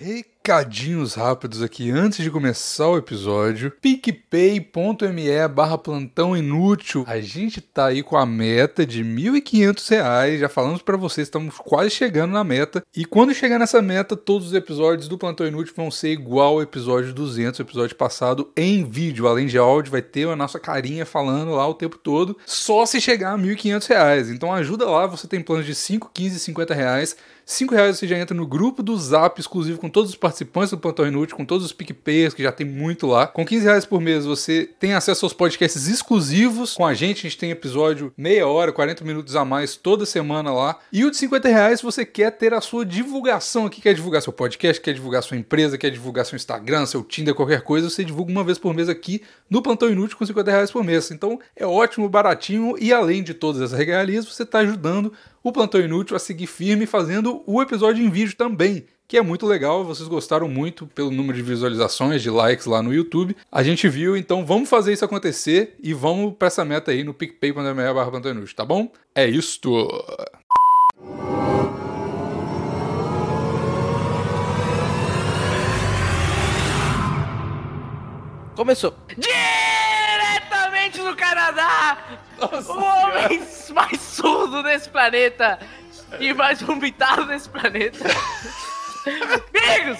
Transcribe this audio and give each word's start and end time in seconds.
Recadinhos 0.00 1.14
rápidos 1.14 1.60
aqui 1.60 1.90
antes 1.90 2.22
de 2.22 2.30
começar 2.30 2.86
o 2.86 2.96
episódio. 2.96 3.72
picpay.me 3.82 5.48
barra 5.52 5.76
plantão 5.76 6.36
inútil. 6.36 7.04
A 7.08 7.20
gente 7.20 7.60
tá 7.60 7.86
aí 7.86 8.00
com 8.00 8.16
a 8.16 8.24
meta 8.24 8.86
de 8.86 9.02
R$ 9.02 9.08
1.500. 9.08 10.38
Já 10.38 10.48
falamos 10.48 10.82
para 10.82 10.96
vocês, 10.96 11.26
estamos 11.26 11.56
quase 11.56 11.90
chegando 11.90 12.30
na 12.30 12.44
meta. 12.44 12.80
E 12.96 13.04
quando 13.04 13.34
chegar 13.34 13.58
nessa 13.58 13.82
meta, 13.82 14.16
todos 14.16 14.46
os 14.46 14.54
episódios 14.54 15.08
do 15.08 15.18
Plantão 15.18 15.48
Inútil 15.48 15.74
vão 15.76 15.90
ser 15.90 16.12
igual 16.12 16.54
ao 16.54 16.62
episódio 16.62 17.12
200, 17.12 17.58
o 17.58 17.62
episódio 17.62 17.96
passado, 17.96 18.52
em 18.56 18.88
vídeo. 18.88 19.26
Além 19.26 19.48
de 19.48 19.58
áudio, 19.58 19.90
vai 19.90 20.00
ter 20.00 20.28
a 20.28 20.36
nossa 20.36 20.60
carinha 20.60 21.04
falando 21.04 21.50
lá 21.50 21.66
o 21.66 21.74
tempo 21.74 21.98
todo. 21.98 22.38
Só 22.46 22.86
se 22.86 23.00
chegar 23.00 23.32
a 23.32 23.36
R$ 23.36 23.42
1.500. 23.42 24.32
Então 24.32 24.52
ajuda 24.52 24.88
lá, 24.88 25.08
você 25.08 25.26
tem 25.26 25.40
planos 25.40 25.66
de 25.66 25.74
5, 25.74 26.12
15 26.14 26.36
e 26.36 26.38
50 26.38 26.72
reais. 26.72 27.16
5 27.48 27.74
reais 27.74 27.98
você 27.98 28.06
já 28.06 28.18
entra 28.18 28.36
no 28.36 28.46
grupo 28.46 28.82
do 28.82 28.94
Zap 28.94 29.40
exclusivo 29.40 29.78
com 29.78 29.88
todos 29.88 30.10
os 30.10 30.16
participantes 30.16 30.70
do 30.70 30.76
Plantão 30.76 31.06
Inútil, 31.06 31.34
com 31.34 31.46
todos 31.46 31.64
os 31.64 31.72
PicPayers, 31.72 32.34
que 32.34 32.42
já 32.42 32.52
tem 32.52 32.66
muito 32.66 33.06
lá. 33.06 33.26
Com 33.26 33.42
15 33.42 33.64
reais 33.64 33.86
por 33.86 34.02
mês 34.02 34.26
você 34.26 34.68
tem 34.78 34.92
acesso 34.92 35.24
aos 35.24 35.32
podcasts 35.32 35.88
exclusivos 35.88 36.74
com 36.74 36.84
a 36.84 36.92
gente. 36.92 37.20
A 37.20 37.30
gente 37.30 37.38
tem 37.38 37.50
episódio 37.50 38.12
meia 38.18 38.46
hora, 38.46 38.70
40 38.70 39.02
minutos 39.02 39.34
a 39.34 39.46
mais 39.46 39.76
toda 39.76 40.04
semana 40.04 40.52
lá. 40.52 40.78
E 40.92 41.06
o 41.06 41.10
de 41.10 41.16
50 41.16 41.48
reais 41.48 41.80
você 41.80 42.04
quer 42.04 42.32
ter 42.32 42.52
a 42.52 42.60
sua 42.60 42.84
divulgação 42.84 43.64
aqui, 43.64 43.80
quer 43.80 43.94
divulgar 43.94 44.20
seu 44.20 44.32
podcast, 44.32 44.78
quer 44.82 44.92
divulgar 44.92 45.22
sua 45.22 45.38
empresa, 45.38 45.78
quer 45.78 45.90
divulgar 45.90 46.26
seu 46.26 46.36
Instagram, 46.36 46.84
seu 46.84 47.02
Tinder, 47.02 47.34
qualquer 47.34 47.62
coisa, 47.62 47.88
você 47.88 48.04
divulga 48.04 48.30
uma 48.30 48.44
vez 48.44 48.58
por 48.58 48.74
mês 48.74 48.90
aqui 48.90 49.22
no 49.48 49.62
Plantão 49.62 49.88
Inútil 49.88 50.18
com 50.18 50.26
50 50.26 50.50
reais 50.50 50.70
por 50.70 50.84
mês. 50.84 51.10
Então 51.10 51.40
é 51.56 51.64
ótimo, 51.66 52.10
baratinho 52.10 52.76
e 52.78 52.92
além 52.92 53.22
de 53.22 53.32
todas 53.32 53.62
essas 53.62 53.78
regalias, 53.78 54.26
você 54.26 54.42
está 54.42 54.58
ajudando 54.58 55.14
o 55.48 55.52
Plantão 55.52 55.80
Inútil 55.80 56.16
a 56.16 56.18
seguir 56.18 56.46
firme 56.46 56.86
fazendo 56.86 57.42
o 57.46 57.62
episódio 57.62 58.04
em 58.04 58.10
vídeo 58.10 58.36
também, 58.36 58.84
que 59.06 59.16
é 59.16 59.22
muito 59.22 59.46
legal. 59.46 59.84
Vocês 59.84 60.08
gostaram 60.08 60.48
muito 60.48 60.86
pelo 60.86 61.10
número 61.10 61.36
de 61.36 61.42
visualizações, 61.42 62.22
de 62.22 62.30
likes 62.30 62.66
lá 62.66 62.82
no 62.82 62.92
YouTube. 62.92 63.36
A 63.50 63.62
gente 63.62 63.88
viu, 63.88 64.16
então 64.16 64.44
vamos 64.44 64.68
fazer 64.68 64.92
isso 64.92 65.04
acontecer 65.04 65.76
e 65.82 65.94
vamos 65.94 66.34
para 66.38 66.48
essa 66.48 66.64
meta 66.64 66.90
aí 66.90 67.02
no 67.02 67.14
picpay.me 67.14 67.74
barra 67.94 68.10
Plantão 68.10 68.32
Inútil, 68.32 68.54
tá 68.54 68.64
bom? 68.64 68.90
É 69.14 69.26
isto! 69.26 69.88
Começou. 78.54 78.92
Canadá, 79.06 79.77
Nossa 82.40 82.72
o 82.72 82.82
homem 82.82 83.42
mais 83.74 84.00
surdo 84.00 84.62
desse 84.62 84.88
planeta 84.88 85.58
e 86.18 86.32
mais 86.32 86.60
vomitado 86.62 87.26
desse 87.26 87.48
planeta. 87.48 87.98
Amigos! 89.06 89.98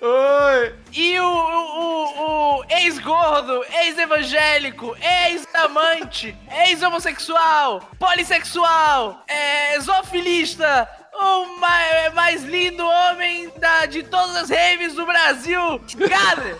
Oi! 0.00 0.74
E 0.92 1.20
o, 1.20 1.24
o- 1.24 2.20
o- 2.20 2.60
o 2.60 2.64
ex-gordo, 2.70 3.64
ex-evangélico, 3.82 4.96
ex-amante, 5.26 6.34
ex-homossexual, 6.66 7.80
polissexual, 7.98 9.22
é, 9.28 9.78
zoofilista, 9.80 10.88
o 11.12 11.58
mais, 11.60 12.12
mais 12.14 12.42
lindo 12.42 12.84
homem 12.84 13.50
da, 13.58 13.86
de 13.86 14.02
todas 14.02 14.34
as 14.36 14.50
raves 14.50 14.94
do 14.94 15.06
Brasil, 15.06 15.80
Gadre! 15.96 16.56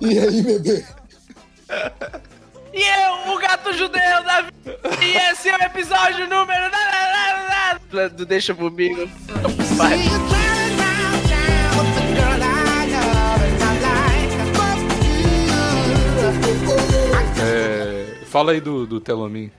E 0.00 0.18
aí, 0.18 0.42
bebê? 0.42 0.86
E 2.72 2.82
eu, 2.82 3.34
o 3.34 3.38
gato 3.38 3.72
judeu 3.72 4.22
da 4.24 4.42
vida. 4.42 4.78
E 5.02 5.16
esse 5.30 5.48
é 5.48 5.56
o 5.56 5.62
episódio 5.62 6.28
número. 6.28 6.66
Do 8.14 8.26
Deixa 8.26 8.54
comigo. 8.54 9.08
Vai. 9.76 9.98
É, 17.42 18.24
fala 18.26 18.52
aí 18.52 18.60
do, 18.60 18.86
do 18.86 19.00
Telomin. 19.00 19.50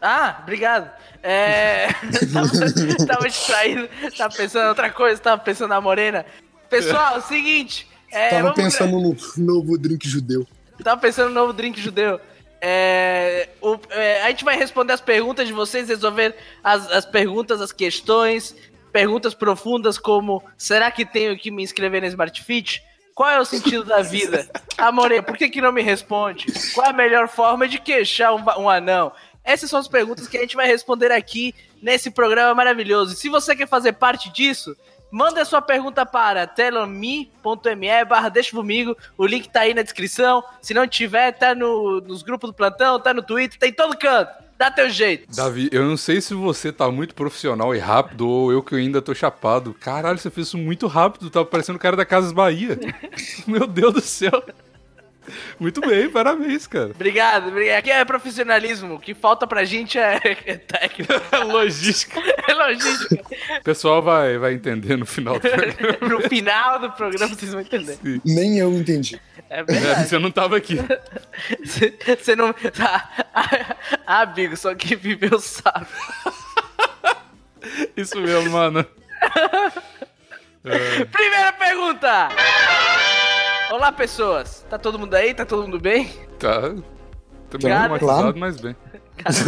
Ah, 0.00 0.40
obrigado. 0.42 0.90
É. 1.22 1.88
tava, 2.32 3.06
tava 3.06 3.28
distraído, 3.28 3.88
tava 4.16 4.34
pensando 4.34 4.64
em 4.64 4.68
outra 4.68 4.90
coisa, 4.90 5.20
tava 5.20 5.40
pensando 5.42 5.70
na 5.70 5.80
morena. 5.80 6.26
Pessoal, 6.68 7.16
é 7.16 7.18
o 7.18 7.22
seguinte. 7.22 7.86
É, 8.10 8.30
Tava 8.30 8.42
gra- 8.42 8.52
pensando 8.54 8.98
no 8.98 9.16
novo 9.38 9.78
drink 9.78 10.08
judeu. 10.08 10.46
Tava 10.82 11.00
pensando 11.00 11.28
no 11.28 11.34
novo 11.34 11.52
drink 11.52 11.80
judeu. 11.80 12.20
É, 12.60 13.48
o- 13.60 13.78
é, 13.90 14.22
a 14.22 14.28
gente 14.30 14.44
vai 14.44 14.56
responder 14.56 14.92
as 14.92 15.00
perguntas 15.00 15.46
de 15.46 15.52
vocês, 15.52 15.88
resolver 15.88 16.34
as, 16.62 16.90
as 16.92 17.04
perguntas, 17.04 17.60
as 17.60 17.72
questões, 17.72 18.54
perguntas 18.92 19.34
profundas 19.34 19.98
como: 19.98 20.42
será 20.56 20.90
que 20.90 21.04
tenho 21.04 21.36
que 21.36 21.50
me 21.50 21.62
inscrever 21.62 22.00
na 22.00 22.08
Smart 22.08 22.42
Fit? 22.42 22.82
Qual 23.14 23.28
é 23.28 23.38
o 23.40 23.44
sentido 23.44 23.84
da 23.84 24.00
vida? 24.00 24.48
Amore, 24.78 25.20
por 25.22 25.36
que, 25.36 25.50
que 25.50 25.60
não 25.60 25.72
me 25.72 25.82
responde? 25.82 26.46
Qual 26.72 26.86
é 26.86 26.90
a 26.90 26.94
melhor 26.94 27.28
forma 27.28 27.68
de 27.68 27.78
queixar 27.78 28.34
um, 28.34 28.42
um 28.62 28.70
anão? 28.70 29.12
Essas 29.44 29.68
são 29.68 29.80
as 29.80 29.88
perguntas 29.88 30.28
que 30.28 30.38
a 30.38 30.40
gente 30.40 30.54
vai 30.56 30.66
responder 30.66 31.10
aqui 31.10 31.52
nesse 31.82 32.10
programa 32.12 32.54
maravilhoso. 32.54 33.12
E 33.12 33.16
se 33.16 33.28
você 33.28 33.56
quer 33.56 33.66
fazer 33.68 33.92
parte 33.94 34.30
disso, 34.32 34.76
Manda 35.12 35.44
sua 35.44 35.60
pergunta 35.60 36.06
para 36.06 36.46
telomi.me 36.46 38.04
barra 38.08 38.30
deixa 38.30 38.56
comigo. 38.56 38.96
O 39.18 39.26
link 39.26 39.46
tá 39.50 39.60
aí 39.60 39.74
na 39.74 39.82
descrição. 39.82 40.42
Se 40.62 40.72
não 40.72 40.88
tiver, 40.88 41.32
tá 41.32 41.54
no, 41.54 42.00
nos 42.00 42.22
grupos 42.22 42.48
do 42.48 42.54
plantão, 42.54 42.98
tá 42.98 43.12
no 43.12 43.22
Twitter, 43.22 43.58
tá 43.58 43.66
em 43.66 43.74
todo 43.74 43.94
canto. 43.94 44.32
Dá 44.56 44.70
teu 44.70 44.88
jeito. 44.88 45.26
Davi, 45.34 45.68
eu 45.70 45.84
não 45.84 45.98
sei 45.98 46.20
se 46.22 46.32
você 46.32 46.72
tá 46.72 46.90
muito 46.90 47.14
profissional 47.14 47.74
e 47.74 47.78
rápido 47.78 48.26
ou 48.26 48.50
eu 48.50 48.62
que 48.62 48.74
ainda 48.74 49.02
tô 49.02 49.14
chapado. 49.14 49.74
Caralho, 49.74 50.18
você 50.18 50.30
fez 50.30 50.46
isso 50.46 50.56
muito 50.56 50.86
rápido, 50.86 51.28
tá 51.28 51.44
parecendo 51.44 51.76
o 51.76 51.80
cara 51.80 51.94
da 51.96 52.06
Casas 52.06 52.32
Bahia. 52.32 52.78
Meu 53.46 53.66
Deus 53.66 53.92
do 53.92 54.00
céu. 54.00 54.42
Muito 55.58 55.80
bem, 55.80 56.08
parabéns, 56.08 56.66
cara. 56.66 56.90
Obrigado, 56.90 57.48
obrigado. 57.48 57.78
Aqui 57.78 57.90
é 57.90 58.04
profissionalismo. 58.04 58.94
O 58.94 59.00
que 59.00 59.14
falta 59.14 59.46
pra 59.46 59.64
gente 59.64 59.98
é, 59.98 60.20
é 60.44 60.56
técnica. 60.56 61.22
Logística. 61.44 62.20
É 62.48 62.54
logística. 62.54 63.22
O 63.60 63.62
pessoal 63.62 64.02
vai, 64.02 64.38
vai 64.38 64.54
entender 64.54 64.96
no 64.96 65.06
final 65.06 65.38
do 65.38 65.40
programa. 65.40 65.98
no 66.08 66.20
final 66.28 66.78
do 66.78 66.90
programa 66.92 67.34
vocês 67.34 67.52
vão 67.52 67.60
entender. 67.60 67.98
Nem 68.24 68.58
eu 68.58 68.72
entendi. 68.72 69.20
É 69.48 69.60
É, 69.60 70.04
você 70.04 70.18
não 70.18 70.30
tava 70.30 70.56
aqui. 70.56 70.78
Você 71.64 72.36
não. 72.36 72.54
Ah, 74.04 74.22
amigo, 74.22 74.56
só 74.56 74.74
quem 74.74 74.96
viveu 74.96 75.38
sabe. 75.38 75.86
Isso 77.96 78.20
mesmo, 78.20 78.50
mano. 78.50 78.84
Primeira 81.10 81.52
pergunta! 81.52 82.28
Olá, 83.72 83.90
pessoas. 83.90 84.66
Tá 84.68 84.76
todo 84.76 84.98
mundo 84.98 85.14
aí? 85.14 85.32
Tá 85.32 85.46
todo 85.46 85.62
mundo 85.62 85.80
bem? 85.80 86.06
Tá. 86.38 86.60
Tô 87.48 87.56
meio 87.56 87.74
Cara, 87.74 87.98
traumatizado, 87.98 88.20
claro. 88.20 88.38
mas 88.38 88.60
bem. 88.60 88.76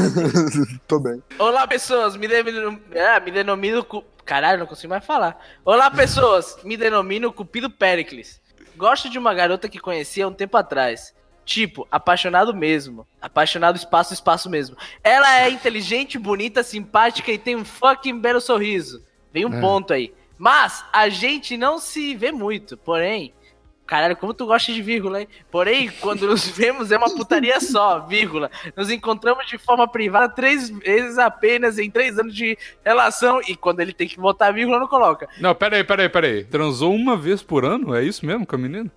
Tô 0.88 0.98
bem. 0.98 1.22
Olá, 1.38 1.66
pessoas. 1.68 2.16
Me, 2.16 2.26
denomino, 2.26 2.80
ah, 2.96 3.20
me 3.20 3.30
denomino. 3.30 3.84
Cu... 3.84 4.02
Caralho, 4.24 4.60
não 4.60 4.66
consigo 4.66 4.88
mais 4.88 5.04
falar. 5.04 5.38
Olá, 5.62 5.90
pessoas. 5.90 6.56
Me 6.64 6.74
denomino 6.74 7.34
Cupido 7.34 7.68
Pericles. 7.68 8.40
Gosto 8.74 9.10
de 9.10 9.18
uma 9.18 9.34
garota 9.34 9.68
que 9.68 9.78
conheci 9.78 10.22
há 10.22 10.28
um 10.28 10.32
tempo 10.32 10.56
atrás. 10.56 11.14
Tipo, 11.44 11.86
apaixonado 11.90 12.54
mesmo. 12.54 13.06
Apaixonado 13.20 13.76
espaço, 13.76 14.14
espaço 14.14 14.48
mesmo. 14.48 14.74
Ela 15.02 15.42
é 15.42 15.50
inteligente, 15.50 16.18
bonita, 16.18 16.62
simpática 16.62 17.30
e 17.30 17.36
tem 17.36 17.56
um 17.56 17.64
fucking 17.64 18.18
belo 18.20 18.40
sorriso. 18.40 19.04
Vem 19.30 19.44
um 19.44 19.52
É. 19.52 19.60
ponto 19.60 19.92
aí. 19.92 20.14
Mas 20.38 20.82
a 20.90 21.10
gente 21.10 21.58
não 21.58 21.78
se 21.78 22.16
vê 22.16 22.32
muito. 22.32 22.74
Porém, 22.78 23.34
Caralho, 23.86 24.16
como 24.16 24.32
tu 24.32 24.46
gosta 24.46 24.72
de 24.72 24.80
vírgula, 24.80 25.20
hein? 25.20 25.28
Porém, 25.50 25.90
quando 26.00 26.26
nos 26.26 26.48
vemos 26.48 26.90
é 26.90 26.96
uma 26.96 27.14
putaria 27.14 27.60
só, 27.60 28.00
vírgula. 28.00 28.50
Nos 28.74 28.90
encontramos 28.90 29.46
de 29.46 29.58
forma 29.58 29.86
privada 29.86 30.28
três 30.34 30.70
vezes 30.70 31.18
apenas 31.18 31.78
em 31.78 31.90
três 31.90 32.18
anos 32.18 32.34
de 32.34 32.56
relação. 32.82 33.40
E 33.46 33.54
quando 33.54 33.80
ele 33.80 33.92
tem 33.92 34.08
que 34.08 34.18
botar 34.18 34.52
vírgula, 34.52 34.78
não 34.78 34.88
coloca. 34.88 35.28
Não, 35.38 35.54
pera 35.54 35.76
aí, 35.76 35.84
pera 35.84 36.02
aí, 36.02 36.08
pera 36.08 36.26
aí. 36.26 36.44
Transou 36.44 36.94
uma 36.94 37.14
vez 37.14 37.42
por 37.42 37.64
ano? 37.64 37.94
É 37.94 38.02
isso 38.02 38.24
mesmo 38.24 38.46
com 38.46 38.56
a 38.56 38.58
menina? 38.58 38.90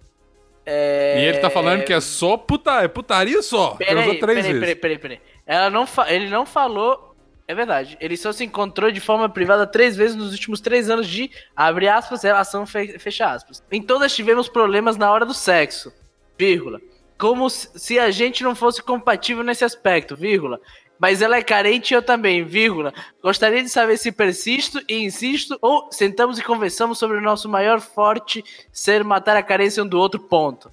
É... 0.65 1.21
E 1.21 1.25
ele 1.25 1.37
tá 1.39 1.49
falando 1.49 1.83
que 1.83 1.93
é 1.93 1.99
só 2.01 2.37
puta, 2.37 2.81
é 2.81 2.87
putaria 2.87 3.41
só. 3.41 3.71
Transou 3.75 4.03
Peraí, 4.03 4.19
três 4.19 4.19
peraí, 4.19 4.43
vezes. 4.43 4.59
peraí, 4.59 4.75
peraí, 4.75 4.97
peraí. 4.97 5.19
Ela 5.45 5.69
não 5.69 5.85
fa... 5.85 6.11
Ele 6.11 6.29
não 6.29 6.45
falou. 6.45 7.06
É 7.47 7.55
verdade. 7.55 7.97
Ele 8.01 8.17
só 8.17 8.33
se 8.33 8.43
encontrou 8.43 8.91
de 8.91 8.99
forma 8.99 9.29
privada 9.29 9.65
três 9.65 9.95
vezes 9.95 10.15
nos 10.17 10.31
últimos 10.33 10.59
três 10.59 10.89
anos 10.89 11.07
de, 11.07 11.31
abre 11.55 11.87
aspas, 11.87 12.23
relação, 12.23 12.65
fe- 12.65 12.99
fecha 12.99 13.31
aspas. 13.31 13.63
Em 13.71 13.81
todas 13.81 14.13
tivemos 14.13 14.49
problemas 14.49 14.97
na 14.97 15.09
hora 15.09 15.25
do 15.25 15.33
sexo, 15.33 15.93
vírgula. 16.37 16.81
Como 17.17 17.49
se 17.49 17.69
se 17.79 17.97
a 17.99 18.11
gente 18.11 18.43
não 18.43 18.53
fosse 18.53 18.83
compatível 18.83 19.43
nesse 19.43 19.63
aspecto, 19.63 20.15
vírgula. 20.15 20.59
Mas 20.99 21.21
ela 21.21 21.37
é 21.37 21.41
carente 21.43 21.93
e 21.93 21.95
eu 21.95 22.01
também, 22.01 22.43
vírgula. 22.43 22.91
Gostaria 23.23 23.63
de 23.63 23.69
saber 23.69 23.97
se 23.97 24.11
persisto 24.11 24.81
e 24.89 24.95
insisto 25.03 25.57
ou 25.61 25.89
sentamos 25.91 26.37
e 26.39 26.43
conversamos 26.43 26.97
sobre 26.99 27.17
o 27.17 27.21
nosso 27.21 27.47
maior 27.47 27.79
forte 27.79 28.43
ser 28.73 29.03
matar 29.03 29.37
a 29.37 29.43
carência 29.43 29.83
um 29.83 29.87
do 29.87 29.97
outro, 29.99 30.19
ponto. 30.19 30.69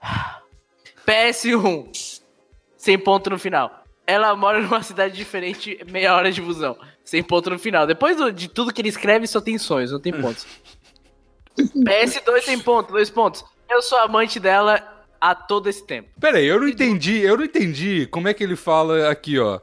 PS1. 1.06 2.20
Sem 2.76 2.98
ponto 2.98 3.30
no 3.30 3.38
final. 3.38 3.84
Ela 4.10 4.34
mora 4.34 4.58
numa 4.62 4.82
cidade 4.82 5.14
diferente, 5.14 5.78
meia 5.90 6.16
hora 6.16 6.32
de 6.32 6.40
busão. 6.40 6.78
Sem 7.04 7.22
ponto 7.22 7.50
no 7.50 7.58
final. 7.58 7.86
Depois 7.86 8.16
do- 8.16 8.32
de 8.32 8.48
tudo 8.48 8.72
que 8.72 8.80
ele 8.80 8.88
escreve, 8.88 9.26
só 9.26 9.38
tem 9.38 9.58
sonhos, 9.58 9.92
não 9.92 10.00
tem 10.00 10.14
pontos. 10.14 10.46
PS2 11.58 12.44
tem 12.46 12.58
ponto, 12.58 12.90
dois 12.92 13.10
pontos. 13.10 13.44
Eu 13.68 13.82
sou 13.82 13.98
amante 13.98 14.40
dela 14.40 14.82
há 15.20 15.34
todo 15.34 15.68
esse 15.68 15.84
tempo. 15.86 16.08
Pera 16.18 16.38
aí, 16.38 16.46
eu 16.46 16.58
não 16.58 16.68
entendi, 16.68 17.18
eu 17.20 17.36
não 17.36 17.44
entendi 17.44 18.06
como 18.10 18.28
é 18.28 18.34
que 18.34 18.42
ele 18.42 18.56
fala 18.56 19.10
aqui, 19.10 19.38
ó. 19.38 19.60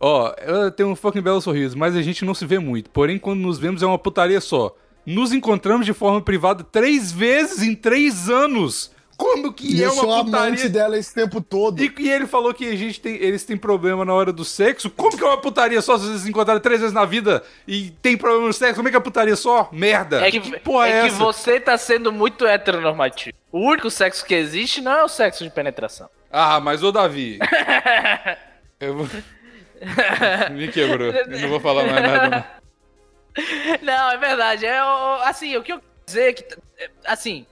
Ó, 0.00 0.32
ela 0.38 0.70
tem 0.70 0.86
um 0.86 0.94
fucking 0.94 1.20
belo 1.20 1.40
sorriso, 1.40 1.76
mas 1.76 1.96
a 1.96 2.02
gente 2.02 2.24
não 2.24 2.34
se 2.34 2.46
vê 2.46 2.60
muito. 2.60 2.90
Porém, 2.90 3.18
quando 3.18 3.40
nos 3.40 3.58
vemos 3.58 3.82
é 3.82 3.86
uma 3.86 3.98
putaria 3.98 4.40
só. 4.40 4.76
Nos 5.04 5.32
encontramos 5.32 5.84
de 5.86 5.92
forma 5.92 6.20
privada 6.20 6.62
três 6.62 7.10
vezes 7.10 7.62
em 7.62 7.74
três 7.74 8.28
anos. 8.30 8.92
Como 9.18 9.52
que 9.52 9.74
E 9.74 9.82
é 9.82 9.86
eu 9.86 9.90
sou 9.90 10.08
uma 10.08 10.20
amante 10.20 10.68
dela 10.68 10.96
esse 10.96 11.12
tempo 11.12 11.40
todo. 11.40 11.82
E, 11.82 11.92
e 11.98 12.08
ele 12.08 12.24
falou 12.24 12.54
que 12.54 12.64
a 12.70 12.76
gente 12.76 13.00
tem, 13.00 13.16
eles 13.16 13.44
têm 13.44 13.56
problema 13.56 14.04
na 14.04 14.14
hora 14.14 14.32
do 14.32 14.44
sexo. 14.44 14.88
Como 14.88 15.18
que 15.18 15.24
é 15.24 15.26
uma 15.26 15.40
putaria 15.40 15.82
só 15.82 15.98
se 15.98 16.04
vocês 16.06 16.20
se 16.20 16.28
encontrarem 16.30 16.62
três 16.62 16.80
vezes 16.80 16.94
na 16.94 17.04
vida 17.04 17.42
e 17.66 17.90
tem 18.00 18.16
problema 18.16 18.46
no 18.46 18.52
sexo? 18.52 18.76
Como 18.76 18.86
é 18.86 18.92
que 18.92 18.96
é 18.96 19.00
putaria 19.00 19.34
só? 19.34 19.68
Merda. 19.72 20.24
É 20.24 20.30
que, 20.30 20.60
porra 20.60 20.86
é, 20.88 21.00
é 21.00 21.02
que 21.08 21.10
você 21.16 21.58
tá 21.58 21.76
sendo 21.76 22.12
muito 22.12 22.46
heteronormativo. 22.46 23.36
O 23.50 23.58
único 23.58 23.90
sexo 23.90 24.24
que 24.24 24.34
existe 24.36 24.80
não 24.80 24.92
é 24.92 25.02
o 25.02 25.08
sexo 25.08 25.42
de 25.42 25.50
penetração. 25.50 26.08
Ah, 26.30 26.60
mas 26.60 26.84
ô 26.84 26.92
Davi. 26.92 27.40
eu 28.78 28.98
vou... 28.98 29.08
Me 30.52 30.68
quebrou. 30.68 31.08
Eu 31.08 31.40
não 31.40 31.48
vou 31.48 31.60
falar 31.60 31.84
mais 31.84 32.02
nada. 32.02 32.28
Não. 32.30 32.58
Não, 33.82 34.10
é 34.12 34.16
verdade. 34.16 34.64
É, 34.66 34.82
o- 34.82 35.22
assim, 35.22 35.56
o 35.56 35.62
que 35.62 35.72
eu 35.72 35.78
quero 35.78 35.92
dizer 36.06 36.28
é 36.28 36.32
que, 36.32 36.44
é, 36.78 36.90
assim, 37.04 37.46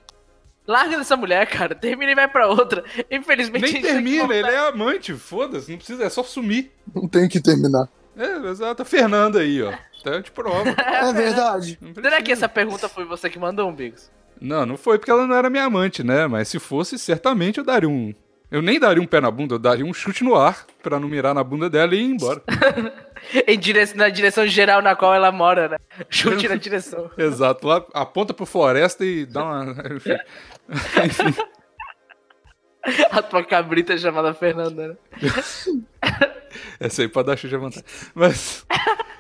larga 0.67 0.97
dessa 0.99 1.17
mulher, 1.17 1.47
cara. 1.47 1.75
Termina 1.75 2.13
e 2.13 2.15
vai 2.15 2.29
pra 2.29 2.49
outra. 2.49 2.85
Infelizmente, 3.11 3.73
Nem 3.73 3.83
termina, 3.83 4.35
ele 4.35 4.49
é 4.49 4.69
amante, 4.69 5.15
foda-se, 5.15 5.71
não 5.71 5.79
precisa, 5.79 6.05
é 6.05 6.11
só 6.11 6.23
sumir. 6.23 6.73
Não 6.95 7.09
tem 7.09 7.29
que 7.29 7.41
terminar. 7.41 7.89
É, 8.17 8.49
exato, 8.49 8.85
Fernanda 8.85 9.41
aí, 9.41 9.63
ó. 9.63 9.73
Tá 10.03 10.21
de 10.21 10.31
prova. 10.31 10.65
É 10.79 11.13
verdade. 11.13 11.79
Será 11.95 12.23
que 12.23 12.33
essa 12.33 12.49
pergunta 12.49 12.89
foi 12.89 13.05
você 13.05 13.29
que 13.29 13.39
mandou, 13.39 13.69
um 13.69 13.75
Bigos? 13.75 14.11
Não, 14.41 14.65
não 14.67 14.77
foi 14.77 14.99
porque 14.99 15.11
ela 15.11 15.27
não 15.27 15.35
era 15.35 15.51
minha 15.51 15.65
amante, 15.65 16.03
né? 16.03 16.27
Mas 16.27 16.49
se 16.49 16.59
fosse, 16.59 16.99
certamente 16.99 17.59
eu 17.59 17.65
daria 17.65 17.89
um. 17.89 18.15
Eu 18.51 18.63
nem 18.63 18.79
daria 18.79 19.03
um 19.03 19.07
pé 19.07 19.21
na 19.21 19.31
bunda, 19.31 19.55
eu 19.55 19.59
daria 19.59 19.85
um 19.85 19.93
chute 19.93 20.23
no 20.23 20.37
ar 20.37 20.67
pra 20.83 21.01
não 21.01 21.09
mirar 21.09 21.35
na 21.35 21.43
bunda 21.43 21.69
dela 21.69 21.95
e 21.95 21.99
ir 21.99 22.05
embora. 22.05 22.41
Em 23.47 23.59
dire... 23.59 23.85
Na 23.97 24.09
direção 24.09 24.47
geral 24.47 24.81
na 24.81 24.95
qual 24.95 25.13
ela 25.15 25.33
mora, 25.33 25.69
né? 25.69 25.77
Chute 26.09 26.49
na 26.49 26.55
direção. 26.55 27.11
Exato, 27.19 27.67
lá 27.67 27.85
aponta 27.93 28.33
pro 28.33 28.47
floresta 28.47 29.05
e 29.05 29.27
dá 29.27 29.43
uma. 29.45 29.75
Enfim. 29.95 31.35
A 33.11 33.21
tua 33.21 33.45
cabrita 33.45 33.99
chamada 33.99 34.33
Fernanda, 34.33 34.89
né? 34.89 34.97
Essa 36.79 37.03
aí 37.03 37.09
pra 37.09 37.23
dar 37.23 37.37
chute 37.37 37.55
à 37.55 37.59
vontade. 37.59 37.85
Mas. 38.15 38.65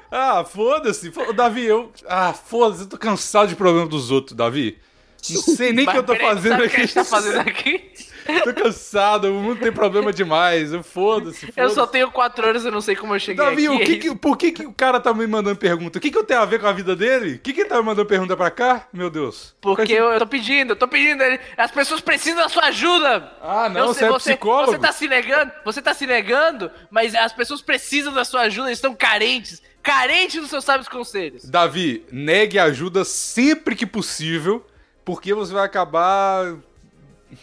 Ah, 0.08 0.44
foda-se. 0.44 1.10
Fo- 1.10 1.32
Davi, 1.32 1.64
eu. 1.64 1.90
Ah, 2.06 2.32
foda-se, 2.32 2.82
eu 2.82 2.88
tô 2.88 2.96
cansado 2.96 3.48
de 3.48 3.56
problema 3.56 3.88
dos 3.88 4.12
outros, 4.12 4.36
Davi. 4.36 4.78
Não 5.28 5.42
sei 5.42 5.72
nem 5.72 5.84
o 5.84 5.90
que 5.90 5.98
eu 5.98 6.04
tô 6.04 6.14
fazendo 6.14 6.52
sabe 6.52 6.66
o 6.66 6.70
que 6.70 6.76
aqui. 6.76 6.76
a 6.76 6.84
gente 6.84 6.94
tá 6.94 7.04
fazendo 7.04 7.40
aqui? 7.40 7.90
Tô 8.44 8.54
cansado, 8.54 9.28
o 9.28 9.34
mundo 9.34 9.60
tem 9.60 9.72
problema 9.72 10.12
demais. 10.12 10.72
Eu 10.72 10.82
foda-se. 10.82 11.52
Eu 11.56 11.70
só 11.70 11.86
tenho 11.86 12.10
quatro 12.10 12.46
horas 12.46 12.64
e 12.64 12.70
não 12.70 12.80
sei 12.80 12.96
como 12.96 13.14
eu 13.14 13.18
cheguei 13.20 13.44
Davi, 13.44 13.66
aqui. 13.66 13.82
é 13.94 13.96
que- 13.98 14.14
por 14.16 14.36
que, 14.36 14.52
que 14.52 14.66
o 14.66 14.72
cara 14.72 15.00
tá 15.00 15.12
me 15.14 15.26
mandando 15.26 15.56
pergunta? 15.56 15.98
O 15.98 16.00
que, 16.00 16.10
que 16.10 16.18
eu 16.18 16.24
tenho 16.24 16.40
a 16.40 16.44
ver 16.44 16.60
com 16.60 16.66
a 16.66 16.72
vida 16.72 16.94
dele? 16.96 17.34
O 17.34 17.38
que, 17.38 17.52
que 17.52 17.60
ele 17.60 17.68
tá 17.68 17.76
me 17.76 17.82
mandando 17.84 18.06
pergunta 18.08 18.36
pra 18.36 18.50
cá? 18.50 18.88
Meu 18.92 19.08
Deus. 19.10 19.54
Porque 19.60 19.92
eu, 19.92 20.10
eu 20.12 20.18
tô 20.18 20.26
pedindo, 20.26 20.72
eu 20.72 20.76
tô 20.76 20.88
pedindo. 20.88 21.22
As 21.56 21.70
pessoas 21.70 22.00
precisam 22.00 22.42
da 22.42 22.48
sua 22.48 22.64
ajuda. 22.66 23.32
Ah, 23.40 23.68
não, 23.68 23.80
Eu 23.80 23.86
você 23.88 24.04
é 24.04 24.12
psicólogo? 24.12 24.72
Você 24.72 24.78
tá 24.78 24.92
se 24.92 25.08
negando, 25.08 25.52
você 25.64 25.82
tá 25.82 25.94
se 25.94 26.06
negando, 26.06 26.70
mas 26.90 27.14
as 27.14 27.32
pessoas 27.32 27.62
precisam 27.62 28.12
da 28.12 28.24
sua 28.24 28.42
ajuda, 28.42 28.68
eles 28.68 28.78
estão 28.78 28.94
carentes. 28.94 29.62
Carentes 29.82 30.40
dos 30.40 30.50
seus 30.50 30.64
sábios 30.64 30.88
conselhos. 30.88 31.44
Davi, 31.48 32.04
negue 32.10 32.58
ajuda 32.58 33.04
sempre 33.04 33.76
que 33.76 33.86
possível, 33.86 34.66
porque 35.04 35.32
você 35.32 35.52
vai 35.52 35.64
acabar 35.64 36.56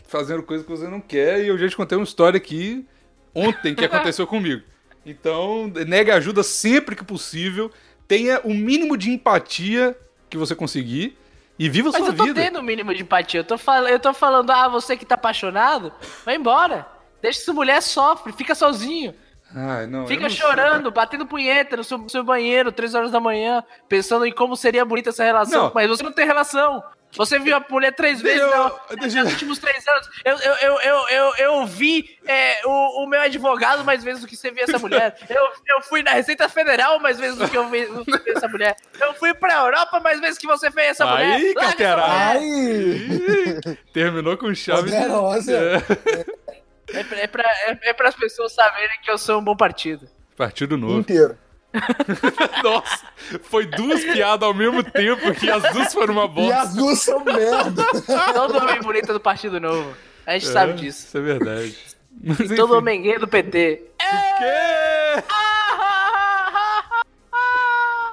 fazendo 0.07 0.43
coisa 0.43 0.63
que 0.63 0.69
você 0.69 0.87
não 0.87 1.01
quer. 1.01 1.43
E 1.43 1.47
eu 1.47 1.57
já 1.57 1.67
te 1.67 1.75
contei 1.75 1.97
uma 1.97 2.03
história 2.03 2.37
aqui 2.37 2.85
ontem 3.33 3.75
que 3.75 3.83
aconteceu 3.85 4.25
comigo. 4.27 4.63
Então, 5.05 5.67
negue 5.87 6.11
ajuda 6.11 6.43
sempre 6.43 6.95
que 6.95 7.03
possível. 7.03 7.69
Tenha 8.07 8.39
o 8.43 8.53
mínimo 8.53 8.95
de 8.97 9.09
empatia 9.11 9.97
que 10.29 10.37
você 10.37 10.55
conseguir 10.55 11.17
e 11.57 11.69
viva 11.69 11.89
Mas 11.91 11.97
sua 11.97 12.09
eu 12.09 12.15
tô 12.15 12.23
vida. 12.25 12.41
tendo 12.41 12.59
o 12.59 12.63
mínimo 12.63 12.93
de 12.93 13.01
empatia. 13.03 13.41
Eu 13.41 13.43
tô, 13.43 13.57
fal 13.57 13.87
eu 13.87 13.99
tô 13.99 14.13
falando, 14.13 14.49
ah, 14.51 14.67
você 14.67 14.95
que 14.97 15.05
tá 15.05 15.15
apaixonado, 15.15 15.91
vai 16.25 16.35
embora. 16.35 16.87
Deixa 17.21 17.39
essa 17.41 17.53
mulher 17.53 17.81
sofre, 17.81 18.33
fica 18.33 18.53
sozinho. 18.55 19.13
Ai, 19.55 19.85
não, 19.85 20.01
eu 20.01 20.07
Fica 20.07 20.23
não 20.23 20.29
sei. 20.29 20.39
chorando, 20.39 20.91
batendo 20.91 21.27
punheta 21.27 21.77
no 21.77 21.83
seu, 21.83 21.97
no 21.99 22.09
seu 22.09 22.23
banheiro, 22.23 22.71
três 22.71 22.95
horas 22.95 23.11
da 23.11 23.19
manhã, 23.19 23.63
pensando 23.87 24.25
em 24.25 24.33
como 24.33 24.57
seria 24.57 24.83
bonita 24.83 25.09
essa 25.11 25.23
relação. 25.23 25.65
Não. 25.65 25.71
Mas 25.75 25.87
você 25.87 26.01
não 26.01 26.11
tem 26.11 26.25
relação. 26.25 26.83
Você 27.15 27.37
viu 27.39 27.55
a 27.55 27.65
mulher 27.69 27.91
três 27.93 28.21
vezes 28.21 28.41
Eu- 28.41 28.49
não, 28.49 28.79
deixa 28.99 29.23
nos 29.23 29.33
últimos 29.33 29.59
três 29.59 29.87
anos. 29.87 30.09
Eu, 30.25 30.37
eu, 30.37 30.53
eu, 30.55 30.79
eu, 30.81 31.07
eu, 31.09 31.35
eu 31.37 31.65
vi 31.65 32.17
é, 32.25 32.65
o, 32.65 33.03
o 33.03 33.07
meu 33.07 33.21
advogado 33.21 33.83
mais 33.83 34.03
vezes 34.03 34.21
do 34.21 34.27
que 34.27 34.35
você 34.35 34.49
viu 34.51 34.63
essa 34.63 34.79
mulher. 34.79 35.15
Eu, 35.29 35.43
eu 35.75 35.81
fui 35.83 36.01
na 36.03 36.11
Receita 36.11 36.49
Federal 36.49 36.99
mais 36.99 37.19
vezes 37.19 37.37
do 37.37 37.47
que 37.47 37.57
eu 37.57 37.67
vi, 37.69 37.85
do 37.85 38.03
que 38.03 38.13
eu 38.13 38.23
vi 38.23 38.31
essa 38.31 38.47
mulher. 38.47 38.75
Eu 38.99 39.13
fui 39.13 39.33
pra 39.33 39.53
Europa 39.65 39.99
mais 39.99 40.19
vezes 40.19 40.37
que 40.37 40.47
você 40.47 40.71
fez 40.71 40.89
essa 40.91 41.05
Aí, 41.05 41.53
mulher. 41.53 41.73
Mulher. 41.75 41.99
Ai! 41.99 43.77
Terminou 43.93 44.37
com 44.37 44.53
chave. 44.53 44.89
de- 44.89 44.95
Poderosa. 44.97 45.51
É, 45.53 46.99
É, 46.99 47.03
pra- 47.03 47.17
é, 47.19 47.27
pra, 47.27 47.43
é, 47.43 47.79
é 47.89 47.93
pras 47.93 48.13
pessoas 48.15 48.53
saberem 48.53 48.99
que 49.01 49.09
eu 49.09 49.17
sou 49.17 49.39
um 49.39 49.43
bom 49.43 49.55
partido. 49.55 50.07
partido 50.35 50.77
novo. 50.77 50.99
Inteiro. 50.99 51.37
Nossa, 52.63 53.05
foi 53.43 53.65
duas 53.65 54.03
piadas 54.03 54.47
ao 54.47 54.53
mesmo 54.53 54.83
tempo 54.83 55.33
que 55.33 55.49
as 55.49 55.63
duas 55.73 55.91
foram 55.93 56.13
uma 56.13 56.25
E 56.25 56.27
bosta. 56.27 56.61
as 56.61 56.73
duas 56.75 56.99
são 56.99 57.23
merda. 57.23 57.83
Todo 58.33 58.57
homem 58.57 58.81
bonito 58.81 59.11
do 59.13 59.19
Partido 59.19 59.59
Novo. 59.59 59.95
A 60.25 60.33
gente 60.37 60.49
É, 60.49 60.53
sabe 60.53 60.73
disso. 60.73 61.07
Isso 61.07 61.17
é 61.17 61.21
verdade. 61.21 61.77
Mas, 62.23 62.39
E 62.51 62.55
todo 62.55 62.65
enfim. 62.69 62.73
homem 62.77 63.01
gay 63.01 63.17
do 63.17 63.27
PT. 63.27 63.81
Quê? 63.99 65.23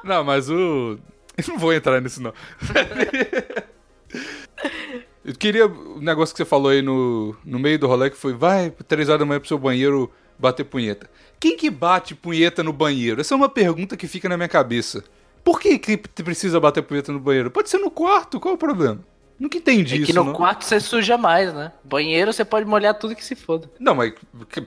Não, 0.05 0.25
mas 0.25 0.49
o. 0.51 0.99
Eu 1.37 1.45
não 1.49 1.59
vou 1.59 1.73
entrar 1.73 2.01
nisso, 2.01 2.23
não. 2.23 2.33
Eu 5.25 5.35
queria. 5.35 5.67
O 5.67 6.01
negócio 6.01 6.35
que 6.35 6.39
você 6.39 6.45
falou 6.45 6.71
aí 6.71 6.81
no, 6.83 7.37
no 7.45 7.59
meio 7.59 7.79
do 7.79 7.87
rolê 7.87 8.11
que 8.11 8.17
foi: 8.17 8.33
vai 8.33 8.71
três 8.89 9.09
horas 9.09 9.21
da 9.21 9.27
manhã 9.27 9.39
pro 9.39 9.49
seu 9.49 9.59
banheiro 9.59 10.11
bater 10.39 10.65
punheta. 10.65 11.09
Quem 11.41 11.57
que 11.57 11.71
bate 11.71 12.15
punheta 12.15 12.63
no 12.63 12.73
banheiro? 12.73 13.21
Essa 13.21 13.35
é 13.35 13.37
uma 13.37 13.49
pergunta 13.49 13.97
que 13.97 14.07
fica 14.07 14.29
na 14.29 14.37
minha 14.37 14.49
cabeça. 14.49 15.03
Por 15.43 15.59
que, 15.59 15.79
que 15.79 15.97
precisa 15.97 16.61
bater 16.61 16.83
punheta 16.83 17.11
no 17.13 17.19
banheiro? 17.19 17.51
Pode 17.51 17.71
ser 17.71 17.79
no 17.79 17.91
quarto, 17.91 18.39
qual 18.39 18.53
é 18.53 18.55
o 18.57 18.59
problema? 18.59 19.01
Nunca 19.39 19.57
entendi 19.57 19.95
É 19.95 19.97
isso. 19.99 20.07
que 20.09 20.13
no 20.13 20.25
não. 20.25 20.33
quarto 20.35 20.67
você 20.67 20.79
suja 20.79 21.17
mais, 21.17 21.55
né? 21.55 21.73
Banheiro 21.83 22.31
você 22.31 22.45
pode 22.45 22.67
molhar 22.67 22.93
tudo 22.99 23.17
que 23.17 23.25
se 23.25 23.35
foda. 23.35 23.71
Não, 23.81 23.95
mas 23.95 24.13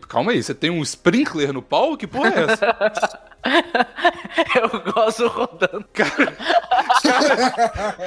calma 0.08 0.32
aí, 0.32 0.42
você 0.42 0.56
tem 0.56 0.72
um 0.72 0.82
sprinkler 0.82 1.54
no 1.54 1.62
pau? 1.62 1.96
Que 1.96 2.08
porra 2.08 2.30
é 2.30 2.44
essa? 2.52 3.20
Eu 4.56 4.70
gosto 4.92 5.28
rodando. 5.28 5.86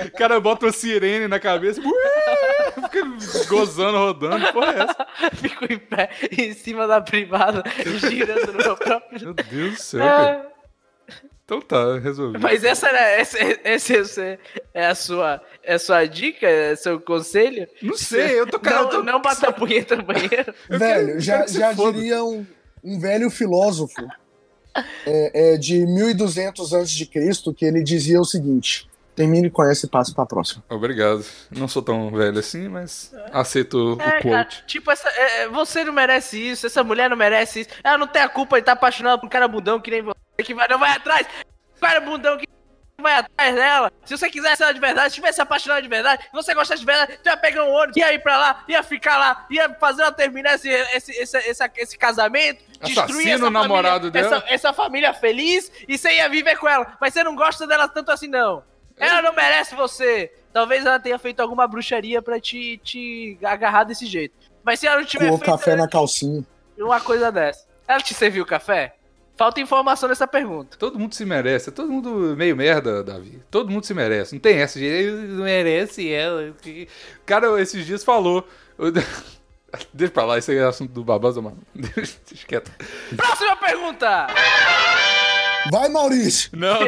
O 0.06 0.11
cara 0.18 0.40
bota 0.40 0.66
uma 0.66 0.73
sirene 0.73 1.28
na 1.28 1.38
cabeça, 1.38 1.80
ué, 1.80 2.73
fica 3.21 3.45
gozando, 3.49 3.99
rodando. 3.99 4.47
Que 4.47 4.53
porra 4.53 4.73
é 4.73 4.83
essa? 4.83 5.07
Fico 5.37 5.65
em 5.73 5.79
pé 5.79 6.11
em 6.37 6.53
cima 6.55 6.87
da 6.87 7.00
privada, 7.00 7.62
girando 8.09 8.53
no 8.53 8.59
meu 8.59 8.76
próprio. 8.76 9.21
Meu 9.21 9.35
Deus 9.35 9.75
do 9.75 9.81
céu, 9.83 10.00
cara. 10.00 10.53
É, 11.09 11.15
Então 11.45 11.61
tá, 11.61 11.99
resolvi. 11.99 12.38
mas 12.38 12.65
essa 12.65 12.88
era 12.88 13.00
essa, 13.11 13.38
essa, 13.65 13.95
essa 13.97 14.38
é 14.75 14.87
a 14.87 14.95
sua 14.95 15.41
é 15.62 15.75
a 15.75 15.79
sua 15.79 16.05
dica, 16.07 16.47
é 16.47 16.75
seu 16.76 17.00
conselho? 17.00 17.69
Não 17.83 17.97
sei, 17.97 18.38
eu 18.41 18.47
tô 18.47 18.59
cara. 18.59 18.76
Não, 18.76 18.83
eu 18.85 18.91
tô... 18.91 19.03
não 19.03 19.23
bata 19.23 19.49
a 19.49 19.53
punheta 19.53 19.95
no 19.97 20.03
banheiro. 20.03 20.53
Eu 20.69 20.79
velho, 20.79 21.07
quero- 21.07 21.21
já, 21.21 21.38
quero 21.45 21.53
já 21.53 21.73
diria 21.73 22.25
um, 22.25 22.45
um 22.83 22.99
velho 23.00 23.31
filósofo 23.31 24.07
é, 25.07 25.55
é, 25.55 25.57
de 25.57 25.87
1200 25.87 26.75
a.C. 26.75 27.07
que 27.57 27.65
ele 27.65 27.83
dizia 27.83 28.21
o 28.21 28.25
seguinte: 28.25 28.88
termine 29.16 29.50
com 29.50 29.64
essa 29.64 29.87
e 29.87 29.88
passe 29.88 30.14
pra 30.14 30.26
próxima. 30.26 30.62
Obrigado. 30.68 31.25
Não 31.50 31.66
sou 31.66 31.82
tão 31.82 32.11
velho 32.11 32.38
assim, 32.38 32.68
mas 32.68 33.12
aceito 33.32 33.78
É, 33.78 33.92
o 33.92 33.96
cara, 33.96 34.20
quote. 34.23 34.64
tipo, 34.66 34.90
essa, 34.90 35.08
é, 35.08 35.42
é, 35.42 35.49
você 35.49 35.82
não 35.82 35.92
merece 35.92 36.38
isso, 36.38 36.66
essa 36.66 36.85
mulher 36.85 37.08
não 37.08 37.16
merece 37.16 37.61
isso. 37.62 37.70
Ela 37.82 37.96
não 37.99 38.06
tem 38.06 38.23
a 38.23 38.28
culpa 38.28 38.56
de 38.56 38.61
estar 38.61 38.73
apaixonada 38.73 39.18
por 39.18 39.26
um 39.26 39.30
cara 39.30 39.49
bundão 39.49 39.80
que 39.80 39.90
nem 39.90 40.02
você, 40.02 40.14
que 40.44 40.54
vai, 40.54 40.68
não 40.68 40.78
vai 40.78 40.90
atrás. 40.92 41.26
Cara 41.80 42.00
bundão 42.00 42.37
que 42.37 42.46
vai 43.00 43.14
atrás 43.14 43.54
dela. 43.54 43.92
Se 44.04 44.16
você 44.16 44.28
quisesse 44.30 44.62
ela 44.62 44.73
de 44.73 44.80
verdade, 44.80 45.11
se 45.11 45.14
tivesse 45.16 45.40
apaixonado 45.40 45.82
de 45.82 45.88
verdade, 45.88 46.23
se 46.25 46.32
você 46.32 46.54
gostasse 46.54 46.80
de 46.80 46.87
verdade, 46.87 47.18
tu 47.23 47.26
ia 47.28 47.37
pegar 47.37 47.64
um 47.64 47.73
ônibus, 47.73 47.96
ia 47.96 48.12
ir 48.12 48.18
pra 48.18 48.37
lá, 48.38 48.64
ia 48.68 48.82
ficar 48.82 49.18
lá, 49.18 49.46
ia 49.50 49.73
fazer 49.75 50.02
ela 50.02 50.12
terminar 50.12 50.54
esse, 50.54 50.68
esse, 50.68 51.12
esse, 51.12 51.38
esse, 51.38 51.70
esse 51.76 51.99
casamento, 51.99 52.62
destruir 52.82 53.30
essa 53.32 53.46
o 53.46 53.50
namorado 53.50 54.06
família, 54.06 54.11
dela. 54.11 54.37
Essa, 54.37 54.54
essa 54.54 54.73
família 54.73 55.12
feliz 55.14 55.70
e 55.88 55.96
você 55.96 56.16
ia 56.16 56.28
viver 56.28 56.56
com 56.56 56.68
ela. 56.68 56.96
Mas 57.00 57.12
você 57.14 57.23
não 57.23 57.35
gosta 57.35 57.66
dela 57.66 57.88
tanto 57.88 58.11
assim, 58.11 58.28
não. 58.28 58.62
Ela 58.97 59.23
não 59.23 59.35
merece 59.35 59.75
você. 59.75 60.33
Talvez 60.53 60.85
ela 60.87 60.99
tenha 60.99 61.19
feito 61.19 61.41
alguma 61.41 61.67
bruxaria 61.69 62.23
pra 62.23 62.41
te, 62.41 62.79
te 62.83 63.38
agarrar 63.43 63.85
desse 63.85 64.07
jeito. 64.07 64.35
Mas 64.65 64.81
se 64.81 64.87
ela 64.87 64.99
não 65.00 65.05
tiver 65.07 65.29
Com 65.29 65.35
o 65.35 65.38
feito 65.38 65.50
café 65.50 65.76
na 65.76 65.87
calcinha. 65.88 66.45
uma 66.79 67.00
coisa 67.00 67.31
dessa, 67.31 67.67
ela 67.87 68.00
te 68.00 68.15
serviu 68.15 68.45
café? 68.47 68.95
Falta 69.37 69.61
informação 69.61 70.09
nessa 70.09 70.26
pergunta. 70.26 70.79
Todo 70.79 70.99
mundo 70.99 71.15
se 71.15 71.25
merece. 71.26 71.69
É 71.69 71.73
todo 71.73 71.93
mundo 71.93 72.35
meio 72.35 72.57
merda, 72.57 73.05
Davi. 73.05 73.43
Todo 73.50 73.71
mundo 73.71 73.85
se 73.85 73.93
merece. 73.93 74.33
Não 74.33 74.41
tem 74.41 74.57
essa 74.61 74.79
de 74.79 74.87
"Eu 74.87 75.12
não 75.29 75.45
merece 75.45 76.11
ela. 76.11 76.49
O 76.50 76.57
cara, 77.26 77.61
esses 77.61 77.85
dias 77.85 78.03
falou. 78.03 78.49
Deixa 79.93 80.12
pra 80.12 80.25
lá, 80.25 80.38
esse 80.38 80.57
é 80.57 80.62
assunto 80.65 80.91
do 80.93 81.05
Babaza, 81.05 81.43
mano. 81.43 81.59
Deixa 81.75 82.47
quieto. 82.47 82.71
Próxima 83.15 83.57
pergunta! 83.57 84.26
Vai, 85.70 85.88
Maurício! 85.88 86.50
Não, 86.56 86.78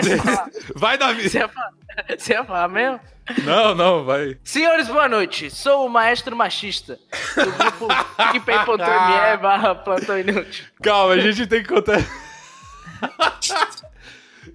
vai, 0.75 0.97
Davi. 0.99 1.29
Você 1.29 1.39
ia 1.39 1.49
falar, 1.49 1.73
você 2.19 2.33
ia 2.33 2.45
falar 2.45 2.69
mesmo? 2.69 3.01
Não, 3.45 3.75
não, 3.75 4.05
vai. 4.05 4.39
Senhores, 4.45 4.89
boa 4.89 5.09
noite. 5.09 5.51
Sou 5.51 5.87
o 5.87 5.89
maestro 5.91 6.35
machista 6.35 6.99
do 7.37 7.53
grupo 7.53 7.89
PicPay.me 8.33 9.37
barra 9.43 9.75
Plantão 9.75 10.19
Inútil. 10.19 10.65
Calma, 10.83 11.15
a 11.15 11.19
gente 11.19 11.47
tem 11.47 11.63
que 11.63 11.69
contar. 11.69 11.99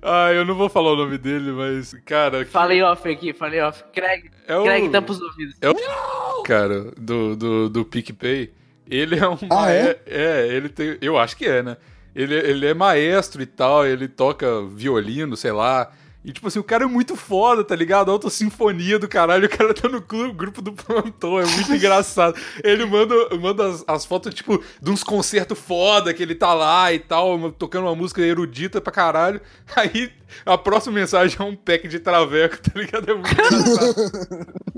ah, 0.02 0.32
eu 0.34 0.44
não 0.46 0.56
vou 0.56 0.70
falar 0.70 0.94
o 0.94 0.96
nome 0.96 1.18
dele, 1.18 1.52
mas, 1.52 1.94
cara. 2.06 2.44
que- 2.46 2.52
Falei 2.52 2.82
off 2.82 3.08
aqui, 3.08 3.34
falei 3.34 3.62
off. 3.62 3.84
Craig, 3.94 4.32
É 4.48 4.58
o- 4.58 4.64
Craig 4.64 4.90
tampa 4.90 5.12
os 5.12 5.22
ouvidos. 5.22 5.56
É 5.62 5.70
o 5.70 6.44
cara 6.44 6.92
do, 6.98 7.36
do, 7.36 7.70
do 7.70 7.86
PicPay. 7.86 8.52
Ele 8.90 9.18
é 9.20 9.28
um. 9.28 9.38
Ah, 9.50 9.62
mae- 9.66 9.76
é? 9.78 10.00
é, 10.08 10.48
ele 10.48 10.68
tem. 10.68 10.98
Eu 11.02 11.18
acho 11.18 11.38
que 11.38 11.46
é, 11.46 11.62
né? 11.64 11.78
Ele, 12.16 12.36
ele 12.36 12.66
é 12.68 12.74
maestro 12.74 13.42
e 13.42 13.46
tal, 13.46 13.86
ele 13.86 14.08
toca 14.08 14.66
violino, 14.66 15.36
sei 15.36 15.52
lá. 15.52 15.92
E, 16.26 16.32
tipo 16.32 16.48
assim, 16.48 16.60
o 16.60 16.64
cara 16.64 16.86
é 16.86 16.88
muito 16.88 17.18
foda, 17.18 17.66
tá 17.66 17.76
ligado? 17.76 18.10
Alta 18.10 18.30
sinfonia 18.30 18.98
do 18.98 19.10
caralho, 19.10 19.46
o 19.46 19.50
cara 19.50 19.74
tá 19.74 19.90
no 19.90 20.02
clube, 20.02 20.34
grupo 20.34 20.62
do 20.62 20.72
plantão, 20.72 21.38
é 21.38 21.46
muito 21.46 21.72
engraçado. 21.76 22.40
Ele 22.64 22.86
manda, 22.86 23.14
manda 23.38 23.68
as, 23.68 23.84
as 23.86 24.06
fotos, 24.06 24.34
tipo, 24.34 24.64
de 24.82 24.90
uns 24.90 25.04
concertos 25.04 25.60
foda 25.60 26.14
que 26.14 26.24
ele 26.24 26.34
tá 26.34 26.54
lá 26.54 26.94
e 26.94 27.00
tal, 27.00 27.52
tocando 27.52 27.88
uma 27.88 27.96
música 27.96 28.22
erudita 28.22 28.80
pra 28.80 28.94
caralho. 28.94 29.42
Aí 29.76 30.12
a 30.46 30.58
próxima 30.58 30.96
mensagem 30.96 31.36
é 31.38 31.44
um 31.44 31.58
pack 31.58 31.90
de 31.90 32.00
traveco, 32.00 32.58
tá 32.58 32.80
ligado? 32.80 33.12
É 33.12 33.14
muito 33.16 33.30
engraçado. 33.34 34.73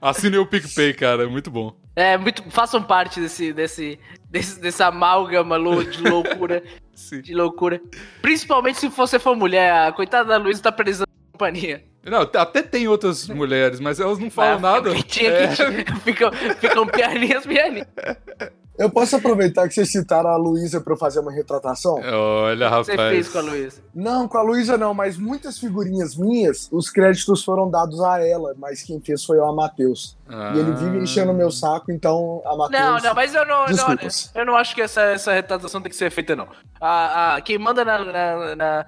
Assine 0.00 0.38
o 0.38 0.46
PicPay, 0.46 0.94
cara, 0.94 1.24
é 1.24 1.26
muito 1.26 1.50
bom. 1.50 1.76
É, 1.94 2.16
muito, 2.16 2.42
façam 2.50 2.82
parte 2.82 3.20
desse, 3.20 3.52
desse, 3.52 3.98
desse, 4.30 4.60
dessa 4.60 4.86
amálgama 4.86 5.58
de 5.84 6.02
loucura, 6.02 6.62
de 7.22 7.34
loucura. 7.34 7.80
Principalmente 8.22 8.78
se 8.78 8.88
você 8.88 9.18
for 9.18 9.36
mulher, 9.36 9.70
a 9.88 9.92
coitada 9.92 10.30
da 10.30 10.36
Luísa 10.38 10.62
tá 10.62 10.72
precisando 10.72 11.08
de 11.08 11.32
companhia. 11.32 11.84
Não, 12.02 12.22
até 12.22 12.62
tem 12.62 12.88
outras 12.88 13.28
mulheres, 13.28 13.78
mas 13.78 14.00
elas 14.00 14.18
não 14.18 14.30
falam 14.30 14.58
Vai, 14.58 14.72
nada. 14.72 14.90
Quietinha, 14.92 15.30
É. 15.30 15.46
quietinha. 15.48 15.84
Ficam, 16.02 16.32
ficam 16.58 16.86
pianinhas, 16.86 17.44
pianinhas. 17.44 17.88
Eu 18.80 18.88
posso 18.88 19.14
aproveitar 19.14 19.68
que 19.68 19.74
vocês 19.74 19.92
citaram 19.92 20.30
a 20.30 20.36
Luísa 20.38 20.80
pra 20.80 20.94
eu 20.94 20.96
fazer 20.96 21.20
uma 21.20 21.30
retratação? 21.30 21.96
Olha, 22.02 22.66
O 22.68 22.78
que 22.80 22.84
você 22.86 22.92
rapaz. 22.92 23.10
fez 23.12 23.28
com 23.28 23.38
a 23.38 23.42
Luísa? 23.42 23.82
Não, 23.94 24.26
com 24.26 24.38
a 24.38 24.42
Luísa 24.42 24.78
não, 24.78 24.94
mas 24.94 25.18
muitas 25.18 25.58
figurinhas 25.58 26.16
minhas, 26.16 26.66
os 26.72 26.88
créditos 26.88 27.44
foram 27.44 27.70
dados 27.70 28.00
a 28.00 28.26
ela, 28.26 28.54
mas 28.56 28.82
quem 28.82 28.98
fez 28.98 29.22
foi 29.22 29.36
o 29.36 29.44
Amateus. 29.44 30.16
Ah. 30.26 30.52
E 30.54 30.58
ele 30.60 30.72
vive 30.72 30.96
enchendo 30.98 31.30
o 31.30 31.34
meu 31.34 31.50
saco, 31.50 31.92
então, 31.92 32.40
Amateus. 32.46 32.80
Não, 32.82 32.98
não, 32.98 33.14
mas 33.14 33.34
eu 33.34 33.44
não, 33.46 33.66
não, 33.66 33.96
eu 34.34 34.46
não 34.46 34.56
acho 34.56 34.74
que 34.74 34.80
essa, 34.80 35.02
essa 35.02 35.32
retratação 35.32 35.82
tem 35.82 35.90
que 35.90 35.96
ser 35.96 36.10
feita, 36.10 36.34
não. 36.34 36.48
A, 36.80 37.34
a- 37.36 37.40
quem 37.42 37.58
manda 37.58 37.84
na- 37.84 38.02
na- 38.04 38.56
na- 38.56 38.86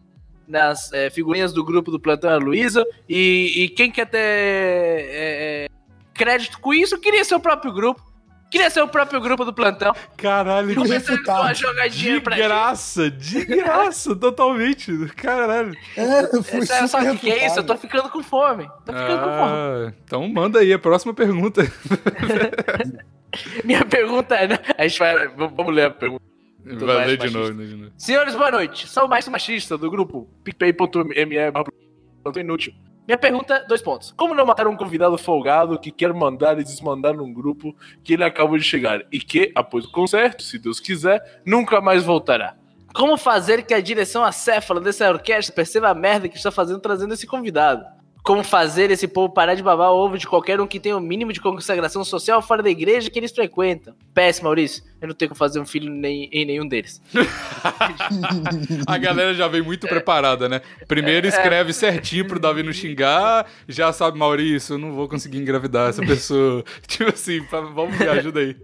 nas 0.48 0.92
é, 0.92 1.10
figurinhas 1.10 1.52
do 1.52 1.62
grupo 1.64 1.90
do 1.90 2.00
plantão 2.00 2.30
é 2.30 2.34
a 2.34 2.38
Luísa, 2.38 2.82
e, 3.08 3.64
e 3.64 3.68
quem 3.68 3.90
quer 3.90 4.06
ter 4.08 4.18
é, 4.18 5.64
é, 5.64 5.68
crédito 6.14 6.58
com 6.60 6.72
isso, 6.74 6.98
queria 6.98 7.24
ser 7.24 7.34
o 7.34 7.40
próprio 7.40 7.72
grupo. 7.72 8.11
Queria 8.52 8.68
ser 8.68 8.82
o 8.82 8.88
próprio 8.88 9.18
grupo 9.18 9.46
do 9.46 9.54
plantão. 9.54 9.94
Caralho, 10.14 10.74
Começando 10.74 11.24
com 11.24 11.32
uma 11.32 11.54
jogadinha 11.54 12.16
de 12.16 12.20
pra 12.20 12.36
gente. 12.36 12.44
graça, 12.44 13.10
de 13.10 13.46
graça, 13.48 14.14
totalmente. 14.14 14.92
Caralho. 15.16 15.74
É, 15.96 16.36
eu 16.36 16.42
fui 16.42 16.66
Sabe 16.66 17.08
o 17.08 17.12
que, 17.12 17.18
que 17.20 17.32
é 17.32 17.46
isso? 17.46 17.60
Eu 17.60 17.64
tô 17.64 17.74
ficando 17.78 18.10
com 18.10 18.22
fome. 18.22 18.68
Tô 18.84 18.92
ficando 18.92 19.20
com 19.20 19.38
fome. 19.38 19.52
Ah, 19.88 19.92
então 20.04 20.28
manda 20.28 20.58
aí 20.58 20.70
a 20.70 20.78
próxima 20.78 21.14
pergunta. 21.14 21.62
Minha 23.64 23.86
pergunta 23.86 24.34
é. 24.34 24.48
né? 24.48 24.58
A 24.76 24.86
gente 24.86 24.98
vai. 24.98 25.28
Vamos 25.28 25.74
ler 25.74 25.86
a 25.86 25.90
pergunta. 25.90 26.22
Vai 26.62 27.06
ler 27.06 27.16
de 27.16 27.30
novo, 27.30 27.54
lê 27.54 27.66
de 27.66 27.74
novo. 27.74 27.92
Senhores, 27.96 28.34
boa 28.34 28.50
noite. 28.50 28.86
Sou 28.86 29.06
o 29.06 29.08
mais 29.08 29.26
machista 29.28 29.78
do 29.78 29.90
grupo 29.90 30.28
picpay.me 30.44 31.52
Plantão 32.22 32.42
inútil. 32.42 32.74
Minha 33.06 33.18
pergunta, 33.18 33.64
dois 33.68 33.82
pontos. 33.82 34.12
Como 34.16 34.34
não 34.34 34.46
matar 34.46 34.68
um 34.68 34.76
convidado 34.76 35.18
folgado 35.18 35.78
que 35.78 35.90
quer 35.90 36.12
mandar 36.14 36.58
e 36.60 36.64
desmandar 36.64 37.14
num 37.14 37.32
grupo 37.32 37.74
que 38.04 38.12
ele 38.12 38.22
acabou 38.22 38.56
de 38.56 38.62
chegar 38.62 39.02
e 39.10 39.18
que, 39.18 39.50
após 39.56 39.84
o 39.84 39.90
concerto, 39.90 40.42
se 40.42 40.56
Deus 40.58 40.78
quiser, 40.78 41.40
nunca 41.44 41.80
mais 41.80 42.04
voltará? 42.04 42.54
Como 42.94 43.16
fazer 43.16 43.64
que 43.64 43.74
a 43.74 43.80
direção 43.80 44.22
acéfala 44.22 44.80
dessa 44.80 45.10
orquestra 45.10 45.54
perceba 45.54 45.88
a 45.88 45.94
merda 45.94 46.28
que 46.28 46.36
está 46.36 46.52
fazendo 46.52 46.78
trazendo 46.78 47.14
esse 47.14 47.26
convidado? 47.26 47.84
Como 48.22 48.44
fazer 48.44 48.88
esse 48.92 49.08
povo 49.08 49.34
parar 49.34 49.56
de 49.56 49.62
babar 49.64 49.90
o 49.90 49.96
ovo 49.96 50.16
de 50.16 50.28
qualquer 50.28 50.60
um 50.60 50.66
que 50.66 50.78
tenha 50.78 50.96
o 50.96 51.00
mínimo 51.00 51.32
de 51.32 51.40
consagração 51.40 52.04
social 52.04 52.40
fora 52.40 52.62
da 52.62 52.70
igreja 52.70 53.10
que 53.10 53.18
eles 53.18 53.32
frequentam? 53.32 53.94
Péssimo, 54.14 54.44
Maurício. 54.44 54.84
Eu 55.00 55.08
não 55.08 55.14
tenho 55.14 55.28
como 55.30 55.38
fazer 55.38 55.58
um 55.58 55.66
filho 55.66 55.90
nem- 55.90 56.28
em 56.32 56.44
nenhum 56.44 56.66
deles. 56.68 57.02
A 58.86 58.96
galera 58.98 59.34
já 59.34 59.48
vem 59.48 59.60
muito 59.60 59.88
preparada, 59.88 60.48
né? 60.48 60.60
Primeiro 60.86 61.26
escreve 61.26 61.72
certinho 61.72 62.24
pro 62.26 62.38
Davi 62.38 62.62
não 62.62 62.72
xingar, 62.72 63.44
já 63.68 63.92
sabe, 63.92 64.16
Maurício, 64.18 64.74
eu 64.74 64.78
não 64.78 64.92
vou 64.92 65.08
conseguir 65.08 65.38
engravidar 65.38 65.88
essa 65.90 66.02
pessoa. 66.02 66.62
tipo 66.86 67.10
assim, 67.10 67.40
vamos 67.50 67.98
me 67.98 68.06
ajuda 68.06 68.38
aí. 68.38 68.56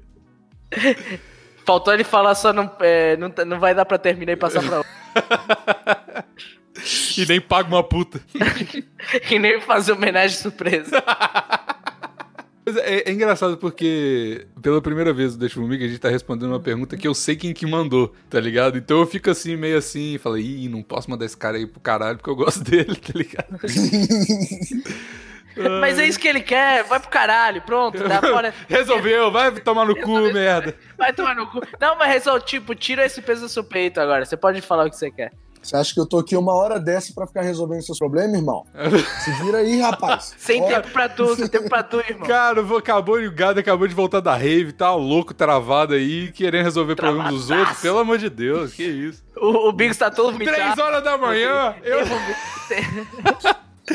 Faltou 1.66 1.92
ele 1.92 2.04
falar 2.04 2.34
só 2.36 2.52
não, 2.52 2.70
é, 2.80 3.16
não, 3.16 3.28
tá- 3.30 3.44
não 3.44 3.58
vai 3.58 3.74
dar 3.74 3.84
pra 3.84 3.98
terminar 3.98 4.32
e 4.32 4.36
passar 4.36 4.62
pra 4.62 4.78
outra. 4.78 6.24
E 7.18 7.26
nem 7.26 7.40
paga 7.40 7.68
uma 7.68 7.82
puta. 7.82 8.20
e 9.30 9.38
nem 9.38 9.60
fazer 9.60 9.92
homenagem 9.92 10.36
surpresa. 10.36 11.02
É, 12.76 13.10
é 13.10 13.12
engraçado 13.12 13.56
porque, 13.56 14.46
pela 14.60 14.82
primeira 14.82 15.12
vez 15.12 15.32
do 15.32 15.38
Deixa 15.38 15.58
Comigo, 15.58 15.82
a 15.82 15.86
gente 15.86 15.98
tá 15.98 16.08
respondendo 16.08 16.50
uma 16.50 16.60
pergunta 16.60 16.96
que 16.96 17.08
eu 17.08 17.14
sei 17.14 17.34
quem 17.34 17.54
que 17.54 17.66
mandou, 17.66 18.14
tá 18.28 18.38
ligado? 18.38 18.76
Então 18.76 19.00
eu 19.00 19.06
fico 19.06 19.30
assim, 19.30 19.56
meio 19.56 19.78
assim, 19.78 20.14
e 20.14 20.18
falo, 20.18 20.36
ih, 20.36 20.68
não 20.68 20.82
posso 20.82 21.10
mandar 21.10 21.24
esse 21.24 21.36
cara 21.36 21.56
aí 21.56 21.66
pro 21.66 21.80
caralho 21.80 22.18
porque 22.18 22.28
eu 22.30 22.36
gosto 22.36 22.62
dele, 22.68 22.94
tá 22.96 23.12
ligado? 23.14 23.58
Mas 25.80 25.98
é 25.98 26.06
isso 26.06 26.20
que 26.20 26.28
ele 26.28 26.40
quer, 26.40 26.84
vai 26.84 27.00
pro 27.00 27.08
caralho, 27.08 27.62
pronto, 27.62 28.06
dá 28.06 28.20
fora. 28.20 28.54
Resolveu, 28.68 29.30
vai 29.30 29.50
tomar 29.52 29.86
no 29.86 29.96
cu, 29.96 30.32
merda. 30.32 30.74
Vai 30.96 31.12
tomar 31.12 31.34
no 31.34 31.46
cu. 31.46 31.60
Não, 31.80 31.96
mas 31.96 32.08
resolve, 32.12 32.44
tipo, 32.44 32.74
tira 32.74 33.04
esse 33.04 33.20
peso 33.22 33.42
do 33.42 33.48
seu 33.48 33.64
peito 33.64 34.00
agora. 34.00 34.24
Você 34.24 34.36
pode 34.36 34.60
falar 34.60 34.86
o 34.86 34.90
que 34.90 34.96
você 34.96 35.10
quer. 35.10 35.32
Você 35.62 35.76
acha 35.76 35.92
que 35.94 36.00
eu 36.00 36.06
tô 36.06 36.18
aqui 36.18 36.36
uma 36.36 36.54
hora 36.54 36.78
dessa 36.80 37.12
pra 37.14 37.26
ficar 37.26 37.42
resolvendo 37.42 37.82
seus 37.82 37.98
problemas, 37.98 38.34
irmão? 38.36 38.64
Se 39.24 39.30
vira 39.42 39.58
aí, 39.58 39.80
rapaz. 39.80 40.34
Sem 40.38 40.62
Ó, 40.62 40.66
tempo 40.68 40.88
pra 40.90 41.08
tu, 41.08 41.36
sem 41.36 41.46
tempo 41.48 41.68
pra 41.68 41.82
tu, 41.82 41.98
irmão. 42.00 42.26
Cara, 42.26 42.62
vou- 42.62 42.78
acabou, 42.78 43.18
o 43.18 43.30
gado 43.32 43.60
acabou 43.60 43.86
de 43.86 43.94
voltar 43.94 44.20
da 44.20 44.34
rave, 44.34 44.72
tá 44.72 44.94
louco, 44.94 45.34
travado 45.34 45.94
aí, 45.94 46.30
querendo 46.32 46.64
resolver 46.64 46.94
problemas 46.96 47.32
dos 47.32 47.50
outros. 47.50 47.78
Pelo 47.80 47.98
amor 47.98 48.18
de 48.18 48.30
Deus, 48.30 48.72
que 48.72 48.84
isso. 48.84 49.22
O, 49.36 49.68
o 49.68 49.72
Biggs 49.72 49.98
tá 49.98 50.10
todo 50.10 50.36
Três 50.36 50.50
vomitado. 50.50 50.82
horas 50.82 51.04
da 51.04 51.16
manhã, 51.18 51.74
eu... 51.82 51.98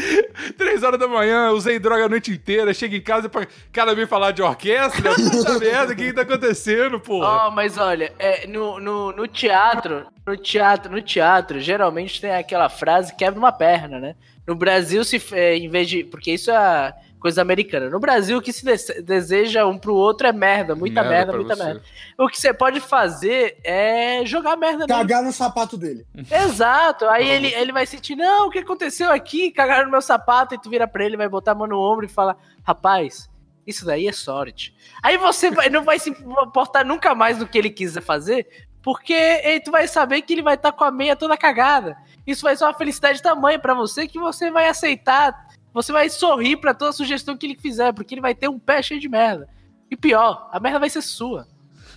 Três 0.58 0.84
horas 0.84 1.00
da 1.00 1.08
manhã, 1.08 1.52
usei 1.52 1.80
droga 1.80 2.06
a 2.06 2.10
noite 2.10 2.32
inteira, 2.32 2.74
chego 2.74 2.96
em 2.96 3.02
casa 3.02 3.30
pra 3.30 3.48
cara 3.72 3.96
vir 3.96 4.08
falar 4.08 4.32
de 4.32 4.42
orquestra. 4.42 5.14
Puta 5.14 5.60
merda, 5.60 5.94
o 5.94 5.96
que 5.96 6.06
que 6.06 6.14
tá 6.14 6.22
acontecendo, 6.22 7.00
porra? 7.00 7.48
Ó, 7.48 7.52
mas 7.52 7.78
olha, 7.78 8.14
é, 8.20 8.48
no, 8.48 8.80
no, 8.80 9.12
no 9.12 9.28
teatro, 9.28 10.06
no 10.26 10.36
teatro, 10.38 10.92
no 10.92 11.02
teatro, 11.02 11.60
geralmente 11.60 12.20
tem 12.20 12.34
aquela 12.34 12.70
frase 12.70 13.16
quebra 13.16 13.40
uma 13.40 13.52
perna, 13.52 14.00
né? 14.00 14.16
No 14.46 14.56
Brasil, 14.56 15.04
se 15.04 15.22
é, 15.32 15.56
em 15.56 15.70
vez 15.70 15.88
de. 15.88 16.04
Porque 16.04 16.32
isso 16.32 16.52
é 16.52 16.94
coisa 17.24 17.42
americana. 17.42 17.90
No 17.90 18.02
Brasil, 18.02 18.38
o 18.38 18.42
que 18.42 18.52
se 18.52 18.66
dese- 18.66 19.02
deseja 19.02 19.66
um 19.66 19.78
pro 19.78 19.96
outro 19.96 20.28
é 20.28 20.34
merda, 20.34 20.76
muita 20.76 21.02
merda, 21.06 21.32
pra 21.32 21.38
muita 21.42 21.56
você. 21.56 21.64
merda. 21.64 21.82
O 22.18 22.28
que 22.28 22.38
você 22.40 22.54
pode 22.54 22.82
fazer 22.82 23.58
é 23.64 24.26
jogar 24.26 24.58
merda 24.58 24.80
nele. 24.80 24.90
Cagar 25.00 25.24
no 25.24 25.32
sapato 25.32 25.78
dele. 25.78 26.06
Exato. 26.30 27.06
Aí 27.06 27.26
ele, 27.28 27.48
ele 27.54 27.72
vai 27.72 27.86
sentir, 27.86 28.18
não, 28.18 28.48
o 28.48 28.50
que 28.52 28.60
aconteceu 28.60 29.10
aqui? 29.10 29.52
Cagaram 29.52 29.86
no 29.86 29.92
meu 29.92 30.02
sapato, 30.02 30.54
e 30.54 30.58
tu 30.62 30.70
vira 30.70 30.86
pra 30.86 31.06
ele, 31.06 31.16
vai 31.16 31.30
botar 31.30 31.54
a 31.54 31.56
mão 31.56 31.66
no 31.66 31.80
ombro 31.80 32.06
e 32.06 32.10
fala, 32.10 32.36
rapaz, 32.62 33.30
isso 33.66 33.86
daí 33.86 34.06
é 34.08 34.12
sorte. 34.12 34.76
Aí 35.02 35.18
você 35.18 35.50
vai- 35.50 35.70
não 35.70 35.84
vai 35.86 35.98
se 36.00 36.10
importar 36.10 36.84
nunca 36.84 37.16
mais 37.16 37.38
do 37.38 37.48
que 37.48 37.58
ele 37.58 37.70
quiser 37.70 38.02
fazer, 38.02 38.46
porque 38.82 39.14
aí 39.14 39.62
tu 39.62 39.72
vai 39.72 39.88
saber 39.88 40.22
que 40.24 40.34
ele 40.34 40.42
vai 40.42 40.56
estar 40.56 40.74
com 40.74 40.84
a 40.84 40.92
meia 40.92 41.16
toda 41.16 41.38
cagada. 41.38 41.96
Isso 42.28 42.42
vai 42.42 42.54
ser 42.58 42.66
uma 42.66 42.74
felicidade 42.74 43.22
tamanha 43.22 43.58
pra 43.58 43.74
você 43.74 44.06
que 44.10 44.20
você 44.20 44.52
vai 44.52 44.68
aceitar, 44.68 45.34
você 45.74 45.92
vai 45.92 46.10
sorrir 46.10 46.58
pra 46.58 46.74
toda 46.74 46.92
sugestão 46.92 47.36
que 47.36 47.46
ele 47.46 47.58
fizer, 47.58 47.92
porque 47.94 48.14
ele 48.14 48.22
vai 48.22 48.36
ter 48.36 48.48
um 48.48 48.60
pé 48.60 48.82
cheio 48.82 49.00
de 49.00 49.10
merda. 49.10 49.50
E 49.90 49.96
pior, 49.96 50.50
a 50.52 50.60
merda 50.60 50.80
vai 50.80 50.90
ser 50.90 51.02
sua. 51.02 51.48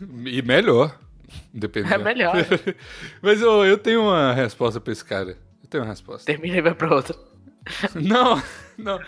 E 0.01 0.43
melhor. 0.43 0.99
Dependendo. 1.53 1.95
É 1.95 1.99
melhor. 1.99 2.35
Mas 3.21 3.41
eu, 3.41 3.65
eu 3.65 3.79
tenho 3.79 4.03
uma 4.03 4.33
resposta 4.33 4.81
pra 4.81 4.93
esse 4.93 5.05
cara. 5.05 5.39
Eu 5.63 5.69
tenho 5.69 5.85
uma 5.85 5.91
resposta. 5.91 6.25
Termina 6.25 6.57
e 6.57 6.63
vai 6.63 6.75
pra 6.75 6.95
outra. 6.95 7.17
Não, 7.95 8.41
não. 8.79 9.01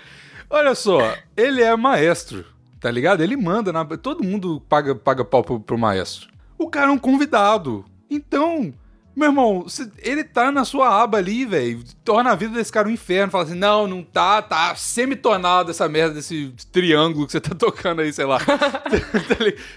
Olha 0.51 0.75
só, 0.75 1.17
ele 1.37 1.63
é 1.63 1.77
maestro, 1.77 2.45
tá 2.81 2.91
ligado? 2.91 3.23
Ele 3.23 3.37
manda 3.37 3.73
na. 3.73 3.85
Todo 3.85 4.25
mundo 4.25 4.61
paga, 4.69 4.97
paga 4.97 5.25
pau 5.25 5.45
pro, 5.45 5.61
pro 5.61 5.79
maestro. 5.79 6.29
O 6.59 6.69
cara 6.69 6.89
é 6.89 6.91
um 6.91 6.99
convidado. 6.99 7.85
Então, 8.11 8.75
Meu 9.19 9.31
irmão, 9.31 9.67
ele 9.99 10.23
tá 10.23 10.53
na 10.53 10.65
sua 10.65 11.03
aba 11.03 11.19
ali, 11.19 11.45
velho. 11.45 11.83
Torna 12.05 12.31
a 12.31 12.37
vida 12.37 12.55
desse 12.55 12.71
cara 12.71 12.87
um 12.87 12.93
inferno. 12.93 13.33
Fala 13.33 13.43
assim: 13.43 13.57
não, 13.57 13.89
não 13.89 14.05
tá, 14.05 14.41
tá 14.41 14.73
semi-tonado 14.77 15.73
essa 15.73 15.89
merda 15.89 16.15
desse 16.15 16.55
triângulo 16.71 17.27
que 17.27 17.33
você 17.33 17.41
tá 17.41 17.53
tocando 17.53 18.01
aí, 18.01 18.13
sei 18.13 18.25
lá. 18.25 18.39
tá, 18.47 18.83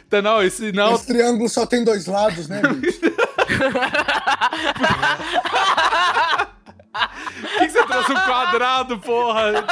tá, 0.07 0.21
não, 0.21 0.43
esse 0.43 0.71
não. 0.71 0.93
Esse 0.93 1.07
triângulo 1.07 1.49
só 1.49 1.65
tem 1.65 1.83
dois 1.83 2.05
lados, 2.05 2.47
né, 2.47 2.61
bicho? 2.61 3.01
Por 7.41 7.49
que, 7.59 7.65
que 7.67 7.69
você 7.69 7.83
trouxe 7.85 8.11
um 8.11 8.15
quadrado, 8.15 8.99
porra? 8.99 9.63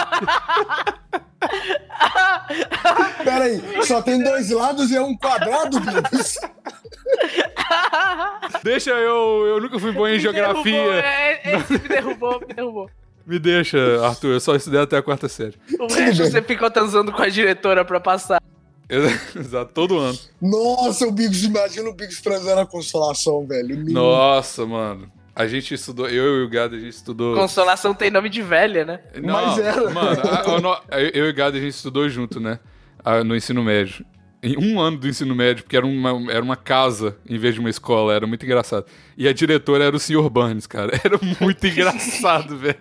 Pera 3.24 3.44
aí, 3.46 3.86
só 3.86 4.02
tem 4.02 4.24
dois 4.24 4.50
lados 4.50 4.90
e 4.92 4.96
é 4.96 5.02
um 5.02 5.16
quadrado, 5.18 5.80
bicho? 5.80 6.40
Deixa 8.64 8.92
eu. 8.92 9.46
Eu 9.48 9.62
nunca 9.62 9.80
fui 9.80 9.92
bom 9.92 10.08
em 10.08 10.18
Me 10.18 10.24
derrubou, 10.24 10.34
geografia. 10.64 10.82
é, 11.06 11.56
Esse 11.58 11.74
me 11.74 11.80
derrubou, 11.80 12.40
me 12.40 12.54
derrubou. 12.54 12.90
Me 13.26 13.40
deixa, 13.40 13.78
Arthur. 14.06 14.34
Eu 14.34 14.40
só 14.40 14.56
estudei 14.56 14.82
até 14.82 14.98
a 14.98 15.04
quarta 15.04 15.28
série. 15.30 15.56
O 15.80 15.88
resto 15.94 16.24
você 16.24 16.42
ficou 16.42 16.70
transando 16.72 17.12
com 17.12 17.22
a 17.22 17.30
diretora 17.30 17.86
pra 17.86 18.00
passar. 18.00 18.42
Exato, 18.90 19.72
todo 19.72 20.00
ano. 20.00 20.18
Nossa, 20.42 21.06
o 21.08 21.12
Bigos, 21.12 21.44
imagina 21.44 21.90
o 21.90 21.94
Bigos 21.94 22.22
transando 22.22 22.62
a 22.62 22.66
consolação, 22.66 23.46
velho. 23.46 23.78
Nossa, 23.92 24.66
mano. 24.66 25.12
A 25.40 25.48
gente 25.48 25.74
estudou, 25.74 26.10
eu 26.10 26.42
e 26.42 26.44
o 26.44 26.50
Gado, 26.50 26.76
a 26.76 26.80
gente 26.80 26.92
estudou. 26.94 27.34
Consolação 27.36 27.94
tem 27.94 28.12
nome 28.12 28.28
de 28.30 28.42
velha, 28.42 28.84
né? 28.84 29.00
Não, 29.24 29.34
Mas 29.34 29.58
era. 29.58 29.90
Mano, 29.90 30.70
a- 30.70 30.84
a 30.92 31.00
eu 31.02 31.12
eu 31.14 31.26
e 31.28 31.30
o 31.30 31.34
Gado 31.34 31.56
a 31.56 31.60
gente 31.62 31.74
estudou 31.74 32.10
junto, 32.10 32.40
né? 32.42 32.60
Ah, 33.04 33.24
No 33.24 33.36
ensino 33.36 33.64
médio. 33.64 34.06
Em 34.44 34.58
um 34.58 34.80
ano 34.80 34.98
do 34.98 35.08
ensino 35.08 35.34
médio, 35.36 35.64
porque 35.64 35.76
era 35.78 35.86
uma, 35.86 36.32
era 36.32 36.44
uma 36.44 36.56
casa 36.58 37.18
em 37.28 37.38
vez 37.38 37.54
de 37.54 37.60
uma 37.62 37.70
escola, 37.70 38.14
era 38.14 38.26
muito 38.28 38.46
engraçado. 38.46 38.86
E 39.18 39.28
a 39.28 39.34
diretora 39.34 39.84
era 39.86 39.96
o 39.96 40.00
Sr. 40.00 40.30
Burns, 40.30 40.68
cara. 40.68 40.92
Era 41.04 41.18
muito 41.42 41.66
engraçado, 41.68 42.58
velho. 42.58 42.78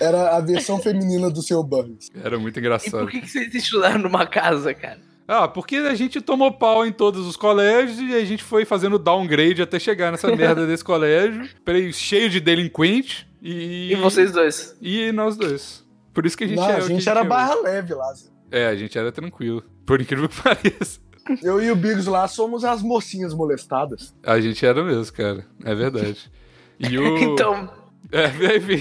Era 0.00 0.36
a 0.36 0.40
versão 0.40 0.78
feminina 0.80 1.30
do 1.30 1.42
seu 1.42 1.62
Burns. 1.62 2.10
Era 2.22 2.38
muito 2.38 2.56
E 2.56 2.60
engraçado. 2.60 3.00
por 3.04 3.10
que, 3.10 3.20
que 3.22 3.28
vocês 3.28 3.54
estudaram 3.54 3.98
numa 3.98 4.26
casa, 4.26 4.72
cara? 4.72 5.00
Ah, 5.32 5.46
porque 5.46 5.76
a 5.76 5.94
gente 5.94 6.20
tomou 6.20 6.50
pau 6.50 6.84
em 6.84 6.90
todos 6.90 7.24
os 7.24 7.36
colégios 7.36 8.00
e 8.00 8.14
a 8.16 8.24
gente 8.24 8.42
foi 8.42 8.64
fazendo 8.64 8.98
downgrade 8.98 9.62
até 9.62 9.78
chegar 9.78 10.10
nessa 10.10 10.26
merda 10.34 10.66
desse 10.66 10.82
colégio. 10.82 11.48
Peraí, 11.64 11.92
cheio 11.92 12.28
de 12.28 12.40
delinquente 12.40 13.28
e. 13.40 13.92
E 13.92 13.94
vocês 13.94 14.32
dois? 14.32 14.76
E 14.82 15.12
nós 15.12 15.36
dois. 15.36 15.84
Por 16.12 16.26
isso 16.26 16.36
que 16.36 16.42
a 16.42 16.46
gente 16.48 16.56
Não, 16.58 16.68
é 16.68 16.74
o 16.74 16.76
a 16.78 16.80
que 16.80 16.88
gente 16.88 17.08
é 17.08 17.10
era 17.12 17.20
hoje. 17.20 17.28
barra 17.28 17.54
leve 17.62 17.94
lá. 17.94 18.12
Zé. 18.12 18.26
É, 18.50 18.66
a 18.66 18.74
gente 18.74 18.98
era 18.98 19.12
tranquilo. 19.12 19.62
Por 19.86 20.00
incrível 20.00 20.28
que 20.28 20.34
pareça. 20.42 20.98
Eu 21.40 21.62
e 21.62 21.70
o 21.70 21.76
Bigos 21.76 22.06
lá 22.06 22.26
somos 22.26 22.64
as 22.64 22.82
mocinhas 22.82 23.32
molestadas. 23.32 24.12
A 24.24 24.40
gente 24.40 24.66
era 24.66 24.82
mesmo, 24.82 25.12
cara. 25.14 25.46
É 25.64 25.74
verdade. 25.76 26.18
E 26.82 26.98
o. 26.98 27.18
Então, 27.18 27.70
É, 28.10 28.56
enfim. 28.56 28.80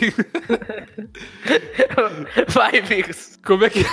vai, 2.48 2.82
Bigos. 2.82 3.38
Como 3.46 3.66
é 3.66 3.70
que. 3.70 3.86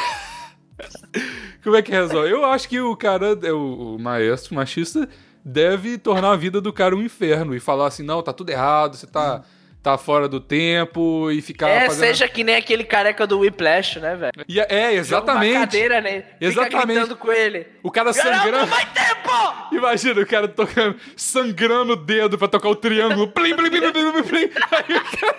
Como 1.62 1.76
é 1.76 1.82
que 1.82 1.90
resolve? 1.90 2.30
Eu 2.30 2.44
acho 2.44 2.68
que 2.68 2.80
o 2.80 2.94
cara, 2.96 3.38
é 3.42 3.52
o, 3.52 3.96
o 3.96 3.98
maestro 3.98 4.54
machista, 4.54 5.08
deve 5.44 5.98
tornar 5.98 6.32
a 6.32 6.36
vida 6.36 6.60
do 6.60 6.72
cara 6.72 6.94
um 6.94 7.02
inferno 7.02 7.54
e 7.54 7.60
falar 7.60 7.86
assim: 7.88 8.02
não, 8.02 8.22
tá 8.22 8.32
tudo 8.32 8.50
errado, 8.50 8.94
você 8.96 9.06
tá, 9.06 9.42
tá 9.82 9.96
fora 9.98 10.28
do 10.28 10.38
tempo 10.40 11.30
e 11.30 11.40
ficar 11.42 11.68
É, 11.68 11.86
fazendo. 11.86 12.06
seja 12.06 12.28
que 12.28 12.44
nem 12.44 12.56
aquele 12.56 12.84
careca 12.84 13.26
do 13.26 13.40
Whiplash, 13.40 13.98
né, 13.98 14.14
velho? 14.16 14.32
É, 14.68 14.76
é, 14.76 14.82
Joga 14.92 14.98
exatamente. 15.00 15.52
Uma 15.56 15.60
cadeira. 15.60 16.02
Fica 16.02 16.26
Exatamente. 16.40 16.86
gritando 16.86 17.16
com 17.16 17.32
ele. 17.32 17.66
O 17.82 17.90
cara 17.90 18.12
sangrando. 18.12 18.66
vai 18.66 18.86
tempo! 18.86 19.66
Imagina 19.72 20.20
o 20.20 20.26
cara 20.26 20.46
tocando, 20.46 20.96
sangrando 21.16 21.94
o 21.94 21.96
dedo 21.96 22.38
pra 22.38 22.46
tocar 22.48 22.68
o 22.68 22.76
triângulo. 22.76 23.28
Plim, 23.28 23.56
plim, 23.56 23.70
plim, 23.70 23.80
plim, 23.92 23.92
plim, 23.92 24.22
plim. 24.22 24.50
Aí 24.70 24.96
o 24.96 25.18
cara... 25.20 25.36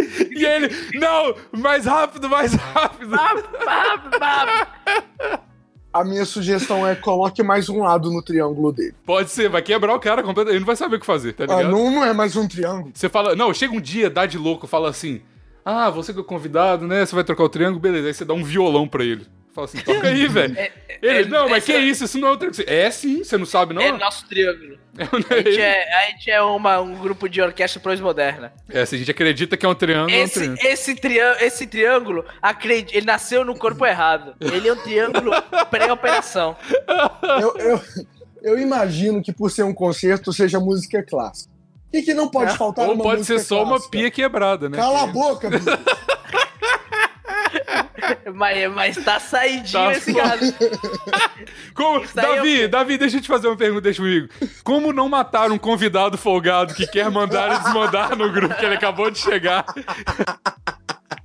E 0.30 0.44
ele, 0.44 0.68
não, 0.94 1.34
mais 1.60 1.84
rápido, 1.86 2.28
mais 2.28 2.54
rápido. 2.54 3.10
Bá, 3.10 3.96
bá. 4.18 5.40
A 5.92 6.04
minha 6.04 6.24
sugestão 6.24 6.86
é 6.86 6.94
coloque 6.94 7.42
mais 7.42 7.68
um 7.68 7.82
lado 7.82 8.10
no 8.12 8.22
triângulo 8.22 8.72
dele. 8.72 8.94
Pode 9.04 9.30
ser, 9.30 9.48
vai 9.48 9.60
quebrar 9.60 9.94
o 9.94 9.98
cara 10.00 10.22
completamente. 10.22 10.52
Ele 10.52 10.60
não 10.60 10.66
vai 10.66 10.76
saber 10.76 10.96
o 10.96 11.00
que 11.00 11.06
fazer, 11.06 11.32
tá 11.32 11.44
Ah, 11.44 11.56
ligado? 11.58 11.70
não, 11.72 11.90
não 11.90 12.04
é 12.04 12.12
mais 12.12 12.36
um 12.36 12.46
triângulo. 12.46 12.92
Você 12.94 13.08
fala, 13.08 13.34
não, 13.34 13.52
chega 13.52 13.74
um 13.74 13.80
dia, 13.80 14.08
dá 14.08 14.24
de 14.24 14.38
louco, 14.38 14.66
fala 14.68 14.88
assim: 14.88 15.20
Ah, 15.64 15.90
você 15.90 16.12
que 16.12 16.18
é 16.18 16.22
o 16.22 16.24
convidado, 16.24 16.86
né? 16.86 17.04
Você 17.04 17.14
vai 17.14 17.24
trocar 17.24 17.42
o 17.44 17.48
triângulo, 17.48 17.80
beleza. 17.80 18.06
Aí 18.06 18.14
você 18.14 18.24
dá 18.24 18.34
um 18.34 18.44
violão 18.44 18.86
pra 18.86 19.04
ele. 19.04 19.26
Fala 19.52 19.64
assim, 19.64 19.78
toca 19.80 20.06
aí, 20.08 20.26
velho. 20.28 20.56
Ele, 21.02 21.22
é- 21.22 21.24
não, 21.24 21.48
mas 21.48 21.58
esse 21.58 21.66
que 21.66 21.72
é- 21.72 21.80
isso? 21.80 22.04
Isso 22.04 22.18
não 22.18 22.28
é 22.28 22.30
o 22.32 22.36
triângulo. 22.36 22.64
É 22.66 22.90
sim, 22.90 23.24
você 23.24 23.36
não 23.36 23.44
sabe, 23.46 23.74
não? 23.74 23.82
É 23.82 23.90
nosso 23.92 24.26
triângulo. 24.28 24.78
É, 25.00 25.04
A 25.04 25.42
gente 25.42 25.60
é, 25.60 25.94
a 25.94 26.06
gente 26.10 26.30
é 26.30 26.42
uma, 26.42 26.78
um 26.80 26.94
grupo 26.94 27.26
de 27.28 27.40
orquestra 27.40 27.80
pós-moderna. 27.80 28.52
É, 28.68 28.84
se 28.84 28.96
a 28.96 28.98
gente 28.98 29.10
acredita 29.10 29.56
que 29.56 29.64
é 29.64 29.68
um 29.68 29.74
triângulo, 29.74 30.10
é 30.14 30.20
um 30.20 30.24
Esse, 30.24 30.34
triângulo. 30.40 30.68
esse, 30.68 30.94
triângulo, 30.96 31.44
esse 31.44 31.66
triângulo, 31.66 32.24
ele 32.92 33.06
nasceu 33.06 33.44
no 33.44 33.56
corpo 33.56 33.86
errado. 33.86 34.34
Ele 34.40 34.68
é 34.68 34.72
um 34.72 34.76
triângulo 34.76 35.30
pré-operação. 35.70 36.54
Eu, 37.40 37.56
eu, 37.58 37.80
eu 38.42 38.58
imagino 38.58 39.22
que 39.22 39.32
por 39.32 39.50
ser 39.50 39.62
um 39.62 39.72
concerto 39.72 40.32
seja 40.32 40.60
música 40.60 41.02
clássica. 41.02 41.50
O 41.88 41.90
que, 41.92 42.02
que 42.02 42.12
não 42.14 42.28
pode 42.28 42.56
faltar 42.58 42.84
Ou 42.86 42.92
numa 42.92 43.02
pode 43.04 43.18
música 43.20 43.38
ser 43.38 43.44
só 43.44 43.60
uma 43.62 43.70
clássica? 43.70 43.90
pia 43.90 44.10
quebrada, 44.10 44.68
né? 44.68 44.76
Cala 44.76 45.04
a 45.04 45.06
boca, 45.06 45.48
bicho. 45.50 45.64
Mas, 48.34 48.72
mas 48.74 48.96
tá 49.04 49.18
saidinho 49.20 49.84
Tá 49.84 49.92
esse 49.92 50.14
cara. 50.14 50.38
Como, 51.74 52.00
aí 52.00 52.04
é 52.04 52.08
o 52.08 52.14
Davi? 52.36 52.68
Davi, 52.68 52.98
deixa 52.98 53.16
eu 53.16 53.20
te 53.20 53.28
fazer 53.28 53.48
uma 53.48 53.56
pergunta, 53.56 53.82
deixa 53.82 54.02
comigo. 54.02 54.28
Como 54.62 54.92
não 54.92 55.08
matar 55.08 55.50
um 55.50 55.58
convidado 55.58 56.16
folgado 56.18 56.74
que 56.74 56.86
quer 56.86 57.10
mandar 57.10 57.56
e 57.56 57.62
desmandar 57.64 58.16
no 58.16 58.30
grupo 58.32 58.54
que 58.54 58.64
ele 58.64 58.74
acabou 58.74 59.10
de 59.10 59.18
chegar? 59.18 59.64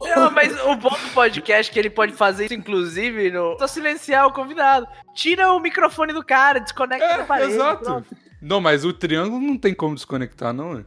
Não, 0.01 0.29
mas 0.31 0.53
o 0.65 0.75
bom 0.75 0.89
do 0.89 1.13
podcast 1.13 1.69
é 1.69 1.73
que 1.73 1.79
ele 1.79 1.89
pode 1.89 2.13
fazer 2.13 2.45
isso, 2.45 2.53
inclusive, 2.53 3.31
no... 3.31 3.57
só 3.57 3.67
silenciar 3.67 4.27
o 4.27 4.31
convidado. 4.33 4.87
Tira 5.15 5.51
o 5.51 5.59
microfone 5.59 6.13
do 6.13 6.23
cara, 6.23 6.59
desconecta 6.59 7.07
da 7.07 7.23
É, 7.23 7.25
parede. 7.25 7.53
exato. 7.53 7.83
pronto. 7.83 8.07
Não, 8.41 8.61
mas 8.61 8.85
o 8.85 8.93
triângulo 8.93 9.41
não 9.41 9.57
tem 9.57 9.73
como 9.73 9.95
desconectar, 9.95 10.53
não, 10.53 10.77
é? 10.79 10.85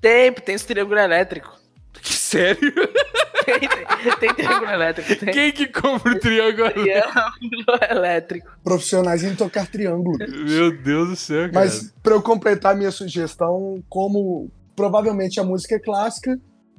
Tempo, 0.00 0.40
tem 0.40 0.54
esse 0.54 0.66
triângulo 0.66 0.98
elétrico. 0.98 1.52
Sério? 2.02 2.72
Tem, 3.44 3.58
tem, 4.18 4.34
triângulo 4.34 4.70
elétrico, 4.70 5.16
tem 5.16 5.32
Quem 5.34 5.52
que 5.52 5.66
compra 5.66 6.12
o 6.12 6.18
triângulo? 6.18 6.70
triângulo 6.70 7.78
elétrico. 7.90 8.48
Profissionais 8.62 9.22
em 9.24 9.34
tocar 9.34 9.66
triângulo. 9.66 10.18
Meu 10.18 10.76
Deus 10.76 11.08
do 11.08 11.16
céu, 11.16 11.50
cara. 11.50 11.52
Mas 11.66 11.92
pra 12.02 12.14
eu 12.14 12.22
completar 12.22 12.76
minha 12.76 12.90
sugestão, 12.90 13.82
como 13.88 14.50
provavelmente 14.76 15.38
a 15.40 15.44
música 15.44 15.76
é 15.76 15.78
clássica, 15.78 16.38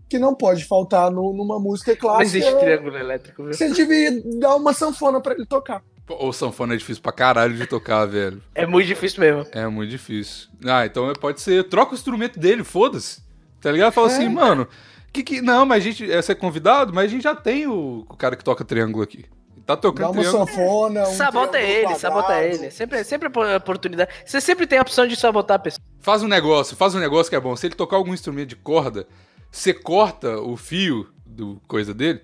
que 0.10 0.20
não 0.20 0.36
pode 0.36 0.66
faltar 0.66 1.10
no- 1.12 1.34
numa 1.34 1.60
música 1.60 1.92
Não 1.92 1.98
clássica, 2.00 2.38
existe 2.38 2.60
triângulo 2.60 2.98
elétrico, 2.98 3.44
viu? 3.44 3.54
você 3.54 3.70
devia 3.72 4.12
dar 4.40 4.56
uma 4.56 4.74
sanfona 4.74 5.22
pra 5.22 5.34
ele 5.34 5.46
tocar. 5.46 5.82
Pô, 6.06 6.28
O 6.28 6.34
sanfona 6.34 6.74
é 6.74 6.78
difícil 6.78 7.02
pra 7.02 7.12
caralho 7.12 7.54
de 7.56 7.66
tocar, 7.68 8.06
velho. 8.06 8.42
É 8.54 8.66
muito 8.66 8.88
difícil 8.88 9.22
mesmo. 9.22 9.46
É 9.52 9.66
muito 9.68 9.90
difícil. 9.90 10.50
Ah, 10.66 10.86
então 10.86 11.12
pode 11.14 11.40
ser. 11.40 11.64
Troca 11.70 11.92
o 11.94 11.96
instrumento 11.96 12.40
dele, 12.40 12.64
foda-se. 12.64 13.22
Tá 13.62 13.72
ligado? 13.72 13.94
Fala 13.94 14.10
É. 14.10 14.12
assim, 14.12 14.28
mano. 14.28 14.68
Que 15.12 15.24
que. 15.24 15.42
Não, 15.42 15.66
mas 15.66 15.84
a 15.84 15.86
gente. 15.86 16.12
é, 16.12 16.22
Você 16.22 16.32
é 16.32 16.36
convidado, 16.36 16.94
mas 16.94 17.06
a 17.06 17.08
gente 17.10 17.24
já 17.24 17.36
tem 17.36 17.68
o, 17.68 18.06
o 18.10 18.16
cara 18.16 18.36
que 18.36 18.44
toca 18.44 18.64
triângulo 18.64 19.04
aqui. 19.04 19.26
Tá 19.66 19.76
Dá 19.76 19.78
tocando 19.78 20.12
uma 20.12 20.22
triângulo. 20.22 20.48
sanfona, 20.48 21.04
um 21.04 21.14
sabota 21.14 21.60
ele, 21.60 21.82
quadrado. 21.84 22.00
sabota 22.00 22.44
ele. 22.44 22.72
Sempre, 22.72 23.04
sempre 23.04 23.30
é 23.50 23.58
oportunidade. 23.58 24.12
Você 24.26 24.42
sempre 24.42 24.66
tem 24.66 24.80
a 24.80 24.82
opção 24.82 25.06
de 25.06 25.16
sabotar 25.16 25.56
a 25.56 25.60
pessoa. 25.60 25.82
Faz 26.00 26.24
um 26.24 26.28
negócio, 26.28 26.76
faz 26.76 26.96
um 26.96 27.00
negócio 27.00 27.30
que 27.30 27.36
é 27.36 27.40
bom. 27.40 27.56
Se 27.56 27.68
ele 27.68 27.76
tocar 27.76 27.98
algum 27.98 28.14
instrumento 28.14 28.50
de 28.50 28.56
corda, 28.56 29.08
você 29.52 29.74
corta 29.74 30.40
o 30.40 30.58
fio 30.58 31.08
do 31.26 31.62
coisa 31.68 31.94
dele 31.94 32.22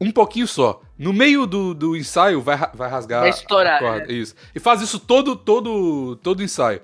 um 0.00 0.10
pouquinho 0.10 0.46
só. 0.46 0.80
No 0.98 1.12
meio 1.12 1.46
do, 1.46 1.74
do 1.74 1.96
ensaio 1.96 2.40
vai, 2.40 2.56
vai 2.74 2.88
rasgar 2.88 3.20
Vai 3.22 3.30
estourar, 3.30 3.76
a 3.76 3.78
corda. 3.78 4.12
Isso. 4.12 4.34
E 4.54 4.60
faz 4.60 4.80
isso 4.80 4.98
todo 5.00 5.34
todo 5.34 6.16
todo 6.16 6.42
ensaio. 6.42 6.80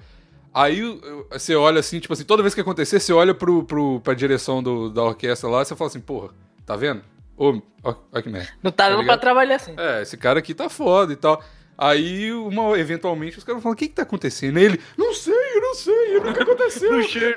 Aí 0.54 0.82
você 1.30 1.54
olha 1.54 1.80
assim, 1.80 1.98
tipo 1.98 2.12
assim, 2.12 2.24
toda 2.24 2.42
vez 2.42 2.54
que 2.54 2.60
acontecer, 2.60 3.00
você 3.00 3.12
olha 3.12 3.34
pro, 3.34 3.64
pro, 3.64 4.00
pra 4.00 4.12
direção 4.12 4.62
do, 4.62 4.90
da 4.90 5.02
orquestra 5.02 5.48
lá 5.48 5.64
você 5.64 5.74
fala 5.74 5.88
assim, 5.88 6.00
porra, 6.00 6.28
tá 6.66 6.76
vendo? 6.76 7.02
Ô, 7.36 7.60
ó, 7.82 7.94
ó 8.12 8.20
que 8.20 8.28
merda. 8.28 8.50
Não 8.62 8.70
tá 8.70 8.90
dando 8.90 9.04
pra 9.04 9.16
trabalhar 9.16 9.56
assim. 9.56 9.74
É, 9.78 10.02
esse 10.02 10.16
cara 10.16 10.38
aqui 10.38 10.52
tá 10.54 10.68
foda 10.68 11.12
e 11.12 11.16
tal. 11.16 11.42
Aí, 11.76 12.32
uma, 12.32 12.78
eventualmente, 12.78 13.38
os 13.38 13.44
caras 13.44 13.62
falam, 13.62 13.74
o 13.74 13.76
que 13.76 13.88
que 13.88 13.94
tá 13.94 14.02
acontecendo? 14.02 14.58
Aí 14.58 14.64
ele, 14.64 14.80
não 14.96 15.12
sei, 15.14 15.32
eu 15.32 15.60
não 15.60 15.74
sei, 15.74 16.20
nunca 16.20 16.42
aconteceu. 16.42 16.92
Não 16.92 17.02
sei, 17.02 17.34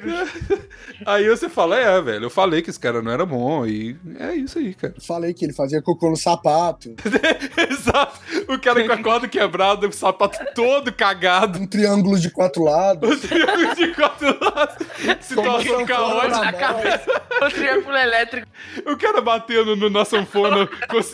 aí 1.05 1.27
você 1.29 1.47
fala, 1.47 1.79
é, 1.79 2.01
velho, 2.01 2.25
eu 2.25 2.29
falei 2.29 2.61
que 2.61 2.69
esse 2.69 2.79
cara 2.79 3.01
não 3.01 3.11
era 3.11 3.25
bom 3.25 3.65
e 3.65 3.95
é 4.19 4.35
isso 4.35 4.59
aí, 4.59 4.73
cara. 4.73 4.93
Falei 4.99 5.33
que 5.33 5.45
ele 5.45 5.53
fazia 5.53 5.81
cocô 5.81 6.09
no 6.09 6.17
sapato, 6.17 6.93
Exato. 7.69 8.19
O 8.47 8.59
cara 8.59 8.85
com 8.85 8.91
a 8.93 9.01
corda 9.01 9.27
quebrada, 9.27 9.87
o 9.87 9.91
sapato 9.91 10.37
todo 10.53 10.91
cagado. 10.93 11.59
um 11.59 11.67
triângulo 11.67 12.19
de 12.19 12.29
quatro 12.29 12.63
lados. 12.63 13.09
O 13.09 13.27
triângulo 13.27 13.75
de 13.75 13.93
quatro 13.93 14.37
lados. 14.39 14.75
Situação 15.21 15.85
caótica. 15.85 16.41
Na 16.41 16.53
cabeça. 16.53 17.21
O 17.41 17.49
triângulo 17.49 17.97
elétrico. 17.97 18.47
O 18.85 18.97
cara 18.97 19.21
batendo 19.21 19.75
no, 19.75 19.89
na 19.89 20.05
sanfona, 20.05 20.69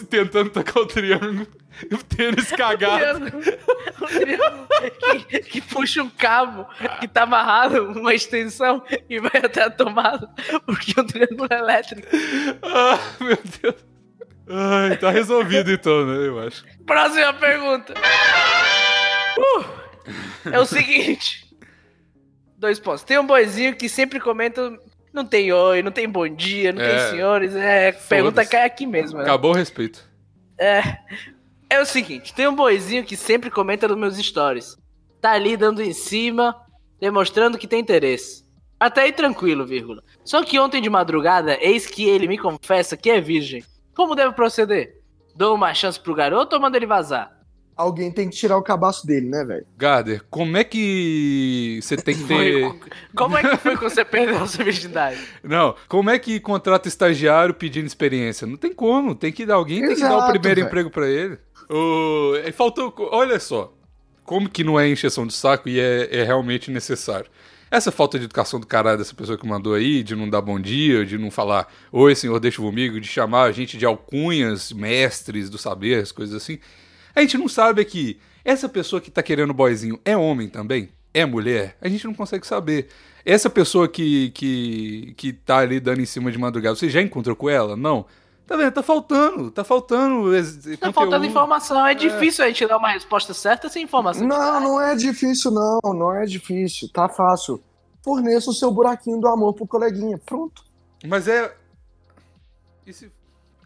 tentando 0.10 0.49
tocar 0.49 0.79
o 0.81 0.86
triângulo. 0.86 1.47
O 1.91 1.97
tênis 2.03 2.51
cagado. 2.51 3.31
triângulo, 3.31 3.43
um 4.01 4.05
triângulo 4.05 4.67
que, 5.27 5.39
que 5.39 5.62
puxa 5.62 6.03
um 6.03 6.10
cabo 6.10 6.67
que 6.99 7.07
tá 7.07 7.23
amarrado 7.23 7.91
uma 7.91 8.13
extensão 8.13 8.84
e 9.10 9.19
vai 9.19 9.41
até 9.43 9.63
a 9.63 9.69
tomada, 9.69 10.29
porque 10.65 10.93
é 10.97 11.01
um 11.01 11.05
triângulo 11.05 11.47
elétrico. 11.51 12.07
Ah, 12.62 12.99
meu 13.19 13.38
Deus. 13.62 13.75
Ai, 14.49 14.97
tá 14.97 15.10
resolvido 15.12 15.71
então, 15.71 16.05
né? 16.05 16.27
Eu 16.27 16.39
acho. 16.45 16.63
Próxima 16.86 17.34
pergunta. 17.34 17.93
Uh, 19.38 19.65
é 20.51 20.60
o 20.60 20.65
seguinte. 20.65 21.45
Dois 22.57 22.79
pontos. 22.79 23.03
Tem 23.03 23.17
um 23.17 23.25
boizinho 23.25 23.75
que 23.75 23.88
sempre 23.88 24.19
comenta. 24.19 24.77
Não 25.13 25.25
tem 25.25 25.51
oi, 25.51 25.81
não 25.81 25.91
tem 25.91 26.07
bom 26.07 26.27
dia, 26.27 26.71
não 26.71 26.81
É. 26.81 26.89
tem 26.89 27.10
senhores. 27.12 27.55
É, 27.55 27.91
pergunta 27.91 28.45
cai 28.45 28.65
aqui 28.65 28.86
mesmo. 28.86 29.17
Né? 29.17 29.23
Acabou 29.23 29.51
o 29.51 29.55
respeito. 29.55 30.05
É. 30.57 30.97
É 31.71 31.79
o 31.79 31.86
seguinte, 31.86 32.34
tem 32.34 32.49
um 32.49 32.53
boizinho 32.53 33.05
que 33.05 33.15
sempre 33.15 33.49
comenta 33.49 33.88
nos 33.88 33.97
meus 33.97 34.17
stories. 34.17 34.75
Tá 35.21 35.31
ali 35.31 35.55
dando 35.55 35.81
em 35.81 35.93
cima, 35.93 36.53
demonstrando 36.99 37.57
que 37.57 37.65
tem 37.65 37.79
interesse. 37.79 38.45
Até 38.77 39.03
aí 39.03 39.13
tranquilo, 39.13 39.65
vírgula. 39.65 40.03
Só 40.25 40.43
que 40.43 40.60
ontem 40.60 40.81
de 40.81 40.89
madrugada, 40.89 41.57
eis 41.62 41.88
que 41.88 42.03
ele 42.03 42.27
me 42.27 42.38
confessa 42.38 42.97
que 42.97 43.10
é 43.10 43.21
virgem. 43.21 43.63
Como 43.95 44.15
devo 44.15 44.34
proceder? 44.34 45.01
Dou 45.34 45.55
uma 45.55 45.73
chance 45.73 45.97
pro 45.97 46.13
garoto 46.13 46.57
ou 46.57 46.62
mando 46.62 46.75
ele 46.75 46.86
vazar? 46.86 47.31
Alguém 47.75 48.12
tem 48.12 48.29
que 48.29 48.36
tirar 48.36 48.57
o 48.57 48.62
cabaço 48.62 49.07
dele, 49.07 49.27
né, 49.27 49.43
velho? 49.43 49.65
Garder, 49.77 50.23
como 50.29 50.55
é 50.57 50.63
que 50.63 51.79
você 51.81 51.97
tem 51.97 52.15
que 52.15 52.23
ter. 52.25 52.62
Foi- 52.69 52.79
Como 53.15 53.38
é 53.38 53.41
que 53.49 53.57
foi 53.57 53.75
que 53.77 53.84
você 53.84 54.05
perdeu 54.05 54.38
a 54.43 54.47
sua 54.47 54.63
virgindade? 54.65 55.17
Não, 55.43 55.75
como 55.88 56.10
é 56.10 56.19
que 56.19 56.39
contrata 56.39 56.88
estagiário 56.88 57.53
pedindo 57.53 57.88
experiência? 57.88 58.45
Não 58.45 58.57
tem 58.57 58.73
como, 58.73 59.15
tem 59.15 59.31
que 59.31 59.45
dar 59.45 59.55
alguém, 59.55 59.81
tem 59.81 59.95
que 59.95 60.01
dar 60.01 60.13
o 60.13 60.17
Exato, 60.17 60.31
primeiro 60.31 60.55
velho. 60.62 60.67
emprego 60.67 60.89
pra 60.91 61.07
ele. 61.10 61.38
Faltou. 62.53 62.93
Olha 63.12 63.39
só, 63.39 63.73
como 64.23 64.49
que 64.49 64.63
não 64.63 64.79
é 64.79 64.88
encheção 64.88 65.25
de 65.25 65.34
saco 65.34 65.67
e 65.69 65.79
é, 65.79 66.10
é 66.19 66.23
realmente 66.23 66.69
necessário. 66.71 67.29
Essa 67.69 67.91
falta 67.91 68.19
de 68.19 68.25
educação 68.25 68.60
do 68.60 68.67
caralho 68.67 68.97
dessa 68.97 69.15
pessoa 69.15 69.38
que 69.38 69.47
mandou 69.47 69.73
aí, 69.73 70.03
de 70.03 70.13
não 70.13 70.29
dar 70.29 70.41
bom 70.41 70.60
dia, 70.60 71.05
de 71.05 71.17
não 71.17 71.31
falar 71.31 71.71
oi, 71.91 72.13
senhor, 72.15 72.38
deixa 72.39 72.62
comigo, 72.62 72.99
de 72.99 73.07
chamar 73.07 73.43
a 73.43 73.51
gente 73.53 73.77
de 73.77 73.86
alcunhas, 73.86 74.73
mestres 74.73 75.49
do 75.49 75.57
saber, 75.57 76.01
as 76.01 76.12
coisas 76.12 76.36
assim. 76.36 76.60
A 77.15 77.21
gente 77.21 77.38
não 77.38 77.47
sabe 77.47 77.84
que 77.86 78.19
essa 78.43 78.67
pessoa 78.69 79.02
que 79.02 79.12
tá 79.12 79.21
querendo 79.21 79.54
boyzinho 79.54 80.00
é 80.06 80.15
homem 80.17 80.47
também? 80.50 80.89
É 81.13 81.26
mulher? 81.26 81.76
A 81.82 81.89
gente 81.89 82.06
não 82.06 82.13
consegue 82.13 82.47
saber. 82.47 82.88
Essa 83.26 83.50
pessoa 83.50 83.88
que, 83.88 84.30
que, 84.32 85.13
que 85.17 85.34
tá 85.34 85.58
ali 85.58 85.80
dando 85.80 86.02
em 86.02 86.06
cima 86.06 86.32
de 86.32 86.38
madrugada, 86.38 86.76
você 86.76 86.89
já 86.89 87.02
encontrou 87.02 87.36
com 87.36 87.50
ela? 87.50 87.76
Não. 87.76 88.06
Tá 88.47 88.56
vendo? 88.58 88.71
Tá 88.71 88.82
faltando. 88.82 89.52
Tá 89.52 89.63
faltando. 89.63 90.32
Tá 90.32 90.38
conteúdo. 90.78 90.93
faltando 90.93 91.26
informação. 91.26 91.86
É 91.86 91.93
difícil 91.93 92.43
a 92.43 92.47
gente 92.47 92.65
dar 92.65 92.78
uma 92.78 92.89
resposta 92.91 93.34
certa 93.34 93.69
sem 93.69 93.84
informação. 93.84 94.26
Não, 94.28 94.60
não 94.60 94.82
é 94.82 94.95
difícil, 94.95 95.52
não. 95.52 95.80
Não 95.93 96.13
é 96.13 96.26
difícil. 96.26 96.89
Tá 96.89 97.08
fácil. 97.08 97.62
Forneça 98.04 98.50
o 98.50 98.54
seu 98.54 98.71
buraquinho 98.71 99.19
do 99.19 99.28
amor 99.28 99.54
pro 99.54 99.67
coleguinha. 99.67 100.17
Pronto. 100.26 100.63
Mas 101.06 101.28
é. 101.28 101.54
E 102.88 102.91
se- 102.93 103.12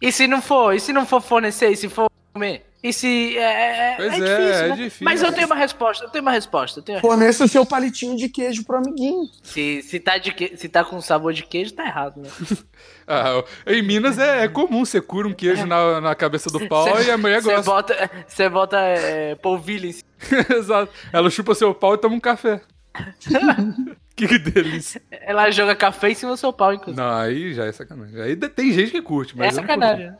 E 0.02 0.12
se 0.12 0.28
não 0.28 0.42
for? 0.42 0.74
E 0.74 0.80
se 0.80 0.92
não 0.92 1.06
for 1.06 1.22
fornecer? 1.22 1.70
E 1.72 1.76
se 1.78 1.88
for 1.88 2.10
comer? 2.34 2.66
E 2.86 2.94
se. 2.94 3.36
É, 3.36 3.94
é, 3.94 3.96
Pois 3.96 4.14
é 4.14 4.16
é, 4.16 4.20
difícil, 4.20 4.36
é 4.38 4.68
né? 4.70 4.76
difícil. 4.76 5.06
Mas 5.06 5.24
eu 5.24 5.32
tenho 5.34 5.48
uma 5.48 5.56
resposta. 5.56 6.06
Eu 6.06 6.10
tenho 6.12 6.22
uma 6.22 6.30
resposta. 6.32 6.84
Tenho... 6.84 7.00
Forneça 7.00 7.46
o 7.46 7.48
seu 7.48 7.66
palitinho 7.66 8.16
de 8.16 8.30
queijo 8.30 8.64
pro 8.64 8.78
amiguinho. 8.78 9.28
Se, 9.42 9.82
se, 9.82 10.00
tá 10.00 10.20
de 10.20 10.32
que... 10.32 10.56
se 10.56 10.70
tá 10.70 10.84
com 10.84 11.02
sabor 11.02 11.34
de 11.34 11.42
queijo, 11.44 11.74
tá 11.74 11.84
errado, 11.84 12.22
né? 12.22 12.30
Ah, 13.08 13.44
em 13.68 13.84
Minas 13.84 14.18
é, 14.18 14.46
é 14.46 14.48
comum, 14.48 14.84
você 14.84 15.00
cura 15.00 15.28
um 15.28 15.34
queijo 15.34 15.64
na, 15.68 16.02
na 16.02 16.16
cabeça 16.16 16.50
do 16.50 16.68
pau 16.68 16.98
Cê- 16.98 17.04
e 17.04 17.12
a 17.12 17.18
mulher 17.20 17.40
Você 17.40 17.54
gosta. 17.54 17.72
bota, 17.72 18.12
você 18.28 18.50
bota 18.50 18.80
é, 18.80 19.36
polvilho 19.36 19.88
em 19.88 19.92
cima. 19.92 20.10
Exato. 20.50 20.92
Ela 21.14 21.30
chupa 21.30 21.54
seu 21.54 21.72
pau 21.72 21.94
e 21.94 22.00
toma 22.00 22.16
um 22.16 22.20
café. 22.20 22.62
que 24.16 24.40
delícia. 24.40 25.04
Ela 25.12 25.52
joga 25.52 25.76
café 25.76 26.10
em 26.10 26.16
cima 26.16 26.32
do 26.32 26.38
seu 26.38 26.52
pau, 26.52 26.74
inclusive. 26.74 27.00
Não, 27.00 27.16
aí 27.16 27.54
já 27.54 27.66
é 27.66 27.72
sacanagem. 27.72 28.20
Aí 28.20 28.36
tem 28.36 28.72
gente 28.72 28.90
que 28.90 29.02
curte, 29.04 29.34
é 29.34 29.38
mas 29.38 29.56
eu 29.56 29.62
não 29.62 29.68
sacanagem. 29.70 30.12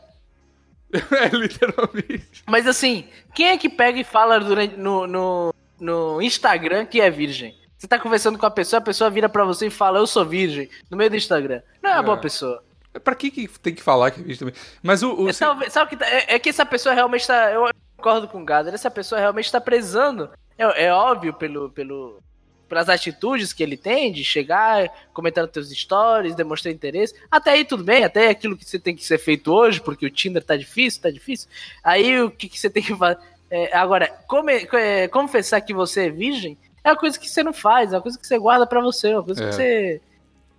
é 1.12 1.28
literalmente. 1.36 2.42
Mas 2.46 2.66
assim, 2.66 3.08
quem 3.34 3.48
é 3.48 3.58
que 3.58 3.68
pega 3.68 3.98
e 4.00 4.04
fala 4.04 4.38
durante, 4.38 4.76
no, 4.76 5.06
no, 5.06 5.54
no 5.80 6.22
Instagram 6.22 6.86
que 6.86 7.00
é 7.00 7.10
virgem? 7.10 7.56
Você 7.76 7.86
tá 7.86 7.98
conversando 7.98 8.38
com 8.38 8.46
a 8.46 8.50
pessoa, 8.50 8.78
a 8.78 8.84
pessoa 8.84 9.10
vira 9.10 9.28
pra 9.28 9.44
você 9.44 9.66
e 9.66 9.70
fala, 9.70 9.98
eu 9.98 10.06
sou 10.06 10.24
virgem, 10.24 10.68
no 10.90 10.96
meio 10.96 11.10
do 11.10 11.16
Instagram. 11.16 11.60
Não 11.82 11.90
é 11.90 11.94
uma 11.94 12.00
É. 12.00 12.02
boa 12.04 12.16
pessoa. 12.16 12.62
Pra 13.04 13.14
que, 13.14 13.30
que 13.30 13.46
tem 13.60 13.74
que 13.74 13.82
falar 13.82 14.10
que 14.10 14.20
é 14.20 14.22
vídeo 14.22 14.38
também? 14.38 14.54
Mas 14.82 15.02
o. 15.02 15.12
o 15.24 15.28
É, 15.28 15.32
talvez- 15.34 15.72
sabe 15.72 15.90
que 15.90 15.96
tá- 15.98 16.06
é, 16.08 16.34
é 16.36 16.38
que 16.38 16.48
essa 16.48 16.64
pessoa 16.64 16.94
realmente 16.94 17.26
tá. 17.26 17.50
Eu 17.52 17.68
concordo 17.96 18.26
com 18.26 18.40
o 18.40 18.44
Gader, 18.44 18.72
essa 18.72 18.90
pessoa 18.90 19.20
realmente 19.20 19.52
tá 19.52 19.60
prezando. 19.60 20.30
É, 20.56 20.86
é 20.86 20.92
óbvio 20.92 21.34
pelo, 21.34 21.68
pelo, 21.70 22.22
pelas 22.68 22.88
atitudes 22.88 23.52
que 23.52 23.62
ele 23.62 23.76
tem 23.76 24.12
de 24.12 24.24
chegar, 24.24 24.88
comentando 25.12 25.48
teus 25.48 25.70
stories, 25.70 26.34
demonstrar 26.34 26.72
interesse. 26.72 27.14
Até 27.30 27.52
aí 27.52 27.64
tudo 27.64 27.84
bem, 27.84 28.04
até 28.04 28.28
aquilo 28.28 28.56
que 28.56 28.64
você 28.64 28.78
tem 28.78 28.94
que 28.94 29.04
ser 29.04 29.18
feito 29.18 29.52
hoje, 29.52 29.80
porque 29.80 30.06
o 30.06 30.10
Tinder 30.10 30.42
tá 30.44 30.56
difícil, 30.56 31.02
tá 31.02 31.10
difícil. 31.10 31.48
Aí 31.82 32.20
o 32.20 32.30
que, 32.30 32.48
que 32.48 32.58
você 32.58 32.68
tem 32.70 32.82
que 32.82 32.94
fazer? 32.94 33.18
É, 33.50 33.76
agora, 33.76 34.08
come- 34.26 34.66
é, 34.72 35.06
confessar 35.08 35.60
que 35.60 35.72
você 35.72 36.06
é 36.06 36.10
virgem 36.10 36.58
é 36.82 36.90
uma 36.90 36.96
coisa 36.96 37.18
que 37.18 37.28
você 37.28 37.42
não 37.42 37.52
faz, 37.52 37.92
é 37.92 37.96
uma 37.96 38.02
coisa 38.02 38.18
que 38.18 38.26
você 38.26 38.38
guarda 38.38 38.66
pra 38.66 38.80
você, 38.80 39.10
é 39.10 39.16
uma 39.16 39.24
coisa 39.24 39.42
É. 39.44 39.48
que 39.48 39.54
você. 39.54 40.00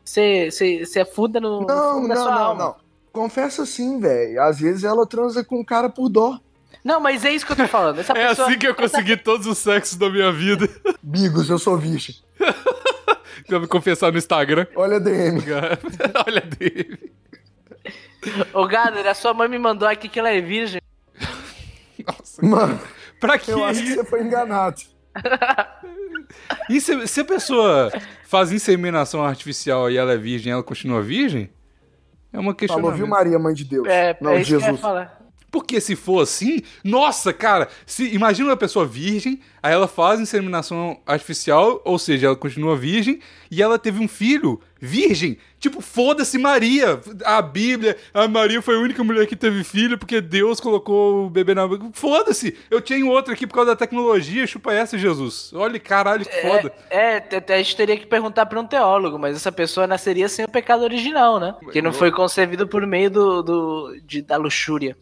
Você, 0.03 0.51
você, 0.51 0.85
você 0.85 0.99
afunda 1.01 1.37
no, 1.39 1.61
no 1.61 1.67
Não, 1.67 1.93
fundo 1.95 2.07
da 2.07 2.15
não, 2.15 2.21
sua 2.23 2.31
não, 2.35 2.41
alma. 2.43 2.63
não. 2.63 2.75
Confessa 3.11 3.65
sim, 3.65 3.99
velho. 3.99 4.41
Às 4.41 4.59
vezes 4.61 4.83
ela 4.85 5.05
transa 5.05 5.43
com 5.43 5.59
o 5.59 5.65
cara 5.65 5.89
por 5.89 6.07
dó. 6.07 6.39
Não, 6.83 6.99
mas 6.99 7.25
é 7.25 7.31
isso 7.31 7.45
que 7.45 7.51
eu 7.51 7.55
tô 7.55 7.67
falando. 7.67 7.99
Essa 7.99 8.13
É 8.13 8.27
pessoa, 8.29 8.47
assim 8.47 8.57
que 8.57 8.67
eu 8.67 8.75
consegui 8.75 9.17
todos 9.17 9.45
os 9.47 9.57
sexos 9.57 9.97
da 9.97 10.09
minha 10.09 10.31
vida. 10.31 10.69
Bigos, 11.01 11.49
eu 11.49 11.59
sou 11.59 11.77
virgem. 11.77 12.15
Eu 13.49 13.59
me 13.61 13.67
confessar 13.67 14.11
no 14.11 14.17
Instagram. 14.17 14.67
Olha 14.75 14.97
a 14.97 14.99
DM. 14.99 15.41
Olha 16.27 16.41
dele. 16.41 17.11
Ô, 18.53 18.67
Gader, 18.67 19.07
a 19.07 19.13
sua 19.13 19.33
mãe 19.33 19.47
me 19.47 19.57
mandou 19.59 19.87
aqui 19.87 20.09
que 20.09 20.19
ela 20.19 20.29
é 20.29 20.41
virgem. 20.41 20.81
Nossa. 22.05 22.45
Mano, 22.45 22.79
Pra 23.19 23.37
que 23.37 23.51
eu 23.51 23.63
acho 23.63 23.81
que 23.81 23.95
você 23.95 24.03
foi 24.03 24.21
enganado. 24.23 24.81
E 26.69 26.79
se, 26.79 27.07
se 27.07 27.21
a 27.21 27.25
pessoa 27.25 27.91
faz 28.25 28.51
inseminação 28.51 29.25
artificial 29.25 29.89
e 29.89 29.97
ela 29.97 30.13
é 30.13 30.17
virgem 30.17 30.51
ela 30.53 30.63
continua 30.63 31.01
virgem? 31.01 31.49
É 32.31 32.39
uma 32.39 32.53
questão. 32.53 32.77
Falou, 32.77 32.91
viu, 32.91 33.07
Maria, 33.07 33.39
mãe 33.39 33.53
de 33.53 33.63
Deus? 33.63 33.87
É, 33.87 34.15
não, 34.21 34.31
é 34.31 34.41
isso 34.41 34.49
que 34.49 34.55
eu 34.55 34.59
ia 34.59 34.65
Jesus. 34.65 34.81
falar. 34.81 35.19
Porque 35.49 35.79
se 35.79 35.95
for 35.95 36.21
assim, 36.21 36.61
nossa, 36.83 37.31
cara, 37.31 37.69
se 37.85 38.07
imagina 38.13 38.49
uma 38.49 38.57
pessoa 38.57 38.85
virgem, 38.85 39.39
aí 39.63 39.73
ela 39.73 39.87
faz 39.87 40.19
inseminação 40.19 40.99
artificial, 41.05 41.81
ou 41.85 41.97
seja, 41.97 42.27
ela 42.27 42.35
continua 42.35 42.75
virgem, 42.75 43.19
e 43.49 43.61
ela 43.61 43.79
teve 43.79 44.03
um 44.03 44.07
filho 44.07 44.59
virgem. 44.79 45.37
Tipo, 45.59 45.81
foda-se 45.81 46.37
Maria. 46.37 46.99
A 47.25 47.41
Bíblia, 47.41 47.97
a 48.13 48.27
Maria 48.27 48.61
foi 48.61 48.75
a 48.75 48.79
única 48.79 49.03
mulher 49.03 49.25
que 49.25 49.35
teve 49.35 49.63
filho 49.63 49.97
porque 49.97 50.21
Deus 50.21 50.59
colocou 50.59 51.25
o 51.25 51.29
bebê 51.29 51.55
na. 51.55 51.67
Foda-se. 51.93 52.55
Eu 52.69 52.81
tenho 52.81 53.07
outro 53.09 53.33
aqui 53.33 53.47
por 53.47 53.55
causa 53.55 53.71
da 53.71 53.75
tecnologia, 53.75 54.45
chupa 54.45 54.73
essa, 54.73 54.97
Jesus. 54.97 55.51
Olha, 55.53 55.79
caralho, 55.79 56.25
que 56.25 56.41
foda. 56.41 56.71
É, 56.89 57.17
é, 57.17 57.53
a 57.53 57.57
gente 57.57 57.75
teria 57.75 57.97
que 57.97 58.05
perguntar 58.05 58.45
pra 58.45 58.59
um 58.59 58.67
teólogo, 58.67 59.17
mas 59.17 59.35
essa 59.35 59.51
pessoa 59.51 59.87
nasceria 59.87 60.29
sem 60.29 60.45
o 60.45 60.49
pecado 60.49 60.83
original, 60.83 61.39
né? 61.39 61.55
Que 61.71 61.81
não 61.81 61.91
foi 61.93 62.11
concebido 62.11 62.67
por 62.67 62.85
meio 62.85 63.09
do, 63.09 63.41
do- 63.41 64.01
de- 64.05 64.21
da 64.21 64.37
luxúria. 64.37 64.95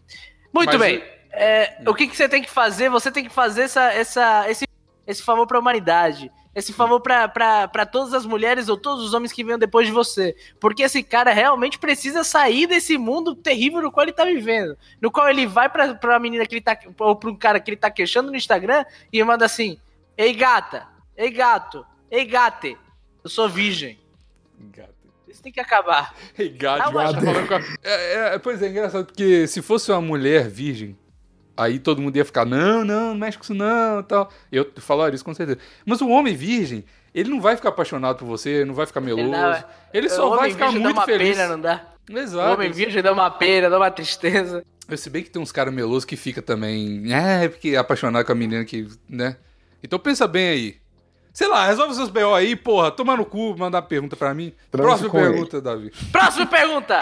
Muito 0.53 0.77
Mas 0.77 0.79
bem. 0.79 1.03
É, 1.37 1.77
o 1.85 1.93
que, 1.93 2.07
que 2.07 2.15
você 2.15 2.29
tem 2.29 2.41
que 2.41 2.49
fazer? 2.49 2.89
Você 2.89 3.11
tem 3.11 3.25
que 3.25 3.29
fazer 3.33 3.63
essa, 3.63 3.91
essa, 3.91 4.49
esse, 4.49 4.65
esse 5.05 5.21
favor 5.21 5.45
pra 5.45 5.59
humanidade. 5.59 6.31
Esse 6.55 6.71
favor 6.71 7.01
pra 7.01 7.85
todas 7.85 8.13
as 8.13 8.25
mulheres 8.25 8.69
ou 8.69 8.77
todos 8.77 9.03
os 9.03 9.13
homens 9.13 9.33
que 9.33 9.43
venham 9.43 9.59
depois 9.59 9.85
de 9.87 9.91
você. 9.91 10.33
Porque 10.57 10.83
esse 10.83 11.03
cara 11.03 11.33
realmente 11.33 11.77
precisa 11.77 12.23
sair 12.23 12.65
desse 12.65 12.97
mundo 12.97 13.35
terrível 13.35 13.81
no 13.81 13.91
qual 13.91 14.05
ele 14.05 14.13
tá 14.13 14.23
vivendo. 14.23 14.77
No 15.01 15.11
qual 15.11 15.27
ele 15.29 15.45
vai 15.45 15.67
pra, 15.67 15.93
pra 15.95 16.17
menina 16.17 16.45
que 16.45 16.55
ele 16.55 16.61
tá. 16.61 16.77
Ou 16.99 17.15
pra 17.17 17.29
um 17.29 17.35
cara 17.35 17.59
que 17.59 17.69
ele 17.69 17.75
tá 17.77 17.91
queixando 17.91 18.31
no 18.31 18.37
Instagram 18.37 18.85
e 19.11 19.21
manda 19.21 19.43
assim: 19.45 19.77
Ei 20.17 20.33
gata, 20.33 20.87
ei 21.17 21.29
gato, 21.29 21.85
ei 22.09 22.23
gate, 22.23 22.77
eu 23.21 23.29
sou 23.29 23.49
virgem. 23.49 23.99
Gato. 24.71 24.95
Isso 25.27 25.43
tem 25.43 25.51
que 25.51 25.59
acabar. 25.59 26.15
Ei, 26.39 26.47
gato, 26.47 26.93
mas- 26.93 27.11
tá 27.13 27.19
falando 27.21 27.47
com 27.49 27.55
a- 27.55 27.61
é, 27.83 28.35
é, 28.35 28.39
Pois 28.39 28.61
é, 28.61 28.69
engraçado, 28.69 29.05
porque 29.07 29.45
se 29.47 29.61
fosse 29.61 29.91
uma 29.91 29.99
mulher 29.99 30.47
virgem, 30.47 30.97
aí 31.57 31.79
todo 31.79 32.01
mundo 32.01 32.15
ia 32.17 32.25
ficar, 32.25 32.45
não, 32.45 32.83
não, 32.83 33.09
não 33.09 33.15
mexe 33.15 33.37
com 33.37 33.43
isso 33.43 33.53
não, 33.53 34.01
tal. 34.03 34.29
Eu 34.51 34.69
falaria 34.77 35.15
isso 35.15 35.23
com 35.25 35.33
certeza. 35.33 35.59
Mas 35.85 36.01
o 36.01 36.09
homem 36.09 36.35
virgem, 36.35 36.83
ele 37.13 37.29
não 37.29 37.39
vai 37.41 37.55
ficar 37.55 37.69
apaixonado 37.69 38.17
por 38.17 38.25
você, 38.25 38.63
não 38.65 38.73
vai 38.73 38.85
ficar 38.85 39.01
meloso. 39.01 39.31
dá- 39.31 39.63
Ele 39.93 40.09
só 40.09 40.27
O 40.27 40.29
vai 40.31 40.39
homem 40.39 40.51
ficar 40.51 40.65
virgem 40.65 40.81
muito 40.81 40.95
dá 40.95 41.01
uma 41.01 41.05
feliz. 41.05 41.35
pena, 41.37 41.47
não 41.49 41.61
dá? 41.61 41.81
O 42.11 42.17
Exato. 42.17 42.53
homem 42.53 42.71
virgem 42.71 43.01
dá 43.01 43.11
uma 43.11 43.31
pena, 43.31 43.69
dá 43.69 43.77
uma 43.77 43.89
tristeza. 43.91 44.63
Se 44.95 45.09
bem 45.09 45.23
que 45.23 45.31
tem 45.31 45.41
uns 45.41 45.51
caras 45.51 45.73
melosos 45.73 46.05
que 46.05 46.15
fica 46.15 46.41
também, 46.43 47.11
é, 47.11 47.47
porque 47.47 47.69
é 47.69 47.77
apaixonado 47.77 48.23
com 48.23 48.31
a 48.31 48.35
menina 48.35 48.63
que, 48.63 48.87
né? 49.09 49.35
Então 49.81 49.97
pensa 49.97 50.27
bem 50.27 50.47
aí. 50.49 50.75
Sei 51.33 51.47
lá, 51.47 51.65
resolve 51.65 51.95
seus 51.95 52.09
BO 52.09 52.33
aí, 52.35 52.55
porra, 52.55 52.91
toma 52.91 53.17
no 53.17 53.25
cu, 53.25 53.55
mandar 53.57 53.81
pergunta 53.81 54.15
pra 54.15 54.33
mim. 54.33 54.53
Transe 54.71 54.87
Próxima 54.87 55.09
com 55.09 55.19
ele. 55.19 55.29
pergunta, 55.31 55.59
Davi. 55.61 55.91
Próxima 56.11 56.45
pergunta! 56.45 56.99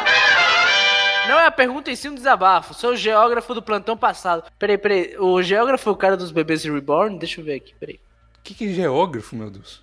Não 1.27 1.39
é 1.39 1.45
a 1.45 1.51
pergunta 1.51 1.89
em 1.89 1.95
si 1.95 2.09
um 2.09 2.15
desabafo. 2.15 2.73
Sou 2.73 2.91
o 2.91 2.95
geógrafo 2.97 3.53
do 3.53 3.61
plantão 3.61 3.95
passado. 3.97 4.43
Peraí, 4.59 4.77
peraí. 4.77 5.15
O 5.17 5.41
geógrafo 5.41 5.89
é 5.89 5.93
o 5.93 5.95
cara 5.95 6.17
dos 6.17 6.31
bebês 6.31 6.63
reborn? 6.65 7.17
Deixa 7.17 7.39
eu 7.39 7.45
ver 7.45 7.55
aqui, 7.55 7.73
peraí. 7.79 7.99
O 8.39 8.41
que, 8.43 8.53
que 8.53 8.65
é 8.69 8.73
geógrafo, 8.73 9.35
meu 9.35 9.49
Deus? 9.49 9.81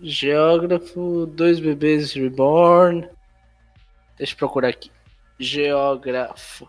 Geógrafo, 0.00 1.26
dois 1.26 1.60
bebês 1.60 2.12
reborn. 2.12 3.08
Deixa 4.16 4.32
eu 4.34 4.36
procurar 4.38 4.68
aqui. 4.68 4.90
Geógrafo. 5.38 6.68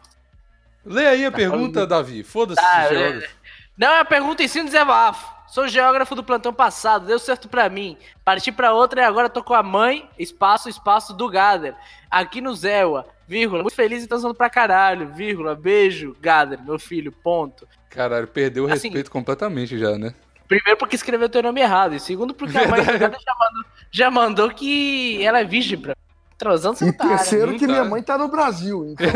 Lê 0.85 1.07
aí 1.07 1.25
a 1.25 1.31
Tá 1.31 1.37
pergunta, 1.37 1.73
falando- 1.73 1.89
Davi. 1.89 2.23
Foda-se, 2.23 2.61
Tá, 2.61 2.87
geógrafo. 2.89 3.35
Não, 3.77 3.87
é 3.93 3.99
a 4.01 4.05
pergunta 4.05 4.43
em 4.43 4.47
cima 4.47 4.65
do 4.65 4.71
desabafo. 4.71 5.38
Sou 5.51 5.67
geógrafo 5.67 6.13
do 6.15 6.23
plantão 6.23 6.53
passado, 6.53 7.05
deu 7.07 7.17
certo 7.17 7.47
pra 7.49 7.67
mim. 7.69 7.97
Parti 8.23 8.51
pra 8.51 8.73
outra 8.73 9.01
e 9.01 9.03
agora 9.03 9.27
tô 9.29 9.43
com 9.43 9.53
a 9.53 9.63
mãe, 9.63 10.07
espaço, 10.17 10.69
espaço 10.69 11.13
do 11.13 11.27
Gader. 11.27 11.75
Aqui 12.09 12.39
no 12.39 12.53
Zéua, 12.55 13.05
vírgula. 13.27 13.63
Muito 13.63 13.75
feliz 13.75 14.03
e 14.03 14.07
transando 14.07 14.35
pra 14.35 14.49
caralho, 14.49 15.09
vírgula. 15.09 15.55
Beijo, 15.55 16.15
Gader, 16.21 16.63
meu 16.63 16.77
filho, 16.77 17.11
ponto. 17.11 17.67
Caralho, 17.89 18.27
perdeu 18.27 18.65
o 18.65 18.71
Assim- 18.71 18.87
respeito 18.89 19.09
completamente 19.09 19.77
já, 19.77 19.97
né? 19.97 20.13
Primeiro 20.47 20.77
porque 20.77 20.95
escreveu 20.95 21.29
teu 21.29 21.41
nome 21.43 21.61
errado. 21.61 21.95
E 21.95 21.99
segundo 21.99 22.33
porque 22.33 22.57
a 22.57 22.67
mãe 22.67 22.81
do 22.83 22.97
Gader 22.99 23.19
já 23.19 23.33
mandou, 23.39 23.65
já 23.91 24.11
mandou 24.11 24.49
que 24.51 25.23
ela 25.23 25.39
é 25.39 25.43
virgem 25.43 25.79
pra 25.79 25.95
Transando 26.37 26.77
você 26.77 26.87
E 26.87 26.93
terceiro, 26.93 27.53
que 27.55 27.59
tá. 27.65 27.67
minha 27.67 27.83
mãe 27.83 28.01
tá 28.01 28.17
no 28.17 28.29
Brasil. 28.29 28.85
Então, 28.93 29.07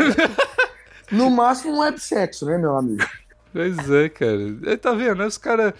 no 1.10 1.30
máximo, 1.30 1.74
um 1.74 1.78
websexo, 1.80 2.44
né, 2.44 2.58
meu 2.58 2.76
amigo? 2.76 3.02
Pois 3.52 3.90
é, 3.90 4.08
cara. 4.08 4.56
É, 4.66 4.76
Tá 4.76 4.92
vendo? 4.92 5.24
Os 5.24 5.38
caras, 5.38 5.72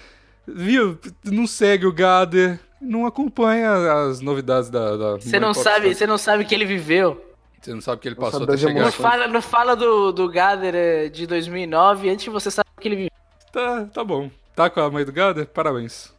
viu? 0.47 0.99
Não 1.25 1.47
segue 1.47 1.87
o 1.87 1.93
Gader, 1.93 2.59
não 2.81 3.07
acompanha 3.07 3.73
as 4.09 4.21
novidades 4.21 4.71
da. 4.71 4.97
da 4.97 5.13
Você 5.17 5.41
não 5.41 5.55
sabe, 5.55 5.95
você 5.95 6.07
não 6.07 6.19
sabe 6.19 6.45
que 6.45 6.55
ele 6.55 6.65
viveu. 6.65 7.23
Você 7.61 7.73
não 7.73 7.81
sabe 7.81 7.97
o 7.97 8.01
que 8.01 8.09
ele 8.09 8.17
Não 8.17 8.25
passou 8.25 8.43
até 8.43 8.53
das 8.53 8.61
chegar 8.61 8.85
Não 8.85 8.93
fala, 8.93 9.27
não 9.27 9.41
fala 9.41 9.75
do, 9.75 10.13
do 10.13 10.29
Gader 10.29 10.75
eh, 10.75 11.09
de 11.09 11.27
2009 11.27 12.11
antes 12.11 12.27
você 12.27 12.51
sabe 12.51 12.69
que 12.79 12.87
ele 12.87 12.97
viveu. 12.97 13.11
Tá, 13.51 13.87
tá 13.87 14.05
bom. 14.05 14.31
Tá 14.55 14.69
com 14.69 14.81
a 14.81 14.91
mãe 14.91 15.05
do 15.05 15.13
Gader? 15.13 15.47
Parabéns. 15.47 16.13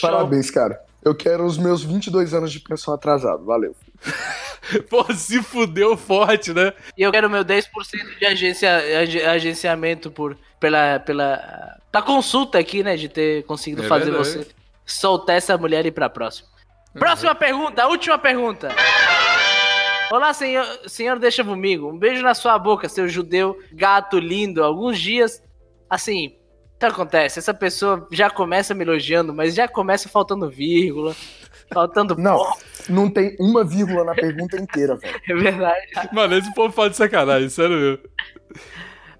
Parabéns, 0.00 0.50
cara. 0.50 0.80
Eu 1.04 1.14
quero 1.14 1.44
os 1.44 1.58
meus 1.58 1.82
22 1.84 2.32
anos 2.34 2.50
de 2.52 2.60
pensão 2.60 2.94
atrasado. 2.94 3.44
Valeu. 3.44 3.74
Pô, 4.88 5.04
se 5.12 5.42
fudeu 5.42 5.96
forte, 5.96 6.52
né? 6.54 6.72
E 6.96 7.02
eu 7.02 7.12
quero 7.12 7.28
meu 7.28 7.44
10% 7.44 7.68
de 8.18 8.24
agência, 8.26 8.70
ag- 9.02 9.22
agenciamento 9.24 10.10
por, 10.10 10.36
pela, 10.58 10.98
pela, 11.00 11.76
pela 11.92 12.02
consulta 12.04 12.58
aqui, 12.58 12.82
né? 12.82 12.96
De 12.96 13.08
ter 13.08 13.44
conseguido 13.44 13.84
É 13.84 13.88
fazer 13.88 14.10
verdade. 14.10 14.28
você 14.30 14.46
soltar 14.86 15.36
essa 15.36 15.58
mulher 15.58 15.84
e 15.84 15.88
ir 15.88 15.92
pra 15.92 16.08
próxima. 16.08 16.48
Próxima 16.94 17.34
pergunta, 17.34 17.86
última 17.86 18.18
pergunta. 18.18 18.68
Olá, 20.10 20.32
senhor, 20.32 20.64
senhor 20.86 21.18
deixa 21.18 21.42
comigo. 21.44 21.90
Um 21.90 21.98
beijo 21.98 22.22
na 22.22 22.34
sua 22.34 22.58
boca, 22.58 22.88
seu 22.88 23.08
judeu 23.08 23.58
gato 23.72 24.18
lindo. 24.18 24.62
Alguns 24.62 24.98
dias, 24.98 25.42
assim, 25.90 26.36
o 26.88 26.94
que 26.94 27.00
acontece? 27.00 27.38
Essa 27.38 27.54
pessoa 27.54 28.06
já 28.10 28.30
começa 28.30 28.74
me 28.74 28.84
elogiando, 28.84 29.32
mas 29.34 29.54
já 29.54 29.66
começa 29.68 30.08
faltando 30.08 30.48
vírgula, 30.50 31.14
faltando 31.72 32.16
Não, 32.16 32.52
não 32.88 33.10
tem 33.10 33.36
uma 33.38 33.64
vírgula 33.64 34.04
na 34.04 34.14
pergunta 34.14 34.56
inteira, 34.56 34.96
velho. 34.96 35.20
é 35.28 35.34
verdade. 35.34 35.86
Mano, 36.12 36.36
esse 36.36 36.52
povo 36.54 36.72
fala 36.72 36.90
de 36.90 36.96
sacanagem, 36.96 37.48
sério 37.48 37.76
mesmo. 37.76 37.98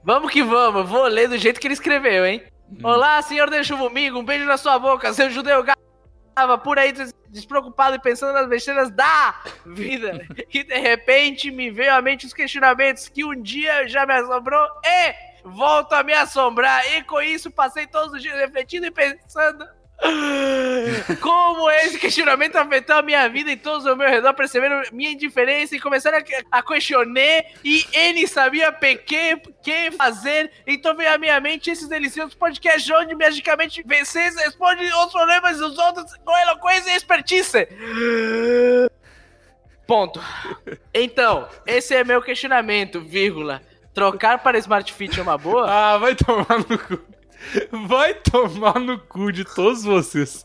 Vamos 0.03 0.31
que 0.33 0.43
vamos, 0.43 0.89
vou 0.89 1.05
ler 1.07 1.29
do 1.29 1.39
jeito 1.39 1.59
que 1.61 1.67
ele 1.67 1.75
escreveu, 1.75 2.27
hein? 2.27 2.43
Olá, 2.83 3.21
senhor 3.23 3.49
deixa 3.51 3.77
comigo, 3.77 4.19
um 4.19 4.25
beijo 4.25 4.45
na 4.45 4.57
sua 4.57 4.79
boca, 4.79 5.13
seu 5.13 5.31
judeu 5.31 5.65
gava 6.37 6.59
por 6.59 6.79
aí 6.79 6.93
des- 6.93 7.15
despreocupado 7.29 7.97
e 7.97 8.01
pensando 8.01 8.33
nas 8.33 8.49
besteiras 8.49 8.91
da 8.91 9.35
vida. 9.67 10.21
E 10.53 10.63
de 10.63 10.79
repente 10.79 11.51
me 11.51 11.71
veio 11.71 11.95
à 11.95 12.03
mente 12.03 12.27
os 12.27 12.33
questionamentos 12.35 13.09
que 13.09 13.25
um 13.25 13.41
dia 13.41 13.89
já 13.89 14.05
me 14.07 14.13
assombrou 14.15 14.67
e 14.85 15.34
volto 15.45 15.93
a 15.93 16.03
me 16.03 16.13
assombrar. 16.13 16.85
E 16.95 17.03
com 17.05 17.21
isso 17.21 17.51
passei 17.51 17.87
todos 17.87 18.15
os 18.15 18.23
dias 18.23 18.37
refletindo 18.37 18.87
e 18.87 18.91
pensando. 18.91 19.65
Como 21.21 21.71
esse 21.71 21.99
questionamento 21.99 22.57
afetou 22.57 22.97
a 22.97 23.03
minha 23.03 23.29
vida 23.29 23.53
e 23.53 23.57
todos 23.57 23.87
ao 23.87 23.97
meu 23.97 24.09
redor 24.09 24.35
perceberam 24.35 24.83
minha 24.93 25.11
indiferença 25.11 25.77
e 25.77 25.81
começaram 25.81 26.19
a, 26.19 26.59
a 26.59 26.63
questionar 26.63 27.45
e 27.65 27.87
ele 27.93 28.27
sabia 28.27 28.73
que, 28.73 29.37
que 29.63 29.91
fazer. 29.93 30.51
Então 30.67 30.97
veio 30.97 31.15
à 31.15 31.19
minha 31.19 31.39
mente 31.41 31.71
esses 31.71 31.89
deliciosos 31.89 32.35
podcasts 32.35 32.91
onde 32.91 33.15
magicamente 33.15 33.83
vocês 33.83 34.35
respondem 34.37 34.93
os 34.93 35.13
problemas 35.13 35.59
dos 35.59 35.79
outros 35.79 36.13
com 36.25 36.37
eloquência 36.39 36.91
e 36.91 36.97
expertise. 36.97 37.69
Ponto. 39.87 40.19
Então, 40.95 41.47
esse 41.67 41.95
é 41.95 42.03
meu 42.03 42.23
questionamento, 42.23 43.01
vírgula. 43.01 43.61
Trocar 43.95 44.43
para 44.43 44.59
Smart 44.59 44.93
Fit 44.93 45.19
é 45.19 45.23
uma 45.23 45.39
boa? 45.39 45.67
Ah, 45.71 45.99
vai 45.99 46.15
tomar 46.15 46.59
no 46.59 46.79
cu. 46.79 46.99
Vai 47.87 48.15
tomar 48.15 48.79
no 48.81 48.99
cu 48.99 49.31
de 49.31 49.45
todos 49.45 49.85
vocês. 49.85 50.45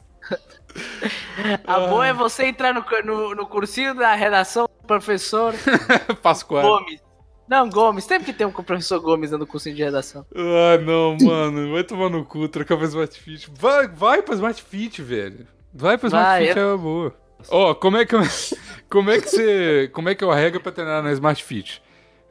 A 1.65 1.79
boa 1.87 2.05
é 2.07 2.13
você 2.13 2.45
entrar 2.45 2.73
no, 2.73 2.83
no, 3.03 3.35
no 3.35 3.47
cursinho 3.47 3.95
da 3.95 4.13
redação 4.13 4.65
do 4.65 4.87
professor 4.87 5.53
Pascoal. 6.21 6.61
Gomes. 6.79 7.01
Não, 7.47 7.67
Gomes. 7.69 8.03
Sempre 8.03 8.25
que 8.25 8.33
tem 8.33 8.45
um 8.45 8.51
professor 8.51 8.99
Gomes 8.99 9.31
dando 9.31 9.47
cursinho 9.47 9.75
de 9.75 9.83
redação. 9.83 10.25
Ah, 10.35 10.77
não, 10.77 11.17
mano. 11.19 11.71
Vai 11.73 11.83
tomar 11.83 12.09
no 12.09 12.23
cu, 12.23 12.47
trocar 12.47 12.77
pra 12.77 12.85
Smart 12.85 13.19
Fit. 13.19 13.49
Vai, 13.57 13.87
vai 13.87 14.21
pra 14.21 14.35
Smart 14.35 14.61
Fit, 14.61 15.01
velho. 15.01 15.47
Vai 15.73 15.97
pra 15.97 16.07
Smart 16.07 16.25
Vai, 16.27 16.47
Fit, 16.47 16.59
é 16.59 16.65
uma 16.65 16.77
boa. 16.77 17.15
Ó, 17.49 17.73
como 17.73 17.97
é 17.97 18.05
que 18.05 18.13
eu- 18.15 18.21
como 18.89 19.09
é 19.09 19.19
que 19.19 19.29
você, 19.29 19.89
como 19.93 20.09
é 20.09 20.15
que 20.15 20.23
é 20.23 20.27
a 20.29 20.35
regra 20.35 20.59
pra 20.59 20.71
treinar 20.71 21.01
na 21.01 21.11
Smart 21.13 21.43
Fit? 21.43 21.81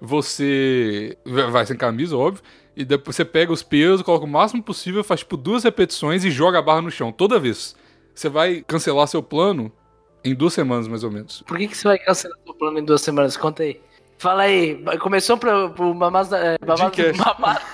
Você 0.01 1.17
vai 1.51 1.67
sem 1.67 1.77
camisa, 1.77 2.17
óbvio, 2.17 2.43
e 2.77 2.85
depois 2.85 3.17
você 3.17 3.25
pega 3.25 3.53
os 3.53 3.63
pesos, 3.63 4.03
coloca 4.03 4.25
o 4.25 4.29
máximo 4.29 4.63
possível, 4.63 5.03
faz 5.03 5.21
tipo 5.21 5.37
duas 5.37 5.65
repetições 5.65 6.25
e 6.25 6.31
joga 6.31 6.59
a 6.59 6.63
barra 6.63 6.83
no 6.83 6.91
chão 6.91 7.11
toda 7.13 7.39
vez. 7.39 7.75
Você 8.15 8.29
vai 8.29 8.65
cancelar 8.67 9.07
seu 9.09 9.23
plano 9.23 9.73
em 10.25 10.35
duas 10.35 10.53
semanas 10.55 10.87
mais 10.89 11.03
ou 11.05 11.11
menos. 11.11 11.43
Por 11.47 11.59
que, 11.59 11.69
que 11.69 11.77
você 11.77 11.89
vai 11.89 11.99
cancelar 11.99 12.37
seu 12.45 12.55
plano 12.55 12.79
em 12.79 12.85
duas 12.85 13.01
semanas? 13.01 13.37
Conta 13.37 13.63
aí. 13.63 13.81
Fala 14.19 14.43
aí. 14.43 14.83
Começou 15.01 15.37
pro, 15.37 15.71
pro 15.71 15.95
da. 16.29 16.39
É, 16.39 16.59
mamados, 16.63 17.65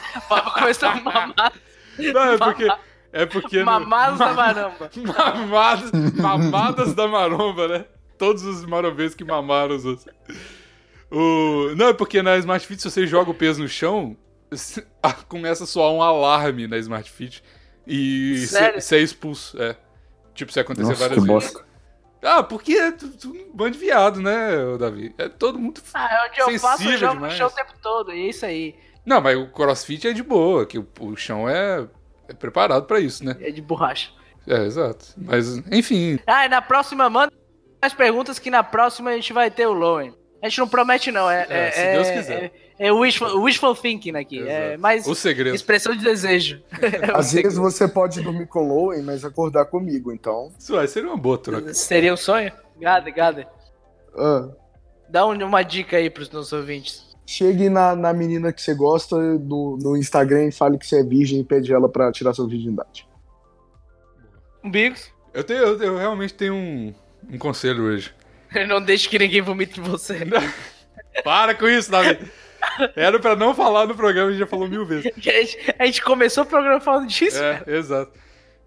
começou 0.54 0.90
pro 0.90 1.04
Mamados, 1.04 1.60
Não, 1.98 2.22
é 2.22 2.38
porque 2.38 2.68
é 3.12 3.26
porque 3.26 3.58
no- 3.60 3.64
mamados 3.66 4.18
da 4.18 4.32
Maramba. 4.34 4.90
Mamadas, 5.16 5.90
mamadas 6.14 6.94
da 6.94 7.08
maromba, 7.08 7.68
né? 7.68 7.84
Todos 8.18 8.42
os 8.44 8.64
marombeiros 8.66 9.14
que 9.14 9.24
mamaram 9.24 9.74
os 9.74 9.84
outros. 9.84 10.06
O... 11.14 11.74
Não, 11.76 11.88
é 11.88 11.94
porque 11.94 12.22
na 12.22 12.36
Smart 12.38 12.66
Fit, 12.66 12.82
se 12.82 12.90
você 12.90 13.06
joga 13.06 13.30
o 13.30 13.34
peso 13.34 13.62
no 13.62 13.68
chão, 13.68 14.16
começa 15.28 15.64
a 15.64 15.66
soar 15.66 15.92
um 15.92 16.02
alarme 16.02 16.66
na 16.66 16.76
Smart 16.78 17.10
Fit 17.10 17.42
e 17.86 18.46
você 18.46 18.96
é 18.96 19.00
expulso. 19.00 19.60
É. 19.62 19.76
Tipo, 20.34 20.52
se 20.52 20.60
acontecer 20.60 20.88
Nossa, 20.88 21.00
várias 21.08 21.22
que 21.22 21.26
vezes. 21.32 21.52
bosta. 21.52 21.74
Ah, 22.22 22.42
porque 22.42 22.72
é 22.72 22.88
um 23.26 23.52
bando 23.52 23.72
de 23.72 23.78
viado, 23.78 24.20
né, 24.20 24.76
Davi? 24.78 25.14
É 25.18 25.28
todo 25.28 25.58
mundo. 25.58 25.80
Ah, 25.92 26.08
é 26.10 26.28
onde 26.28 26.40
eu 26.40 26.58
faço, 26.58 26.82
eu 26.82 26.88
Sensível 26.88 26.98
jogo 26.98 27.20
no 27.20 27.30
chão 27.30 27.46
o 27.46 27.50
tempo 27.50 27.72
todo. 27.82 28.12
E 28.12 28.26
é 28.26 28.28
isso 28.30 28.46
aí. 28.46 28.74
Não, 29.04 29.20
mas 29.20 29.36
o 29.36 29.46
crossfit 29.48 30.08
é 30.08 30.12
de 30.12 30.22
boa, 30.22 30.64
que 30.64 30.78
o, 30.78 30.88
o 31.00 31.14
chão 31.14 31.46
é, 31.46 31.86
é 32.26 32.32
preparado 32.32 32.86
pra 32.86 32.98
isso, 32.98 33.22
né? 33.22 33.36
É 33.40 33.50
de 33.50 33.60
borracha. 33.60 34.10
É, 34.46 34.64
exato. 34.64 35.06
Mas, 35.16 35.58
enfim, 35.70 36.18
Ah, 36.26 36.46
e 36.46 36.48
na 36.48 36.62
próxima, 36.62 37.08
manda 37.10 37.32
mais 37.80 37.92
perguntas 37.92 38.38
que 38.38 38.50
na 38.50 38.62
próxima 38.62 39.10
a 39.10 39.14
gente 39.14 39.32
vai 39.32 39.50
ter 39.50 39.66
o 39.66 39.72
Lowen. 39.74 40.14
A 40.44 40.48
gente 40.48 40.58
não 40.58 40.68
promete, 40.68 41.10
não. 41.10 41.30
É, 41.30 41.46
É, 41.48 41.58
é, 41.68 41.70
se 41.70 41.80
é- 41.80 41.92
Deus 41.94 42.10
quiser. 42.10 42.52
É, 42.78 42.86
é 42.88 42.92
wishful, 42.92 43.42
wishful 43.42 43.74
thinking 43.74 44.16
aqui. 44.16 44.46
É 44.46 44.66
Exato. 44.66 44.80
mais 44.82 45.06
o 45.06 45.14
segredo. 45.14 45.54
expressão 45.54 45.96
de 45.96 46.04
desejo. 46.04 46.62
É 46.72 46.76
Às 47.16 47.32
vezes 47.32 47.54
segredo. 47.54 47.62
você 47.62 47.88
pode 47.88 48.20
dormir 48.20 48.46
com 48.46 48.66
Lowen, 48.68 49.02
mas 49.02 49.24
acordar 49.24 49.64
comigo, 49.64 50.12
então. 50.12 50.52
Isso 50.58 50.76
aí 50.76 50.86
seria 50.86 51.08
uma 51.08 51.16
boa 51.16 51.38
troca. 51.38 51.72
Seria 51.72 52.12
um 52.12 52.16
sonho? 52.16 52.52
Gada, 52.78 53.08
gada. 53.10 53.48
ah, 54.16 54.48
Dá 55.08 55.24
um- 55.26 55.44
uma 55.46 55.62
dica 55.62 55.96
aí 55.96 56.10
pros 56.10 56.28
nossos 56.30 56.52
ouvintes. 56.52 57.04
chegue 57.26 57.70
na, 57.70 57.96
na 57.96 58.12
menina 58.12 58.52
que 58.52 58.60
você 58.60 58.74
gosta 58.74 59.16
no, 59.16 59.78
no 59.80 59.96
Instagram 59.96 60.48
e 60.48 60.52
fale 60.52 60.76
que 60.76 60.86
você 60.86 61.00
é 61.00 61.02
virgem 61.02 61.40
e 61.40 61.44
pede 61.44 61.72
ela 61.72 61.88
pra 61.88 62.12
tirar 62.12 62.34
sua 62.34 62.46
virgindade. 62.46 63.06
Umbigos. 64.62 65.10
Eu, 65.32 65.42
tenho, 65.44 65.60
eu, 65.60 65.82
eu 65.82 65.96
realmente 65.96 66.34
tenho 66.34 66.54
um, 66.54 66.94
um 67.30 67.38
conselho 67.38 67.84
hoje. 67.84 68.12
Não 68.68 68.80
deixe 68.80 69.08
que 69.08 69.18
ninguém 69.18 69.40
vomite 69.40 69.80
você. 69.80 70.20
Para 71.22 71.54
com 71.54 71.68
isso, 71.68 71.90
Davi. 71.90 72.18
Era 72.96 73.18
pra 73.20 73.36
não 73.36 73.54
falar 73.54 73.86
no 73.86 73.94
programa, 73.94 74.28
a 74.28 74.30
gente 74.32 74.40
já 74.40 74.46
falou 74.46 74.66
mil 74.68 74.86
vezes. 74.86 75.12
A 75.16 75.20
gente, 75.20 75.74
a 75.78 75.86
gente 75.86 76.02
começou 76.02 76.44
o 76.44 76.46
programa 76.46 76.80
falando 76.80 77.06
disso. 77.08 77.42
É, 77.42 77.62
exato. 77.66 78.12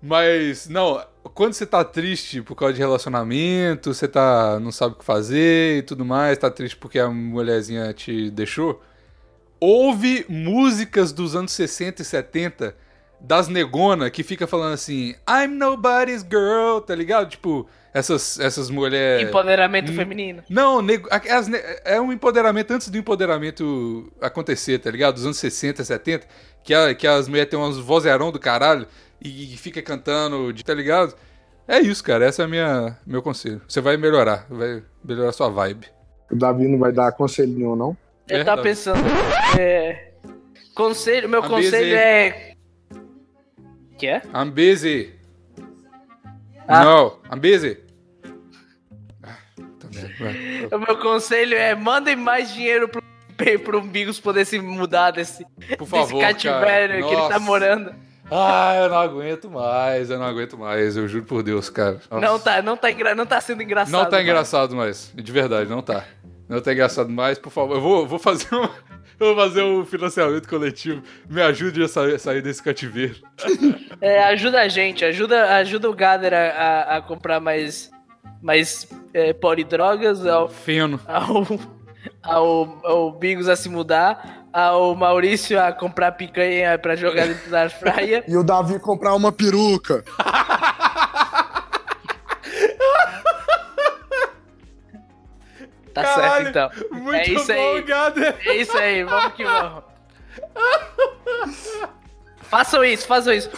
Mas, 0.02 0.70
não, 0.70 1.04
quando 1.34 1.54
você 1.54 1.66
tá 1.66 1.84
triste 1.84 2.42
por 2.42 2.56
causa 2.56 2.74
de 2.74 2.80
relacionamento, 2.80 3.94
você 3.94 4.08
tá, 4.08 4.60
não 4.60 4.72
sabe 4.72 4.94
o 4.94 4.98
que 5.00 5.04
fazer 5.04 5.80
e 5.80 5.82
tudo 5.82 6.06
mais, 6.06 6.38
tá 6.38 6.52
triste 6.52 6.78
porque 6.78 7.00
a 7.00 7.10
mulherzinha 7.10 7.92
te 7.94 8.30
deixou, 8.30 8.82
ouve 9.60 10.24
músicas 10.30 11.12
dos 11.12 11.36
anos 11.36 11.52
60 11.54 12.04
e 12.04 12.06
70 12.06 12.76
das 13.20 13.48
negona 13.48 14.12
que 14.12 14.22
fica 14.22 14.46
falando 14.46 14.74
assim, 14.74 15.16
I'm 15.28 15.56
nobody's 15.56 16.22
girl, 16.22 16.80
tá 16.80 16.94
ligado? 16.94 17.30
Tipo, 17.30 17.68
essas, 17.98 18.40
essas 18.40 18.70
mulheres... 18.70 19.28
Empoderamento 19.28 19.92
Hum. 19.92 19.96
feminino. 19.96 20.44
Não, 20.50 20.82
nego- 20.82 21.08
as 21.12 21.48
ne- 21.48 21.62
é 21.86 22.00
um 22.00 22.12
empoderamento 22.12 22.72
antes 22.72 22.90
do 22.90 22.98
empoderamento 22.98 24.12
acontecer, 24.22 24.80
tá 24.80 24.90
ligado? 24.92 25.16
Dos 25.16 25.26
anos 25.26 25.38
60, 25.38 25.84
70, 25.84 26.28
que, 26.64 26.74
a- 26.74 26.94
que 26.94 27.08
as 27.08 27.28
mulheres 27.28 27.50
têm 27.50 27.58
umas 27.60 27.78
vozeirão 27.78 28.32
do 28.32 28.40
caralho 28.40 28.88
e, 29.22 29.54
e 29.54 29.58
fica 29.58 29.82
cantando, 29.82 30.52
de- 30.54 30.64
tá 30.64 30.74
ligado? 30.74 31.16
É 31.68 31.80
isso, 31.80 32.04
cara. 32.04 32.28
Esse 32.28 32.42
é 32.42 32.46
a 32.46 32.48
minha 32.48 32.98
meu 33.06 33.22
conselho. 33.22 33.62
Você 33.68 33.82
vai 33.82 33.98
melhorar, 33.98 34.46
vai 34.50 34.82
melhorar 35.04 35.30
a 35.30 35.34
sua 35.34 35.50
vibe. 35.50 35.88
O 36.32 36.36
Davi 36.36 36.68
não 36.68 36.78
vai 36.80 36.92
dar 36.92 37.12
conselho 37.12 37.52
nenhum, 37.54 37.76
não? 37.76 37.98
Eu 38.30 38.40
É, 38.40 38.44
tava 38.44 38.58
tá. 38.58 38.64
pensando. 38.64 39.00
É. 39.60 40.12
Conselho, 40.76 41.28
meu 41.28 41.44
A 41.44 41.48
conselho 41.50 41.88
BZ. 41.88 41.94
é. 41.94 42.54
Que 43.98 44.08
é? 44.08 44.22
I'm 44.34 44.52
busy. 44.52 45.14
Ah. 46.68 46.84
Não, 46.84 47.20
I'm 47.34 47.40
busy. 47.40 47.78
Vai. 50.20 50.68
O 50.72 50.80
meu 50.80 50.98
conselho 50.98 51.56
é 51.56 51.76
mandem 51.76 52.16
mais 52.16 52.54
dinheiro 52.54 52.88
pro, 52.88 53.02
pro 53.64 53.82
Bigos 53.82 54.20
poder 54.20 54.46
se 54.46 54.60
mudar 54.60 55.12
desse, 55.12 55.46
Por 55.78 55.88
favor, 55.88 56.20
desse 56.20 56.34
cativério 56.34 57.02
cara. 57.02 57.08
que 57.08 57.22
ele 57.22 57.30
tá 57.30 57.40
morando. 57.40 58.08
Ah, 58.30 58.76
eu 58.76 58.90
não 58.90 58.98
aguento 58.98 59.50
mais, 59.50 60.10
eu 60.10 60.20
não 60.20 60.26
aguento 60.26 60.58
mais, 60.58 60.98
eu 60.98 61.08
juro 61.08 61.24
por 61.24 61.42
Deus, 61.42 61.70
cara. 61.70 62.02
Nossa. 62.12 62.26
Não 62.26 62.40
tá, 62.40 62.62
não, 62.62 62.76
tá 62.76 62.90
não 63.16 63.26
tá 63.26 63.40
sendo 63.40 63.64
engraçado. 63.64 63.94
Não 63.94 64.04
tá 64.04 64.18
mais. 64.18 64.24
engraçado 64.24 64.76
mais, 64.76 65.14
de 65.16 65.32
verdade, 65.32 65.70
não 65.70 65.82
tá. 65.82 66.04
Não 66.50 66.62
tá 66.62 66.72
engraçado 66.74 67.10
mais, 67.10 67.38
por 67.38 67.50
favor. 67.52 67.76
Eu 67.76 67.82
vou, 67.82 68.08
vou 68.08 68.20
fazer 68.20 68.54
um, 68.54 68.64
eu 69.20 69.34
vou 69.34 69.36
fazer 69.36 69.64
um 69.64 69.86
financiamento 69.86 70.48
coletivo. 70.48 71.02
Me 71.30 71.42
ajude 71.42 71.84
a 71.84 71.88
sair, 71.88 72.20
sair 72.20 72.42
desse 72.42 72.62
cativeiro. 72.62 73.16
É, 74.02 74.24
ajuda 74.26 74.62
a 74.62 74.68
gente, 74.68 75.04
ajuda, 75.06 75.56
ajuda 75.56 75.90
o 75.90 75.94
Gader 75.94 76.34
a, 76.34 76.38
a, 76.38 76.98
a 76.98 77.02
comprar 77.02 77.40
mais, 77.40 77.90
mais 78.42 78.88
é, 79.14 79.34
polidrogas, 79.34 80.26
ao, 80.26 80.50
Feno. 80.50 81.00
ao, 81.08 81.46
ao, 82.24 82.80
ao 82.84 83.12
Bigos 83.12 83.48
a 83.50 83.56
se 83.56 83.70
mudar, 83.70 84.48
ao 84.54 84.96
Maurício 84.96 85.62
a 85.62 85.72
comprar 85.72 86.12
picanha 86.14 86.78
pra 86.78 86.96
jogar 86.96 87.28
dentro 87.28 87.50
da 87.50 87.70
praia. 87.70 88.24
E 88.28 88.36
o 88.36 88.44
Davi 88.44 88.80
comprar 88.80 89.14
uma 89.16 89.32
peruca. 89.32 90.04
Tá 95.94 96.04
Caralho, 96.04 96.54
certo 96.54 96.78
então. 96.86 97.00
Muito 97.02 97.16
é 97.16 97.28
isso 97.28 97.48
bom, 97.48 97.54
aí. 97.76 97.82
Gader. 97.82 98.36
É 98.46 98.56
isso 98.56 98.78
aí, 98.78 99.04
vamos 99.04 99.34
que 99.34 99.44
vamos. 99.44 99.84
Façam 102.50 102.84
isso, 102.84 103.06
façam 103.08 103.34
isso. 103.34 103.50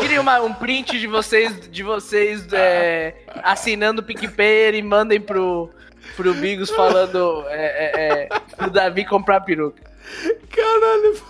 Tirem 0.00 0.18
uma- 0.18 0.40
um 0.40 0.52
print 0.54 0.98
de 0.98 1.06
vocês, 1.06 1.68
de 1.70 1.82
vocês 1.82 2.46
é, 2.52 3.14
assinando 3.42 4.00
o 4.00 4.04
PicPay 4.04 4.74
e 4.76 4.82
mandem 4.82 5.20
pro, 5.20 5.70
pro 6.16 6.32
Bigos 6.34 6.70
falando 6.70 7.44
é, 7.48 7.66
é, 7.66 8.22
é, 8.34 8.40
pro 8.56 8.70
Davi 8.70 9.04
comprar 9.04 9.40
peruca. 9.42 9.82
Caralho, 10.50 11.22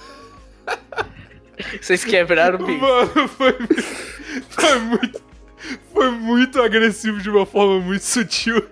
Vocês 1.81 2.05
quebraram 2.05 2.61
o 2.61 2.67
Bigos. 2.67 2.81
mano, 2.81 3.29
foi, 3.29 3.57
foi 4.51 4.79
muito. 4.79 5.29
Foi 5.93 6.11
muito 6.13 6.63
agressivo 6.63 7.19
de 7.21 7.29
uma 7.29 7.45
forma 7.45 7.81
muito 7.81 8.03
sutil. 8.05 8.65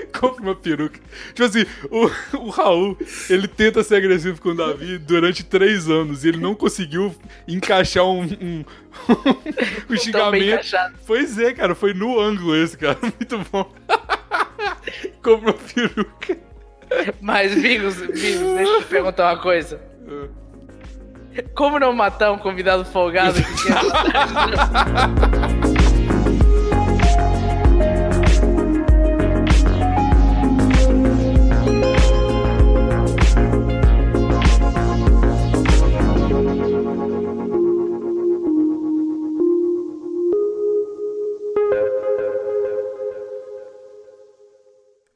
Compre 0.18 0.42
uma 0.42 0.54
peruca. 0.54 1.00
Tipo 1.28 1.44
assim, 1.44 1.66
o, 1.90 2.10
o 2.38 2.50
Raul, 2.50 2.96
ele 3.28 3.48
tenta 3.48 3.82
ser 3.82 3.96
agressivo 3.96 4.40
com 4.40 4.50
o 4.50 4.54
Davi 4.54 4.98
durante 4.98 5.44
três 5.44 5.88
anos 5.88 6.24
e 6.24 6.28
ele 6.28 6.38
não 6.38 6.54
conseguiu 6.54 7.14
encaixar 7.46 8.04
um, 8.04 8.22
um, 8.22 8.64
um 9.10 9.88
bem 9.88 9.98
xingamento. 9.98 10.66
Pois 11.06 11.38
é, 11.38 11.52
cara, 11.52 11.74
foi 11.74 11.94
no 11.94 12.18
ângulo 12.20 12.56
esse, 12.56 12.76
cara. 12.76 12.98
Muito 13.02 13.38
bom. 13.50 13.72
Compre 15.22 15.50
uma 15.50 15.54
peruca. 15.54 16.38
Mas, 17.20 17.52
Bigos, 17.54 17.96
Bigos, 17.96 18.54
deixa 18.56 18.72
eu 18.72 18.82
te 18.82 18.86
perguntar 18.86 19.32
uma 19.34 19.42
coisa. 19.42 19.80
Como 21.54 21.78
não 21.78 21.92
matar 21.92 22.32
um 22.32 22.38
convidado 22.38 22.84
folgado 22.84 23.34
que 23.42 23.64
quer 23.64 23.74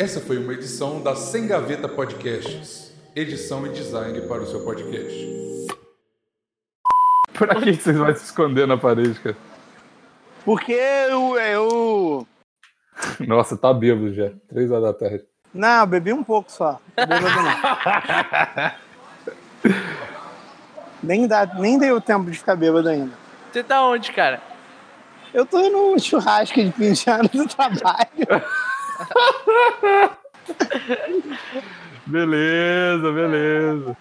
Essa 0.01 0.19
foi 0.19 0.39
uma 0.39 0.55
edição 0.55 1.03
da 1.03 1.15
Sem 1.15 1.47
Gaveta 1.47 1.87
Podcasts. 1.87 2.91
Edição 3.15 3.67
e 3.67 3.69
design 3.69 4.19
para 4.23 4.41
o 4.41 4.47
seu 4.47 4.65
podcast. 4.65 5.67
Pra 7.35 7.55
que 7.57 7.75
vocês 7.75 7.99
vão 7.99 8.17
se 8.17 8.25
esconder 8.25 8.67
na 8.67 8.79
parede, 8.79 9.21
cara? 9.21 9.37
Porque 10.43 10.73
eu, 10.73 11.37
eu. 11.39 12.27
Nossa, 13.29 13.59
tá 13.59 13.75
bêbado 13.75 14.15
já. 14.15 14.31
Três 14.49 14.71
horas 14.71 14.85
da 14.85 14.95
tarde. 14.95 15.25
Não, 15.53 15.87
bebi 15.87 16.15
um 16.15 16.25
pouco 16.25 16.51
só. 16.51 16.81
Não. 16.97 17.13
nem, 21.05 21.27
dá, 21.29 21.45
nem 21.45 21.79
deu 21.79 22.01
tempo 22.01 22.31
de 22.31 22.39
ficar 22.39 22.57
bêbado 22.57 22.89
ainda. 22.89 23.13
Você 23.53 23.63
tá 23.63 23.85
onde, 23.85 24.11
cara? 24.13 24.41
Eu 25.35 25.45
tô 25.45 25.61
no 25.69 25.99
churrasco 25.99 26.59
de 26.59 26.73
fim 26.73 26.93
de 26.95 27.11
ano 27.11 27.29
do 27.29 27.47
trabalho. 27.47 28.09
Beleza, 32.07 33.13
beleza. 33.13 33.97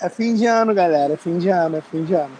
É 0.00 0.08
fim 0.08 0.34
de 0.34 0.46
ano, 0.46 0.72
galera. 0.72 1.14
É 1.14 1.16
fim 1.16 1.38
de 1.38 1.48
ano, 1.48 1.78
é 1.78 1.80
fim 1.80 2.04
de 2.04 2.14
ano. 2.14 2.36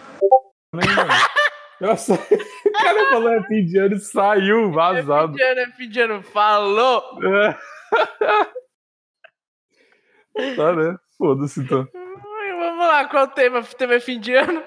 Nossa, 1.81 2.13
o 2.13 2.71
cara 2.73 3.09
falou 3.09 3.33
é 3.33 3.43
fim 3.43 3.65
de 3.65 3.77
ano 3.77 3.95
e 3.95 3.99
saiu 3.99 4.71
vazado. 4.71 5.33
Fim 5.33 5.37
de 5.37 5.43
ano, 5.43 5.59
é 5.59 5.71
fim 5.71 5.89
de 5.89 6.01
ano. 6.01 6.23
Falou! 6.23 7.03
É. 7.23 7.57
tá, 10.55 10.73
né? 10.73 10.95
Foda-se 11.17 11.59
então. 11.61 11.85
Vamos 11.93 12.87
lá, 12.87 13.07
qual 13.09 13.25
o 13.25 13.29
tema? 13.29 13.59
O 13.59 13.63
tema 13.63 13.95
é 13.95 13.99
fim 13.99 14.19
de 14.19 14.35
ano? 14.35 14.63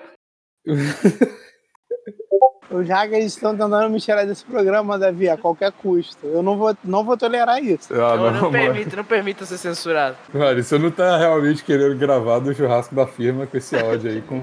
Os 2.73 2.89
hackers 2.89 3.25
estão 3.27 3.53
tentando 3.57 3.91
me 3.91 4.01
tirar 4.01 4.25
desse 4.25 4.45
programa, 4.45 4.99
Davi, 4.99 5.29
a 5.29 5.37
qualquer 5.37 5.71
custo. 5.73 6.27
Eu 6.27 6.43
não 6.43 6.57
vou, 6.57 6.77
não 6.83 7.05
vou 7.05 7.17
tolerar 7.17 7.63
isso. 7.63 7.93
Ah, 7.93 8.17
não, 8.17 8.31
não, 8.31 8.33
mano. 8.33 8.51
permita, 8.51 8.97
não 8.97 9.05
permita 9.05 9.45
ser 9.45 9.59
censurado. 9.59 10.17
Mano, 10.33 10.63
você 10.63 10.79
não 10.79 10.91
tá 10.91 11.17
realmente 11.19 11.63
querendo 11.63 11.97
gravar 11.97 12.39
do 12.39 12.55
churrasco 12.55 12.95
da 12.95 13.07
firma 13.07 13.47
com 13.47 13.57
esse 13.57 13.77
áudio 13.77 14.11
aí. 14.11 14.23
Com... 14.23 14.43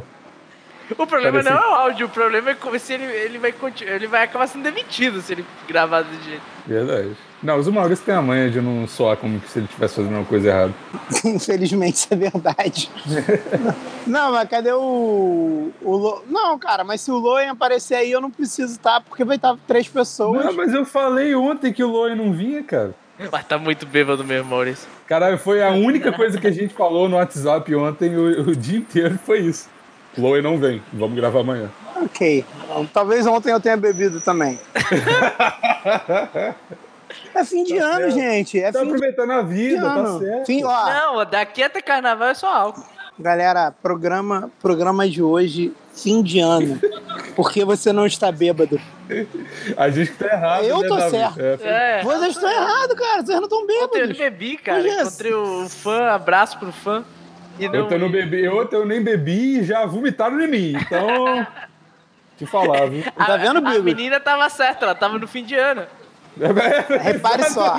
O 0.91 1.07
problema 1.07 1.43
Parece- 1.43 1.49
não 1.49 1.57
é 1.57 1.67
o 1.67 1.73
áudio, 1.75 2.05
o 2.07 2.09
problema 2.09 2.49
é 2.51 2.55
como 2.55 2.79
se 2.79 2.93
ele, 2.93 3.03
ele, 3.03 3.37
vai, 3.37 3.53
ele 3.81 4.07
vai 4.07 4.23
acabar 4.23 4.47
sendo 4.47 4.63
demitido 4.63 5.21
se 5.21 5.33
ele 5.33 5.45
gravar 5.67 6.01
do 6.01 6.23
jeito. 6.23 6.41
Verdade. 6.65 7.15
Não, 7.41 7.55
mas 7.55 7.67
o 7.67 7.71
Maurício 7.71 8.05
tem 8.05 8.13
a 8.13 8.21
manha 8.21 8.49
de 8.49 8.59
não 8.59 8.85
soar 8.85 9.15
como 9.15 9.41
se 9.47 9.59
ele 9.59 9.65
estivesse 9.65 9.95
fazendo 9.95 10.15
uma 10.15 10.25
coisa 10.25 10.49
errada. 10.49 10.73
Infelizmente, 11.23 11.95
isso 11.95 12.07
é 12.11 12.17
verdade. 12.17 12.91
não, 14.05 14.33
mas 14.33 14.49
cadê 14.49 14.73
o. 14.73 15.71
o 15.81 15.95
Lo... 15.95 16.23
Não, 16.27 16.59
cara, 16.59 16.83
mas 16.83 17.01
se 17.01 17.09
o 17.09 17.17
Loen 17.17 17.49
aparecer 17.49 17.95
aí, 17.95 18.11
eu 18.11 18.19
não 18.19 18.29
preciso 18.29 18.73
estar, 18.73 19.01
porque 19.01 19.23
vai 19.23 19.37
estar 19.37 19.55
três 19.65 19.87
pessoas. 19.87 20.45
Não, 20.45 20.53
mas 20.53 20.73
eu 20.73 20.85
falei 20.85 21.33
ontem 21.33 21.71
que 21.71 21.83
o 21.83 21.87
Loen 21.87 22.15
não 22.15 22.33
vinha, 22.33 22.61
cara. 22.61 22.93
Mas 23.31 23.45
tá 23.45 23.57
muito 23.57 23.85
bêbado 23.85 24.23
mesmo, 24.23 24.49
Maurício. 24.49 24.87
Caralho, 25.07 25.37
foi 25.37 25.61
a 25.61 25.71
única 25.71 26.11
coisa 26.11 26.39
que 26.39 26.47
a 26.47 26.51
gente 26.51 26.73
falou 26.73 27.09
no 27.09 27.17
WhatsApp 27.17 27.73
ontem, 27.75 28.15
o, 28.15 28.49
o 28.49 28.55
dia 28.55 28.79
inteiro 28.79 29.19
foi 29.25 29.39
isso. 29.39 29.67
Loen 30.17 30.41
não 30.41 30.57
vem, 30.57 30.81
vamos 30.91 31.15
gravar 31.15 31.41
amanhã. 31.41 31.69
Ok. 31.95 32.43
Talvez 32.93 33.27
ontem 33.27 33.51
eu 33.51 33.59
tenha 33.59 33.77
bebido 33.77 34.19
também. 34.21 34.59
é 37.35 37.43
fim 37.45 37.63
de 37.63 37.77
Tá 37.77 37.83
ano, 37.85 37.95
certo. 37.99 38.11
gente. 38.11 38.59
É 38.59 38.71
Tá 38.71 38.79
fim 38.79 38.85
de 38.87 38.91
aproveitando 38.93 39.31
a 39.31 39.41
vida, 39.41 39.81
tá 39.81 40.19
certo. 40.19 40.45
Fim, 40.45 40.63
ó, 40.63 40.85
Não, 40.93 41.25
daqui 41.25 41.63
até 41.63 41.81
carnaval 41.81 42.29
é 42.29 42.33
só 42.33 42.47
álcool. 42.53 42.83
galera, 43.17 43.73
programa, 43.81 44.49
programa 44.61 45.07
de 45.09 45.21
hoje, 45.21 45.73
fim 45.93 46.21
de 46.23 46.39
ano. 46.39 46.79
Porque 47.35 47.63
você 47.65 47.91
não 47.93 48.05
está 48.05 48.31
bêbado. 48.31 48.79
A 49.75 49.89
gente 49.89 50.11
tá 50.13 50.25
errado. 50.27 50.63
Eu 50.65 50.81
né, 50.81 50.87
tô 50.87 50.95
Davi? 50.97 51.09
certo. 51.11 51.39
É, 51.39 51.99
É. 51.99 52.03
Vocês 52.03 52.35
estão 52.35 52.49
errados, 52.51 52.95
cara. 52.97 53.23
Vocês 53.23 53.37
não 53.37 53.43
estão 53.45 53.59
Ontem 53.63 53.73
eu 53.81 53.87
nem 53.87 53.89
bêbados. 54.07 54.17
bebi, 54.17 54.57
cara. 54.57 54.87
É. 54.87 55.01
Encontrei 55.01 55.33
o 55.33 55.67
fã, 55.69 56.09
abraço 56.11 56.57
pro 56.59 56.71
fã. 56.71 57.03
E 57.57 57.67
não, 57.67 57.83
Ontem 57.85 57.95
eu 57.95 57.99
não 57.99 58.09
bebi, 58.09 58.47
ontem 58.47 58.75
eu 58.77 58.85
nem 58.85 59.03
bebi 59.03 59.59
e 59.59 59.63
já 59.65 59.85
vomitaram 59.85 60.39
em 60.39 60.47
mim. 60.47 60.73
Então, 60.79 61.45
te 62.37 62.45
falar, 62.45 62.89
viu? 62.89 63.03
Tá 63.11 63.35
vendo, 63.35 63.57
a, 63.65 63.69
a 63.69 63.73
Bigo? 63.73 63.83
menina 63.83 64.17
tava 64.19 64.47
certa, 64.49 64.85
ela 64.85 64.95
tava 64.95 65.17
no 65.19 65.27
fim 65.27 65.43
de 65.43 65.55
ano. 65.55 65.85
Repare 67.01 67.43
só. 67.49 67.75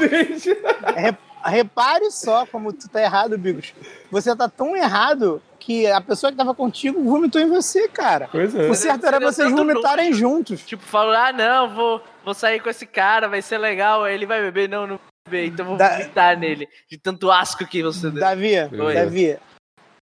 Repare 1.44 2.10
só 2.10 2.44
como 2.46 2.72
tu 2.72 2.88
tá 2.88 3.00
errado, 3.02 3.38
Bigos. 3.38 3.72
Você 4.10 4.34
tá 4.36 4.48
tão 4.48 4.76
errado 4.76 5.42
que 5.58 5.86
a 5.86 6.00
pessoa 6.00 6.30
que 6.30 6.36
tava 6.36 6.54
contigo 6.54 7.02
vomitou 7.02 7.40
em 7.40 7.48
você, 7.48 7.88
cara. 7.88 8.28
Pois 8.30 8.54
é. 8.54 8.68
O 8.68 8.74
certo 8.74 9.06
era 9.06 9.18
vocês 9.18 9.48
tanto 9.48 9.56
vomitarem 9.56 10.12
juntos. 10.12 10.62
Tipo, 10.64 10.82
falou, 10.82 11.14
ah, 11.14 11.32
não, 11.32 11.74
vou, 11.74 12.02
vou 12.24 12.34
sair 12.34 12.60
com 12.60 12.68
esse 12.68 12.86
cara, 12.86 13.28
vai 13.28 13.40
ser 13.42 13.58
legal. 13.58 14.04
Aí 14.04 14.14
ele 14.14 14.26
vai 14.26 14.40
beber, 14.42 14.68
não, 14.68 14.86
não 14.86 14.96
vai 14.96 15.30
beber, 15.30 15.46
então 15.46 15.64
vou 15.66 15.76
Da- 15.76 15.96
vomitar 15.96 16.38
nele. 16.38 16.68
De 16.90 16.98
tanto 16.98 17.30
asco 17.30 17.66
que 17.66 17.82
você 17.82 18.10
deu. 18.10 18.20
Davi, 18.20 18.54
Oi. 18.78 18.94
Davi, 18.94 19.38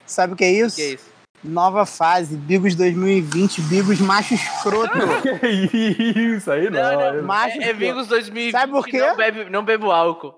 sabe 0.05 0.33
o 0.33 0.35
que 0.35 0.43
é 0.43 0.51
isso? 0.51 0.75
Que 0.75 0.81
é 0.81 0.87
isso? 0.93 1.11
Nova 1.43 1.85
fase, 1.87 2.35
Bigos 2.37 2.75
2020, 2.75 3.61
Bigos 3.61 3.99
macho 3.99 4.33
escroto. 4.35 4.91
Que 5.41 6.35
isso 6.35 6.51
aí 6.51 6.69
não. 6.69 6.81
Não, 6.81 6.99
não, 6.99 7.13
não. 7.15 7.23
Macho 7.23 7.59
É, 7.61 7.69
é 7.69 7.73
Vingos 7.73 8.07
2020. 8.07 8.51
Sabe 8.51 8.71
por 8.71 8.85
quê? 8.85 8.99
Não, 8.99 9.15
bebe, 9.15 9.49
não 9.49 9.63
bebo 9.65 9.91
álcool. 9.91 10.35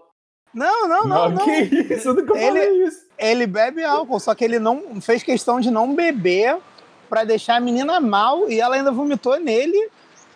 Não, 0.54 0.88
não, 0.88 1.04
não, 1.06 1.30
não. 1.30 1.44
que 1.44 1.52
isso? 1.94 2.10
Eu 2.10 2.14
nunca 2.14 2.38
Ele- 2.38 2.60
falei 2.60 2.84
isso. 2.86 2.98
Ele 3.18 3.48
bebe 3.48 3.84
álcool, 3.84 4.20
só 4.20 4.34
que 4.36 4.44
ele 4.46 4.60
não 4.60 5.02
fez 5.02 5.24
questão 5.24 5.60
de 5.60 5.70
não 5.72 5.94
beber 5.96 6.58
pra 7.10 7.24
deixar 7.24 7.56
a 7.56 7.60
menina 7.60 8.00
mal 8.00 8.50
e 8.50 8.60
ela 8.62 8.76
ainda 8.76 8.92
vomitou 8.92 9.40
nele 9.40 9.90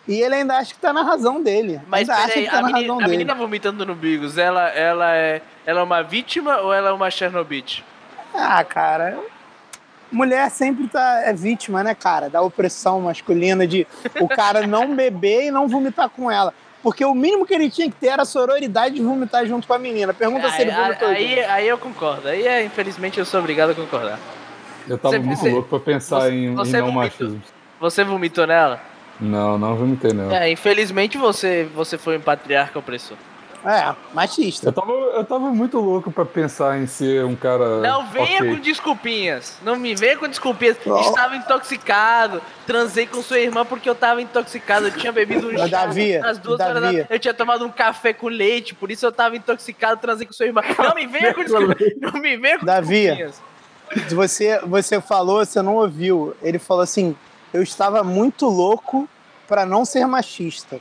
e 0.06 0.20
ele 0.20 0.34
ainda 0.36 0.56
acha 0.58 0.74
que 0.74 0.80
tá 0.80 0.92
na 0.92 1.02
razão 1.02 1.42
dele. 1.42 1.80
Mas 1.88 2.08
ainda 2.08 2.14
acha 2.22 2.28
peraí, 2.34 2.44
que 2.44 2.50
tá 2.50 2.58
a, 2.58 2.62
na 2.62 2.66
menina, 2.68 2.80
razão 2.82 2.94
a 2.96 2.98
dele. 3.04 3.10
menina 3.10 3.34
vomitando 3.34 3.86
no 3.86 3.94
Bigos, 3.94 4.36
ela, 4.38 4.68
ela, 4.70 5.14
é, 5.14 5.40
ela 5.64 5.80
é 5.80 5.82
uma 5.82 6.02
vítima 6.02 6.58
ou 6.58 6.72
ela 6.74 6.90
é 6.90 6.92
uma 6.92 7.10
Chernobyl? 7.10 7.64
Ah, 8.34 8.62
cara. 8.64 9.18
Mulher 10.10 10.50
sempre 10.50 10.88
tá, 10.88 11.22
é 11.24 11.32
vítima, 11.32 11.82
né, 11.84 11.94
cara? 11.94 12.30
Da 12.30 12.40
opressão 12.40 13.00
masculina 13.02 13.66
de 13.66 13.86
o 14.20 14.28
cara 14.28 14.66
não 14.66 14.94
beber 14.94 15.46
e 15.46 15.50
não 15.50 15.68
vomitar 15.68 16.08
com 16.08 16.30
ela. 16.30 16.52
Porque 16.82 17.04
o 17.04 17.14
mínimo 17.14 17.44
que 17.44 17.52
ele 17.52 17.68
tinha 17.70 17.90
que 17.90 17.96
ter 17.96 18.06
era 18.08 18.22
a 18.22 18.24
sororidade 18.24 18.94
de 18.94 19.02
vomitar 19.02 19.44
junto 19.46 19.66
com 19.66 19.74
a 19.74 19.78
menina. 19.78 20.14
Pergunta 20.14 20.48
se 20.50 20.56
Aí, 20.56 20.62
ele 20.62 20.70
vomitou. 20.70 21.08
aí, 21.08 21.40
aí 21.44 21.68
eu 21.68 21.76
concordo. 21.76 22.28
Aí, 22.28 22.46
é, 22.46 22.64
infelizmente, 22.64 23.18
eu 23.18 23.24
sou 23.26 23.40
obrigado 23.40 23.70
a 23.70 23.74
concordar. 23.74 24.18
Eu 24.88 24.96
tava 24.96 25.14
Você- 25.14 25.18
muito 25.18 25.38
você- 25.40 25.50
louco 25.50 25.68
pra 25.68 25.80
pensar 25.80 26.20
você- 26.20 26.30
em, 26.30 26.44
em 26.46 26.54
você 26.54 26.78
não 26.80 26.92
vomitou. 26.92 27.02
machismo. 27.28 27.42
Você 27.80 28.04
vomitou 28.04 28.46
nela? 28.46 28.80
Não, 29.20 29.58
não 29.58 29.74
vomitei, 29.76 30.12
não. 30.12 30.30
É, 30.30 30.50
infelizmente 30.50 31.18
você, 31.18 31.68
você 31.74 31.98
foi 31.98 32.16
um 32.16 32.20
patriarca 32.20 32.78
opressor. 32.78 33.16
É, 33.64 33.94
machista. 34.14 34.68
Eu 34.68 34.72
tava, 34.72 34.92
eu 34.92 35.24
tava 35.24 35.50
muito 35.50 35.78
louco 35.78 36.10
pra 36.10 36.24
pensar 36.24 36.78
em 36.78 36.86
ser 36.86 37.24
um 37.24 37.34
cara. 37.34 37.80
Não 37.80 38.06
venha 38.06 38.38
ok. 38.38 38.54
com 38.54 38.60
desculpinhas. 38.60 39.58
Não 39.62 39.76
me 39.76 39.94
venha 39.94 40.16
com 40.16 40.28
desculpinhas. 40.28 40.76
Oh. 40.86 41.00
Estava 41.00 41.36
intoxicado. 41.36 42.40
Transei 42.66 43.06
com 43.06 43.22
sua 43.22 43.38
irmã 43.38 43.64
porque 43.64 43.88
eu 43.88 43.94
tava 43.94 44.22
intoxicado. 44.22 44.86
Eu 44.86 44.92
tinha 44.92 45.12
bebido 45.12 45.48
um 45.48 45.56
chá 45.58 45.66
Davi, 45.66 46.16
às 46.16 46.38
duas 46.38 46.60
horas 46.60 46.74
da 46.74 46.80
Davi. 46.80 47.06
Eu 47.10 47.18
tinha 47.18 47.34
tomado 47.34 47.64
um 47.64 47.70
café 47.70 48.12
com 48.12 48.28
leite, 48.28 48.74
por 48.74 48.90
isso 48.90 49.04
eu 49.04 49.12
tava 49.12 49.36
intoxicado. 49.36 50.00
Transei 50.00 50.26
com 50.26 50.32
sua 50.32 50.46
irmã. 50.46 50.62
Não 50.78 50.94
me 50.94 51.06
venha 51.06 51.34
com 51.34 51.42
desculpinhas. 51.42 51.94
Não 52.00 52.12
me 52.12 52.36
venha 52.36 52.58
com 52.58 52.66
Davi. 52.66 53.06
desculpinhas. 53.06 53.42
Você, 54.10 54.60
você 54.60 55.00
falou, 55.00 55.44
você 55.44 55.62
não 55.62 55.76
ouviu. 55.76 56.36
Ele 56.42 56.58
falou 56.58 56.82
assim: 56.82 57.16
eu 57.52 57.62
estava 57.62 58.04
muito 58.04 58.46
louco 58.46 59.08
pra 59.46 59.64
não 59.64 59.84
ser 59.84 60.06
machista. 60.06 60.78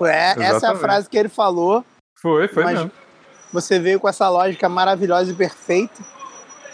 Foi, 0.00 0.08
é- 0.10 0.30
essa 0.30 0.40
é 0.40 0.46
a 0.46 0.48
Exatamente. 0.56 0.80
frase 0.80 1.08
que 1.10 1.18
ele 1.18 1.28
falou. 1.28 1.84
Foi, 2.22 2.48
foi 2.48 2.64
Mas- 2.64 2.74
mesmo. 2.78 2.90
Você 3.52 3.78
veio 3.78 4.00
com 4.00 4.08
essa 4.08 4.28
lógica 4.30 4.66
maravilhosa 4.66 5.30
e 5.30 5.34
perfeita 5.34 6.02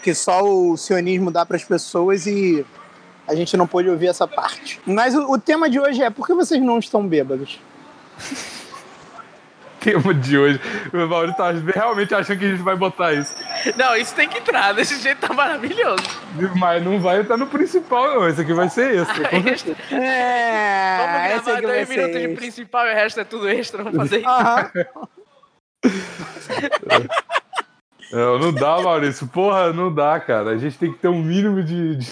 que 0.01 0.13
só 0.15 0.41
o 0.43 0.77
sionismo 0.77 1.29
dá 1.29 1.45
para 1.45 1.57
as 1.57 1.63
pessoas 1.65 2.25
e 2.25 2.65
a 3.27 3.35
gente 3.35 3.57
não 3.57 3.67
pôde 3.67 3.89
ouvir 3.89 4.07
essa 4.07 4.25
parte. 4.25 4.79
Mas 4.85 5.13
o, 5.13 5.29
o 5.29 5.37
tema 5.37 5.69
de 5.69 5.77
hoje 5.77 6.01
é 6.01 6.09
por 6.09 6.25
que 6.25 6.33
vocês 6.33 6.61
não 6.61 6.79
estão 6.79 7.05
bêbados? 7.05 7.59
Tema 9.79 10.13
de 10.13 10.37
hoje. 10.37 10.59
O 10.93 11.07
Maurício 11.07 11.37
tá 11.37 11.51
realmente 11.73 12.13
achando 12.13 12.39
que 12.39 12.45
a 12.45 12.49
gente 12.49 12.63
vai 12.63 12.75
botar 12.75 13.13
isso. 13.13 13.35
Não, 13.77 13.95
isso 13.95 14.13
tem 14.15 14.27
que 14.27 14.39
entrar. 14.39 14.73
Desse 14.73 14.99
jeito 15.01 15.19
tá 15.25 15.33
maravilhoso. 15.33 16.03
Mas 16.57 16.83
não 16.83 16.99
vai 16.99 17.21
estar 17.21 17.37
no 17.37 17.47
principal, 17.47 18.07
não. 18.15 18.27
Esse 18.27 18.41
aqui 18.41 18.53
vai 18.53 18.69
ser 18.69 18.95
extra. 19.01 19.29
com 19.29 19.41
certeza. 19.43 19.75
Vamos 19.89 20.03
É, 20.03 21.35
esse 21.35 21.43
gravar 21.45 21.51
aqui 21.57 21.61
vai 21.67 21.85
dois 21.85 21.89
minutos 21.89 22.21
de 22.21 22.27
principal 22.29 22.87
e 22.87 22.91
o 22.91 22.95
resto 22.95 23.19
é 23.19 23.23
tudo 23.23 23.47
extra. 23.49 23.83
Vamos 23.83 23.97
fazer 23.97 24.17
isso. 24.19 24.27
Não, 28.11 28.39
não 28.39 28.53
dá, 28.53 28.79
Maurício. 28.81 29.27
Porra, 29.27 29.73
não 29.73 29.93
dá, 29.93 30.17
cara. 30.19 30.51
A 30.51 30.57
gente 30.57 30.77
tem 30.77 30.93
que 30.93 30.97
ter 30.99 31.09
um 31.09 31.21
mínimo 31.21 31.61
de. 31.61 31.97
de- 31.97 32.07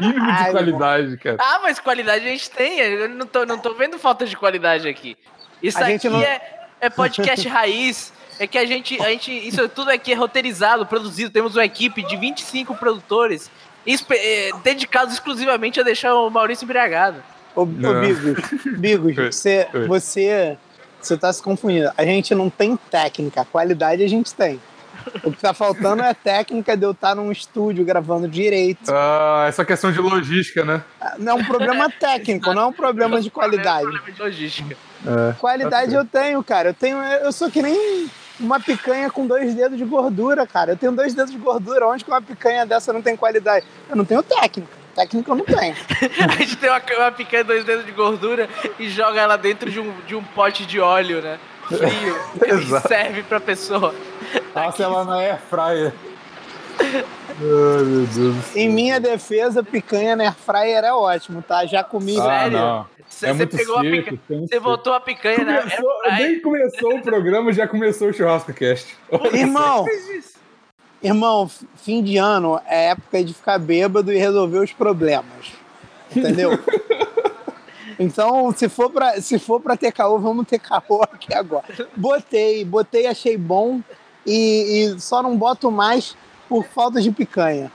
mínimo 0.00 0.24
de 0.24 0.30
Ai, 0.32 0.50
qualidade, 0.50 1.16
cara. 1.18 1.36
Ah, 1.38 1.60
mas 1.62 1.78
qualidade 1.78 2.24
a 2.26 2.28
gente 2.30 2.50
tem. 2.50 2.78
Eu 2.80 3.08
não 3.10 3.26
tô, 3.26 3.44
não 3.44 3.58
tô 3.58 3.74
vendo 3.74 3.98
falta 3.98 4.24
de 4.24 4.34
qualidade 4.34 4.88
aqui. 4.88 5.14
Isso 5.62 5.76
A 5.78 5.82
aqui 5.82 5.90
gente 5.92 6.08
não- 6.08 6.20
é, 6.22 6.53
é 6.84 6.90
podcast 6.90 7.48
raiz. 7.48 8.12
É 8.38 8.46
que 8.46 8.58
a 8.58 8.66
gente, 8.66 9.00
a 9.00 9.08
gente. 9.10 9.32
Isso 9.32 9.68
tudo 9.68 9.90
aqui 9.90 10.12
é 10.12 10.14
roteirizado, 10.14 10.84
produzido. 10.86 11.30
Temos 11.30 11.54
uma 11.54 11.64
equipe 11.64 12.02
de 12.02 12.16
25 12.16 12.74
produtores 12.74 13.50
eh, 13.86 14.50
dedicados 14.62 15.14
exclusivamente 15.14 15.78
a 15.78 15.82
deixar 15.82 16.14
o 16.14 16.28
Maurício 16.30 16.64
embriagado. 16.64 17.22
Ô, 17.54 17.62
ô 17.62 17.66
Não. 17.66 18.00
Bigos, 18.00 18.50
Bigos, 18.78 19.18
Oi. 19.18 19.32
você, 19.32 19.68
Oi. 19.72 19.86
você, 19.86 20.58
você 21.00 21.16
tá 21.16 21.32
se 21.32 21.42
confundindo. 21.42 21.90
A 21.96 22.04
gente 22.04 22.34
não 22.34 22.50
tem 22.50 22.76
técnica, 22.90 23.44
qualidade 23.44 24.02
a 24.02 24.08
gente 24.08 24.34
tem. 24.34 24.60
O 25.22 25.30
que 25.30 25.38
tá 25.38 25.52
faltando 25.52 26.02
é 26.02 26.14
técnica 26.14 26.76
de 26.76 26.84
eu 26.84 26.92
estar 26.92 27.14
num 27.14 27.30
estúdio 27.30 27.84
gravando 27.84 28.26
direito. 28.26 28.90
Ah, 28.90 29.44
essa 29.46 29.64
questão 29.64 29.92
de 29.92 30.00
logística, 30.00 30.64
né? 30.64 30.82
Não 31.18 31.32
é 31.32 31.34
um 31.34 31.44
problema 31.44 31.90
técnico, 31.90 32.52
não 32.54 32.62
é 32.62 32.66
um 32.66 32.72
problema 32.72 33.20
de 33.20 33.30
qualidade. 33.30 33.82
Problema 33.82 34.10
de 34.10 34.22
logística. 34.22 34.76
É. 35.06 35.32
Qualidade 35.34 35.92
Tá 35.92 35.98
eu 35.98 36.04
tenho, 36.04 36.42
cara. 36.42 36.70
Eu 36.70 36.74
tenho, 36.74 37.02
eu 37.02 37.32
sou 37.32 37.50
que 37.50 37.62
nem 37.62 38.08
uma 38.40 38.58
picanha 38.58 39.10
com 39.10 39.26
dois 39.26 39.54
dedos 39.54 39.78
de 39.78 39.84
gordura, 39.84 40.46
cara. 40.46 40.72
Eu 40.72 40.76
tenho 40.76 40.92
dois 40.92 41.14
dedos 41.14 41.30
de 41.30 41.38
gordura. 41.38 41.86
Onde 41.86 42.04
que 42.04 42.10
uma 42.10 42.22
picanha 42.22 42.64
dessa 42.66 42.92
não 42.92 43.02
tem 43.02 43.16
qualidade? 43.16 43.66
Eu 43.88 43.96
não 43.96 44.04
tenho 44.04 44.22
técnica. 44.22 44.72
Técnica 44.94 45.30
eu 45.30 45.36
não 45.36 45.44
tenho. 45.44 45.74
A 46.28 46.36
gente 46.36 46.56
tem 46.56 46.70
uma, 46.70 46.80
uma 46.98 47.12
picanha 47.12 47.44
dois 47.44 47.64
dedos 47.64 47.84
de 47.84 47.92
gordura 47.92 48.48
e 48.78 48.88
joga 48.88 49.20
ela 49.20 49.36
dentro 49.36 49.70
de 49.70 49.80
um, 49.80 49.92
de 50.06 50.14
um 50.14 50.22
pote 50.22 50.64
de 50.64 50.80
óleo, 50.80 51.20
né? 51.20 51.38
Frio. 51.66 52.16
Exato. 52.58 52.88
serve 52.88 53.22
pra 53.22 53.40
pessoa. 53.40 53.94
Passa 54.52 54.84
ela 54.84 55.04
na 55.04 55.16
air 55.16 55.38
fryer. 55.48 55.92
Ai, 57.40 57.84
meu 57.84 58.06
Deus. 58.06 58.34
do 58.36 58.42
céu. 58.42 58.62
Em 58.62 58.68
minha 58.68 59.00
defesa, 59.00 59.62
picanha 59.62 60.14
na 60.16 60.32
fryer 60.32 60.84
é 60.84 60.92
ótimo, 60.92 61.42
tá? 61.42 61.66
Já 61.66 61.82
comi. 61.82 62.18
Ah, 62.18 62.22
Sério? 62.22 62.58
não. 62.58 62.86
Você 63.08 63.26
É 63.26 63.32
muito 63.32 63.56
pegou 63.56 63.78
a 63.78 63.82
seco, 63.82 63.96
picanha. 63.96 64.20
é 64.30 64.34
muito 64.36 64.48
Você 64.50 64.60
botou 64.60 64.92
a 64.92 65.00
picanha 65.00 65.38
na 65.44 65.58
Começou, 65.62 65.90
airfryer. 66.04 66.30
nem 66.30 66.40
começou 66.40 66.94
o 66.96 67.02
programa, 67.02 67.52
já 67.52 67.66
começou 67.68 68.08
o 68.08 68.12
churrasco 68.12 68.52
cast. 68.54 68.96
Irmão, 69.32 69.84
irmão, 71.02 71.50
fim 71.76 72.02
de 72.02 72.16
ano 72.16 72.60
é 72.66 72.86
época 72.90 73.22
de 73.22 73.34
ficar 73.34 73.58
bêbado 73.58 74.12
e 74.12 74.16
resolver 74.16 74.58
os 74.58 74.72
problemas. 74.72 75.52
Entendeu? 76.14 76.58
Então, 77.96 78.50
se 78.52 78.68
for 78.68 78.90
pra, 78.90 79.20
se 79.20 79.38
for 79.38 79.60
pra 79.60 79.76
ter 79.76 79.92
caô, 79.92 80.18
vamos 80.18 80.48
ter 80.48 80.58
caô 80.58 81.00
aqui 81.04 81.32
agora. 81.32 81.64
Botei, 81.94 82.64
botei, 82.64 83.06
achei 83.06 83.36
bom 83.36 83.80
e, 84.26 84.94
e 84.96 85.00
só 85.00 85.22
não 85.22 85.36
boto 85.36 85.70
mais 85.70 86.16
por 86.48 86.64
falta 86.66 87.00
de 87.00 87.10
picanha. 87.10 87.70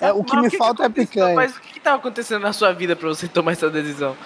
É, 0.00 0.12
o 0.12 0.24
que 0.24 0.34
Mas 0.34 0.52
me 0.52 0.58
falta 0.58 0.82
é 0.82 0.86
aconteceu? 0.86 1.06
picanha. 1.12 1.34
Mas 1.34 1.56
o 1.56 1.60
que, 1.60 1.72
que 1.74 1.80
tava 1.80 1.96
acontecendo 1.96 2.42
na 2.42 2.52
sua 2.52 2.72
vida 2.72 2.94
pra 2.96 3.08
você 3.08 3.28
tomar 3.28 3.52
essa 3.52 3.70
decisão? 3.70 4.16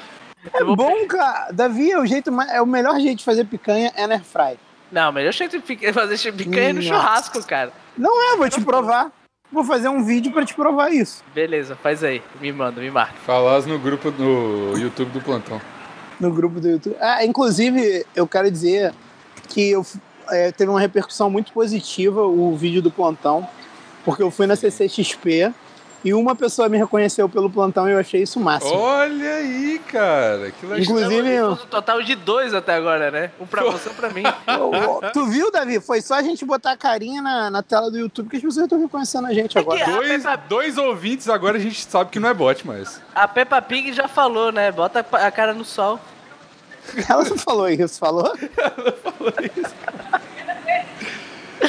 É 0.52 0.64
vou 0.64 0.76
bom, 0.76 1.06
cara. 1.06 1.50
Davi, 1.52 1.90
é 1.90 1.98
o, 1.98 2.06
jeito 2.06 2.32
mais, 2.32 2.50
é 2.50 2.62
o 2.62 2.66
melhor 2.66 2.98
jeito 3.00 3.18
de 3.18 3.24
fazer 3.24 3.44
picanha 3.44 3.92
é 3.96 4.06
na 4.06 4.14
air 4.14 4.24
fry. 4.24 4.58
Não, 4.90 5.12
melhor 5.12 5.32
jeito 5.32 5.60
de 5.60 5.92
fazer 5.92 6.32
picanha 6.32 6.72
no 6.72 6.80
Nossa. 6.82 6.88
churrasco, 6.88 7.46
cara. 7.46 7.72
Não 7.96 8.32
é, 8.32 8.36
vou 8.36 8.48
te 8.48 8.60
provar. 8.60 9.12
Vou 9.50 9.64
fazer 9.64 9.88
um 9.88 10.04
vídeo 10.04 10.30
pra 10.32 10.44
te 10.44 10.54
provar 10.54 10.90
isso. 10.92 11.24
Beleza, 11.34 11.74
faz 11.76 12.04
aí. 12.04 12.22
Me 12.40 12.52
manda, 12.52 12.80
me 12.80 12.90
marca. 12.90 13.14
Falas 13.24 13.64
no 13.66 13.78
grupo 13.78 14.10
no 14.10 14.76
YouTube 14.76 15.10
do 15.10 15.20
Plantão. 15.22 15.60
no 16.20 16.30
grupo 16.32 16.60
do 16.60 16.68
YouTube. 16.68 16.96
Ah, 17.00 17.24
inclusive, 17.24 18.04
eu 18.14 18.26
quero 18.26 18.50
dizer 18.50 18.92
que 19.48 19.70
eu, 19.70 19.86
é, 20.30 20.52
teve 20.52 20.70
uma 20.70 20.80
repercussão 20.80 21.30
muito 21.30 21.50
positiva 21.52 22.22
o 22.26 22.54
vídeo 22.56 22.82
do 22.82 22.90
plantão, 22.90 23.48
porque 24.10 24.22
eu 24.22 24.30
fui 24.30 24.46
na 24.46 24.56
CCXP 24.56 25.52
e 26.04 26.14
uma 26.14 26.36
pessoa 26.36 26.68
me 26.68 26.78
reconheceu 26.78 27.28
pelo 27.28 27.50
plantão 27.50 27.88
e 27.88 27.92
eu 27.92 27.98
achei 27.98 28.22
isso 28.22 28.38
o 28.38 28.42
máximo. 28.42 28.72
Olha 28.72 29.34
aí, 29.34 29.80
cara. 29.88 30.52
Que 30.52 30.64
legal. 30.64 30.78
Inclusive, 30.82 31.28
eu- 31.28 31.50
um 31.52 31.56
total 31.56 32.00
de 32.02 32.14
dois 32.14 32.54
até 32.54 32.74
agora, 32.74 33.10
né? 33.10 33.32
Um 33.40 33.46
pra 33.46 33.64
você 33.64 33.88
e 33.88 33.92
um 33.92 33.94
pra 33.96 34.08
mim. 34.10 34.22
Tu 35.12 35.26
viu, 35.26 35.50
Davi? 35.50 35.80
Foi 35.80 36.00
só 36.00 36.14
a 36.14 36.22
gente 36.22 36.44
botar 36.44 36.70
a 36.72 36.76
carinha 36.76 37.20
na, 37.20 37.50
na 37.50 37.62
tela 37.64 37.90
do 37.90 37.98
YouTube 37.98 38.28
que 38.30 38.36
as 38.36 38.42
pessoas 38.42 38.64
estão 38.64 38.80
reconhecendo 38.80 39.26
a 39.26 39.34
gente 39.34 39.58
agora. 39.58 39.84
que- 39.84 39.90
Dois, 39.90 40.22
Peppa- 40.22 40.36
dois 40.48 40.78
ouvintes, 40.78 41.28
agora 41.28 41.56
a 41.56 41.60
gente 41.60 41.84
sabe 41.84 42.10
que 42.10 42.20
não 42.20 42.28
é 42.28 42.34
bot 42.34 42.64
mais. 42.66 43.02
A 43.14 43.26
Peppa 43.26 43.60
Pig 43.60 43.92
já 43.92 44.06
falou, 44.06 44.52
né? 44.52 44.70
Bota 44.70 45.00
a 45.12 45.30
cara 45.32 45.52
no 45.52 45.64
sol. 45.64 45.98
Ela 47.08 47.24
não 47.24 47.36
falou 47.36 47.68
isso, 47.68 47.98
falou? 47.98 48.32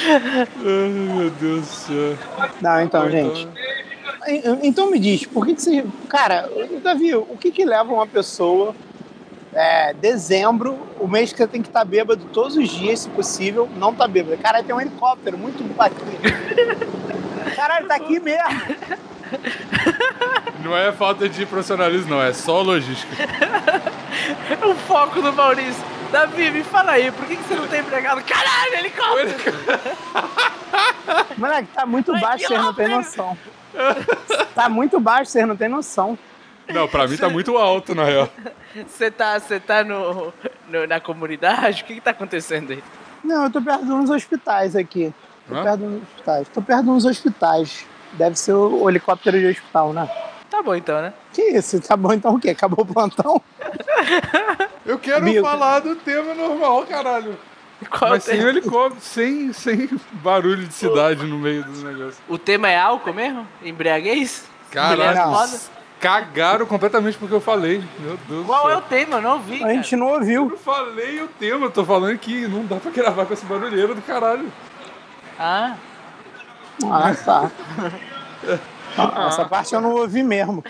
Ai, 0.08 0.90
meu 0.90 1.30
Deus 1.32 1.62
do 1.62 1.66
céu. 1.66 2.18
Não, 2.62 2.82
então, 2.82 3.04
Ou 3.04 3.10
gente. 3.12 3.48
En- 4.28 4.60
Então 4.64 4.90
me 4.92 5.00
diz, 5.00 5.26
por 5.26 5.46
que, 5.46 5.56
que 5.56 5.62
você. 5.62 5.86
Cara, 6.08 6.50
Davi, 6.84 7.16
o 7.16 7.38
que, 7.40 7.52
que 7.52 7.66
leva 7.66 7.92
uma 7.94 8.08
pessoa. 8.08 8.76
É, 9.52 9.94
dezembro, 9.96 10.78
o 11.00 11.08
mês 11.08 11.32
que 11.32 11.40
você 11.40 11.48
tem 11.48 11.60
que 11.62 11.70
estar 11.70 11.84
bêbado 11.84 12.24
todos 12.32 12.56
os 12.56 12.70
dias, 12.70 13.00
se 13.00 13.10
possível, 13.10 13.68
não 13.78 13.92
tá 13.96 14.08
bêbado. 14.08 14.38
Caralho, 14.38 14.64
tem 14.64 14.76
um 14.76 14.80
helicóptero 14.80 15.40
muito 15.40 15.64
aqui. 15.80 17.56
Caralho, 17.56 17.88
tá 17.88 17.96
aqui 17.96 18.20
mesmo. 18.20 18.44
Não 20.64 20.78
é 20.78 20.92
falta 20.92 21.28
de 21.28 21.48
profissionalismo, 21.48 22.12
não. 22.12 22.22
É 22.22 22.32
só 22.34 22.62
logística. 22.62 23.16
O 24.68 24.76
foco 24.76 25.22
do 25.22 25.32
Maurício. 25.34 25.84
Davi, 26.12 26.50
me 26.52 26.64
fala 26.64 26.94
aí, 26.94 27.12
por 27.12 27.26
que, 27.28 27.36
que 27.36 27.44
você 27.44 27.56
não 27.56 27.68
tem 27.68 27.82
empregado? 27.82 28.24
Caralho, 28.24 28.74
helicóptero! 28.76 29.54
Moleque, 31.38 31.70
tá 31.74 31.86
muito 31.86 32.12
Vai, 32.14 32.22
baixo, 32.22 32.48
vocês 32.48 32.60
não 32.62 32.74
têm 32.74 32.86
quilômetro. 32.88 33.18
noção. 33.24 33.38
Tá 34.56 34.68
muito 34.70 35.00
baixo, 35.00 35.32
vocês 35.32 35.48
não 35.48 35.56
têm 35.56 35.70
noção. 35.70 36.18
Não, 36.68 36.88
pra 36.88 37.08
mim 37.08 37.18
tá 37.18 37.30
muito 37.30 37.58
alto, 37.58 37.94
na 37.96 38.04
real. 38.04 38.30
Você 38.88 39.10
tá, 39.12 39.40
você 39.40 39.60
tá 39.60 39.84
no, 39.84 40.34
no- 40.68 40.88
na 40.88 41.00
comunidade? 41.00 41.82
O 41.84 41.86
que 41.86 41.96
que 41.96 42.02
tá 42.02 42.12
acontecendo 42.12 42.72
aí? 42.72 42.84
Não, 43.24 43.44
eu 43.46 43.50
tô 43.52 43.62
perto 43.62 43.86
de 43.86 43.92
uns 43.92 44.10
hospitais 44.10 44.76
aqui. 44.76 45.14
Tô 45.48 45.56
Hã? 45.56 45.64
perto 45.64 45.78
de 45.80 45.86
uns 45.86 46.02
hospitais. 46.04 46.48
Tô 46.50 46.62
perto 46.62 46.84
de 46.84 46.90
uns 46.90 47.06
hospitais. 47.06 47.86
Deve 48.14 48.36
ser 48.38 48.54
o, 48.54 48.84
o 48.84 48.90
helicóptero 48.90 49.40
de 49.40 49.48
hospital, 49.48 49.94
né? 49.94 50.08
Tá 50.50 50.64
bom 50.64 50.74
então, 50.76 51.02
né? 51.02 51.14
Que 51.34 51.42
isso? 51.44 51.80
Tá 51.82 51.96
bom 51.96 52.12
então 52.14 52.36
o 52.36 52.40
quê? 52.40 52.50
Acabou 52.50 52.84
o 52.84 52.94
plantão? 52.94 53.42
Eu 54.86 54.98
quero 54.98 55.42
falar 55.42 55.80
do 55.82 55.96
tema 55.96 56.34
normal, 56.34 56.86
caralho. 56.88 57.38
Qual 57.90 58.12
Mas 58.12 58.24
sem 58.24 58.40
helicóptero, 58.40 59.00
sem, 59.00 59.54
sem 59.54 59.90
barulho 60.12 60.66
de 60.66 60.74
cidade 60.74 61.24
no 61.26 61.38
meio 61.38 61.64
do 61.64 61.72
negócio. 61.84 62.22
o 62.28 62.38
tema 62.38 62.70
é 62.70 62.78
álcool 62.78 63.14
mesmo? 63.14 63.48
Embriaguez? 63.64 64.44
Caralho, 64.72 65.34
foda? 65.34 65.60
cagaram 66.00 66.66
completamente 66.66 67.18
porque 67.18 67.34
eu 67.34 67.40
falei. 67.42 67.84
Meu 68.00 68.18
Deus 68.28 68.46
Qual 68.46 68.64
do 68.64 68.70
é 68.70 68.72
céu. 68.74 68.80
o 68.80 68.82
tema? 68.90 69.16
Eu 69.18 69.22
não 69.22 69.32
ouvi. 69.34 69.64
A 69.64 69.70
gente 69.74 69.96
não 69.96 70.08
Eu 70.10 70.14
ouviu. 70.16 70.46
não 70.50 70.58
falei 70.58 71.22
o 71.22 71.28
tema, 71.28 71.66
eu 71.68 71.72
tô 71.72 71.86
falando 71.86 72.18
que 72.18 72.48
não 72.48 72.66
dá 72.66 72.76
pra 72.78 72.92
gravar 72.92 73.26
com 73.26 73.34
esse 73.34 73.46
barulheiro 73.46 73.94
do 73.96 74.02
caralho. 74.02 74.52
Ah, 75.40 75.76
Ah, 76.84 77.14
tá. 77.16 77.52
Ah, 78.98 79.28
Essa 79.28 79.46
parte 79.46 79.74
eu 79.74 79.82
não 79.82 79.94
ouvi 79.96 80.24
mesmo. 80.24 80.64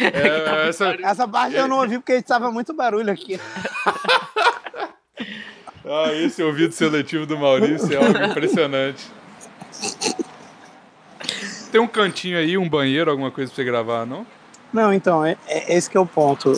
É, 0.00 0.68
essa, 0.68 0.96
Essa 1.02 1.28
parte 1.28 1.56
eu 1.56 1.68
não 1.68 1.78
ouvi 1.78 1.98
porque 1.98 2.14
estava 2.14 2.50
muito 2.50 2.72
barulho 2.74 3.12
aqui. 3.12 3.40
ah, 5.86 6.12
esse 6.14 6.42
ouvido 6.42 6.72
seletivo 6.72 7.26
do 7.26 7.38
Maurício 7.38 7.92
é 7.92 7.96
algo 7.96 8.18
impressionante. 8.30 9.10
Tem 11.70 11.80
um 11.80 11.86
cantinho 11.86 12.36
aí, 12.36 12.58
um 12.58 12.68
banheiro, 12.68 13.10
alguma 13.10 13.30
coisa 13.30 13.50
pra 13.50 13.56
você 13.56 13.64
gravar, 13.64 14.04
não? 14.04 14.26
Não, 14.72 14.92
então, 14.92 15.24
é, 15.24 15.36
é 15.46 15.76
esse 15.76 15.88
que 15.88 15.96
é 15.96 16.00
o 16.00 16.06
ponto. 16.06 16.52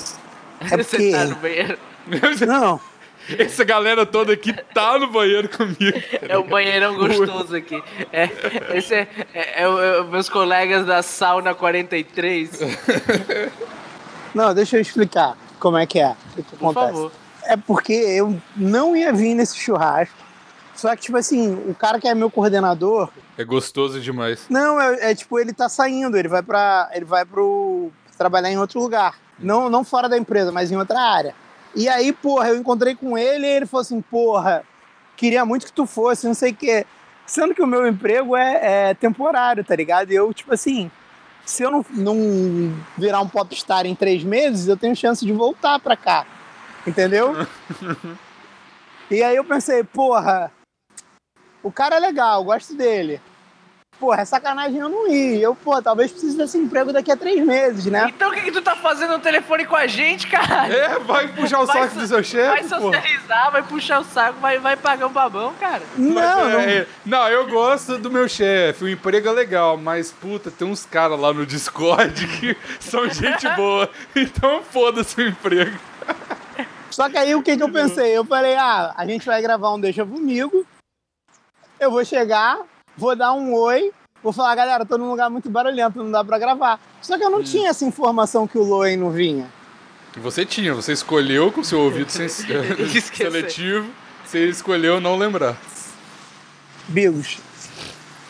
É 0.60 0.68
você 0.76 0.84
porque. 0.84 1.10
tá 1.12 1.24
no 1.26 1.36
banheiro. 1.36 1.78
Não, 2.46 2.80
Essa 3.38 3.64
galera 3.64 4.04
toda 4.04 4.32
aqui 4.32 4.52
tá 4.74 4.98
no 4.98 5.08
banheiro 5.08 5.48
comigo. 5.48 5.98
É 6.28 6.36
um 6.38 6.42
banheirão 6.46 6.94
gostoso 6.96 7.54
aqui. 7.56 7.82
É, 8.12 8.28
esse 8.76 8.94
é, 8.94 9.08
é, 9.34 9.62
é 9.62 9.68
o- 9.68 9.78
é 9.80 10.00
o- 10.00 10.04
meus 10.08 10.28
colegas 10.28 10.84
da 10.86 11.02
sauna 11.02 11.54
43. 11.54 12.60
não, 14.34 14.54
deixa 14.54 14.76
eu 14.76 14.80
explicar 14.80 15.36
como 15.58 15.76
é 15.76 15.86
que 15.86 15.98
é. 16.00 16.10
O 16.10 16.34
que, 16.36 16.42
que 16.42 16.56
Por 16.56 16.70
acontece. 16.70 16.92
favor. 16.92 17.12
É 17.44 17.56
porque 17.56 17.92
eu 17.92 18.40
não 18.56 18.96
ia 18.96 19.12
vir 19.12 19.34
nesse 19.34 19.56
churrasco. 19.58 20.14
Só 20.74 20.94
que, 20.96 21.02
tipo 21.02 21.16
assim, 21.18 21.52
o 21.68 21.74
cara 21.74 22.00
que 22.00 22.08
é 22.08 22.14
meu 22.14 22.30
coordenador, 22.30 23.08
É 23.36 23.44
gostoso 23.44 24.00
demais. 24.00 24.46
não, 24.48 24.80
é, 24.80 25.10
é 25.10 25.14
tipo, 25.14 25.38
ele 25.38 25.52
tá 25.52 25.68
saindo, 25.68 26.16
ele 26.16 26.28
vai 26.28 26.42
para 26.42 26.88
ele 26.94 27.04
vai 27.04 27.24
pro 27.24 27.90
trabalhar 28.16 28.50
em 28.50 28.58
outro 28.58 28.80
lugar. 28.80 29.14
Não, 29.38 29.68
não 29.68 29.84
fora 29.84 30.08
da 30.08 30.16
empresa, 30.16 30.50
mas 30.50 30.70
em 30.72 30.76
outra 30.76 30.98
área. 31.00 31.34
E 31.74 31.88
aí, 31.88 32.12
porra, 32.12 32.48
eu 32.48 32.56
encontrei 32.56 32.94
com 32.94 33.16
ele 33.16 33.46
e 33.46 33.50
ele 33.50 33.66
falou 33.66 33.82
assim, 33.82 34.00
porra, 34.00 34.62
queria 35.16 35.44
muito 35.44 35.66
que 35.66 35.72
tu 35.72 35.86
fosse, 35.86 36.26
não 36.26 36.34
sei 36.34 36.52
o 36.52 36.56
quê. 36.56 36.86
Sendo 37.26 37.54
que 37.54 37.62
o 37.62 37.66
meu 37.66 37.86
emprego 37.86 38.36
é, 38.36 38.90
é 38.90 38.94
temporário, 38.94 39.64
tá 39.64 39.74
ligado? 39.74 40.10
E 40.12 40.14
eu, 40.14 40.32
tipo 40.34 40.52
assim, 40.52 40.90
se 41.44 41.62
eu 41.62 41.70
não, 41.70 41.86
não 41.90 42.14
virar 42.96 43.20
um 43.20 43.28
popstar 43.28 43.86
em 43.86 43.94
três 43.94 44.22
meses, 44.22 44.68
eu 44.68 44.76
tenho 44.76 44.94
chance 44.94 45.24
de 45.24 45.32
voltar 45.32 45.78
pra 45.78 45.96
cá. 45.96 46.26
Entendeu? 46.86 47.34
e 49.10 49.22
aí 49.22 49.36
eu 49.36 49.44
pensei, 49.44 49.82
porra, 49.84 50.52
o 51.62 51.70
cara 51.70 51.96
é 51.96 52.00
legal, 52.00 52.44
gosto 52.44 52.74
dele. 52.74 53.20
Porra, 54.00 54.22
é 54.22 54.24
sacanagem 54.24 54.78
eu 54.80 54.88
não 54.88 55.06
ir. 55.06 55.40
Eu, 55.40 55.54
pô, 55.54 55.80
talvez 55.80 56.10
precise 56.10 56.36
desse 56.36 56.58
emprego 56.58 56.92
daqui 56.92 57.12
a 57.12 57.16
três 57.16 57.40
meses, 57.44 57.86
né? 57.86 58.06
Então 58.08 58.30
o 58.30 58.32
que, 58.32 58.40
que 58.40 58.50
tu 58.50 58.60
tá 58.60 58.74
fazendo 58.74 59.12
no 59.12 59.18
telefone 59.20 59.64
com 59.64 59.76
a 59.76 59.86
gente, 59.86 60.26
cara? 60.26 60.66
É, 60.66 60.98
vai 60.98 61.28
puxar 61.28 61.60
o 61.60 61.66
Vai 61.66 61.82
saco 61.82 61.94
so- 61.94 62.00
do 62.00 62.06
seu 62.08 62.16
Vai 62.16 62.24
chefe, 62.24 62.68
pô. 62.68 62.80
socializar, 62.80 63.52
vai 63.52 63.62
puxar 63.62 64.00
o 64.00 64.04
saco, 64.04 64.40
vai, 64.40 64.58
vai 64.58 64.76
pagar 64.76 65.06
um 65.06 65.12
babão, 65.12 65.54
cara. 65.54 65.82
Não, 65.96 66.14
Mas, 66.14 66.36
não. 66.52 66.60
é, 66.60 66.76
é, 66.78 66.86
não, 67.06 67.28
eu 67.28 67.46
gosto 67.48 67.96
do 67.96 68.10
meu 68.10 68.28
chefe, 68.28 68.82
o 68.82 68.88
emprego 68.88 69.28
é 69.28 69.32
legal, 69.32 69.76
mas 69.76 70.10
puta, 70.10 70.50
tem 70.50 70.66
uns 70.66 70.84
caras 70.84 71.18
lá 71.20 71.32
no 71.32 71.46
Discord 71.46 72.26
que 72.40 72.56
são 72.80 73.08
gente 73.08 73.48
boa, 73.54 73.88
então 74.16 74.62
foda-se 74.64 75.20
o 75.20 75.28
emprego. 75.28 75.78
Só 76.90 77.08
que 77.08 77.16
aí 77.16 77.34
o 77.36 77.42
que, 77.42 77.56
que 77.56 77.62
eu 77.62 77.70
pensei? 77.70 78.10
Eu 78.16 78.24
falei, 78.24 78.56
ah, 78.56 78.92
a 78.96 79.06
gente 79.06 79.24
vai 79.24 79.40
gravar 79.40 79.72
um 79.72 79.80
Deixa 79.80 80.04
Comigo. 80.04 80.66
Eu 81.78 81.90
vou 81.90 82.04
chegar, 82.04 82.58
vou 82.96 83.14
dar 83.16 83.32
um 83.32 83.52
oi, 83.54 83.90
vou 84.22 84.32
falar, 84.32 84.54
galera, 84.54 84.84
tô 84.84 84.96
num 84.98 85.08
lugar 85.10 85.28
muito 85.30 85.48
barulhento, 85.50 85.98
não 86.02 86.10
dá 86.10 86.24
pra 86.24 86.38
gravar. 86.38 86.80
Só 87.00 87.16
que 87.18 87.24
eu 87.24 87.30
não 87.30 87.42
tinha 87.42 87.70
essa 87.70 87.84
informação 87.84 88.46
que 88.46 88.58
o 88.58 88.62
Loen 88.62 88.96
não 88.96 89.10
vinha. 89.10 89.46
Você 90.16 90.44
tinha, 90.44 90.74
você 90.74 90.92
escolheu 90.92 91.50
com 91.50 91.64
seu 91.64 91.80
ouvido 91.80 92.10
sens- 92.10 92.44
seletivo, 93.14 93.90
você 94.24 94.46
escolheu 94.48 95.00
não 95.00 95.16
lembrar. 95.16 95.56
Bigos, 96.88 97.38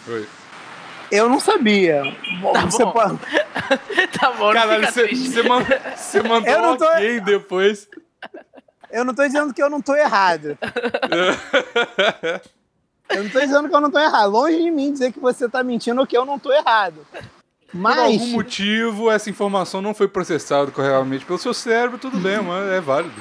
Oi. 0.08 0.26
eu 1.10 1.28
não 1.28 1.40
sabia. 1.40 2.02
Bom, 2.40 2.52
Tá 2.52 2.60
você 2.66 2.84
bom. 2.84 2.92
pode- 2.92 3.18
Tá 4.20 4.30
bom, 4.32 4.46
não 4.46 4.52
Caralho, 4.52 4.86
fica 4.86 4.92
você, 4.92 5.14
você, 5.14 5.42
man- 5.42 5.64
você 5.96 6.22
mandou 6.22 6.50
Eu 6.52 6.62
não 6.62 6.76
tô- 6.76 6.84
ok 6.86 7.20
depois. 7.20 7.88
Eu 8.90 9.04
não 9.06 9.14
tô 9.14 9.24
dizendo 9.26 9.52
que 9.54 9.62
eu 9.62 9.70
não 9.70 9.80
tô 9.80 9.96
errado. 9.96 10.56
Eu 13.14 13.24
não 13.24 13.30
tô 13.30 13.40
dizendo 13.40 13.68
que 13.68 13.74
eu 13.74 13.80
não 13.80 13.90
tô 13.90 13.98
errado. 13.98 14.30
Longe 14.30 14.62
de 14.62 14.70
mim 14.70 14.92
dizer 14.92 15.12
que 15.12 15.20
você 15.20 15.48
tá 15.48 15.62
mentindo 15.62 16.00
ou 16.00 16.06
que 16.06 16.16
eu 16.16 16.24
não 16.24 16.38
tô 16.38 16.52
errado. 16.52 17.06
Por 17.12 17.22
Mas. 17.80 17.98
algum 17.98 18.26
motivo, 18.32 19.10
essa 19.10 19.30
informação 19.30 19.80
não 19.80 19.94
foi 19.94 20.06
processada 20.08 20.70
corretamente 20.70 21.24
pelo 21.24 21.38
seu 21.38 21.54
cérebro, 21.54 21.98
tudo 21.98 22.18
bem, 22.18 22.40
mas 22.42 22.66
é 22.70 22.80
válido. 22.80 23.14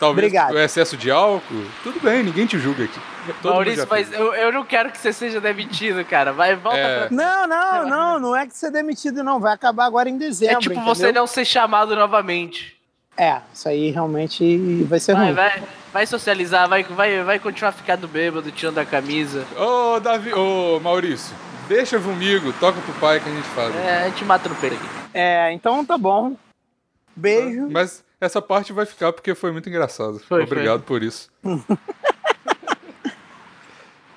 Talvez 0.00 0.26
Obrigado. 0.28 0.54
o 0.54 0.58
excesso 0.60 0.96
de 0.96 1.10
álcool, 1.10 1.64
tudo 1.82 1.98
bem, 2.00 2.22
ninguém 2.22 2.46
te 2.46 2.56
julga 2.56 2.84
aqui. 2.84 3.00
Todo 3.42 3.52
Maurício, 3.54 3.84
mas 3.90 4.10
eu, 4.12 4.32
eu 4.32 4.52
não 4.52 4.64
quero 4.64 4.92
que 4.92 4.96
você 4.96 5.12
seja 5.12 5.40
demitido, 5.40 6.04
cara. 6.04 6.32
Vai, 6.32 6.54
volta 6.54 6.78
É. 6.78 7.06
pra... 7.08 7.16
Não, 7.16 7.46
não, 7.48 7.88
não, 7.88 8.20
não 8.20 8.36
é 8.36 8.46
que 8.46 8.56
ser 8.56 8.70
demitido, 8.70 9.24
não. 9.24 9.40
Vai 9.40 9.52
acabar 9.52 9.84
agora 9.86 10.08
em 10.08 10.14
É 10.14 10.18
dezembro. 10.18 10.60
tipo 10.60 10.74
entendeu? 10.76 10.94
você 10.94 11.10
não 11.12 11.26
ser 11.26 11.44
chamado 11.44 11.96
novamente. 11.96 12.77
É, 13.18 13.40
isso 13.52 13.68
aí 13.68 13.90
realmente 13.90 14.84
vai 14.84 15.00
ser 15.00 15.14
Vai, 15.14 15.24
ruim. 15.26 15.34
vai, 15.34 15.62
vai 15.92 16.06
socializar, 16.06 16.68
vai, 16.68 16.84
vai, 16.84 17.22
vai 17.24 17.38
continuar 17.40 17.72
ficando 17.72 18.06
bêbado, 18.06 18.50
tirando 18.52 18.78
a 18.78 18.84
camisa. 18.86 19.44
Ô, 19.56 19.98
Davi, 19.98 20.32
ô, 20.32 20.78
Maurício, 20.78 21.34
deixa 21.66 21.98
comigo, 21.98 22.52
toca 22.60 22.80
pro 22.80 22.92
pai 22.94 23.18
que 23.18 23.28
a 23.28 23.32
gente 23.32 23.48
fala. 23.48 23.74
É, 23.74 24.04
a 24.04 24.08
gente 24.08 24.24
mata 24.24 24.48
no 24.48 24.54
peito 24.54 24.76
aqui. 24.76 24.86
É, 25.12 25.52
então 25.52 25.84
tá 25.84 25.98
bom. 25.98 26.36
Beijo. 27.16 27.68
Mas 27.68 28.04
essa 28.20 28.40
parte 28.40 28.72
vai 28.72 28.86
ficar 28.86 29.12
porque 29.12 29.34
foi 29.34 29.50
muito 29.50 29.68
engraçado. 29.68 30.20
Foi, 30.20 30.44
Obrigado 30.44 30.82
por 30.82 31.02
isso. 31.02 31.28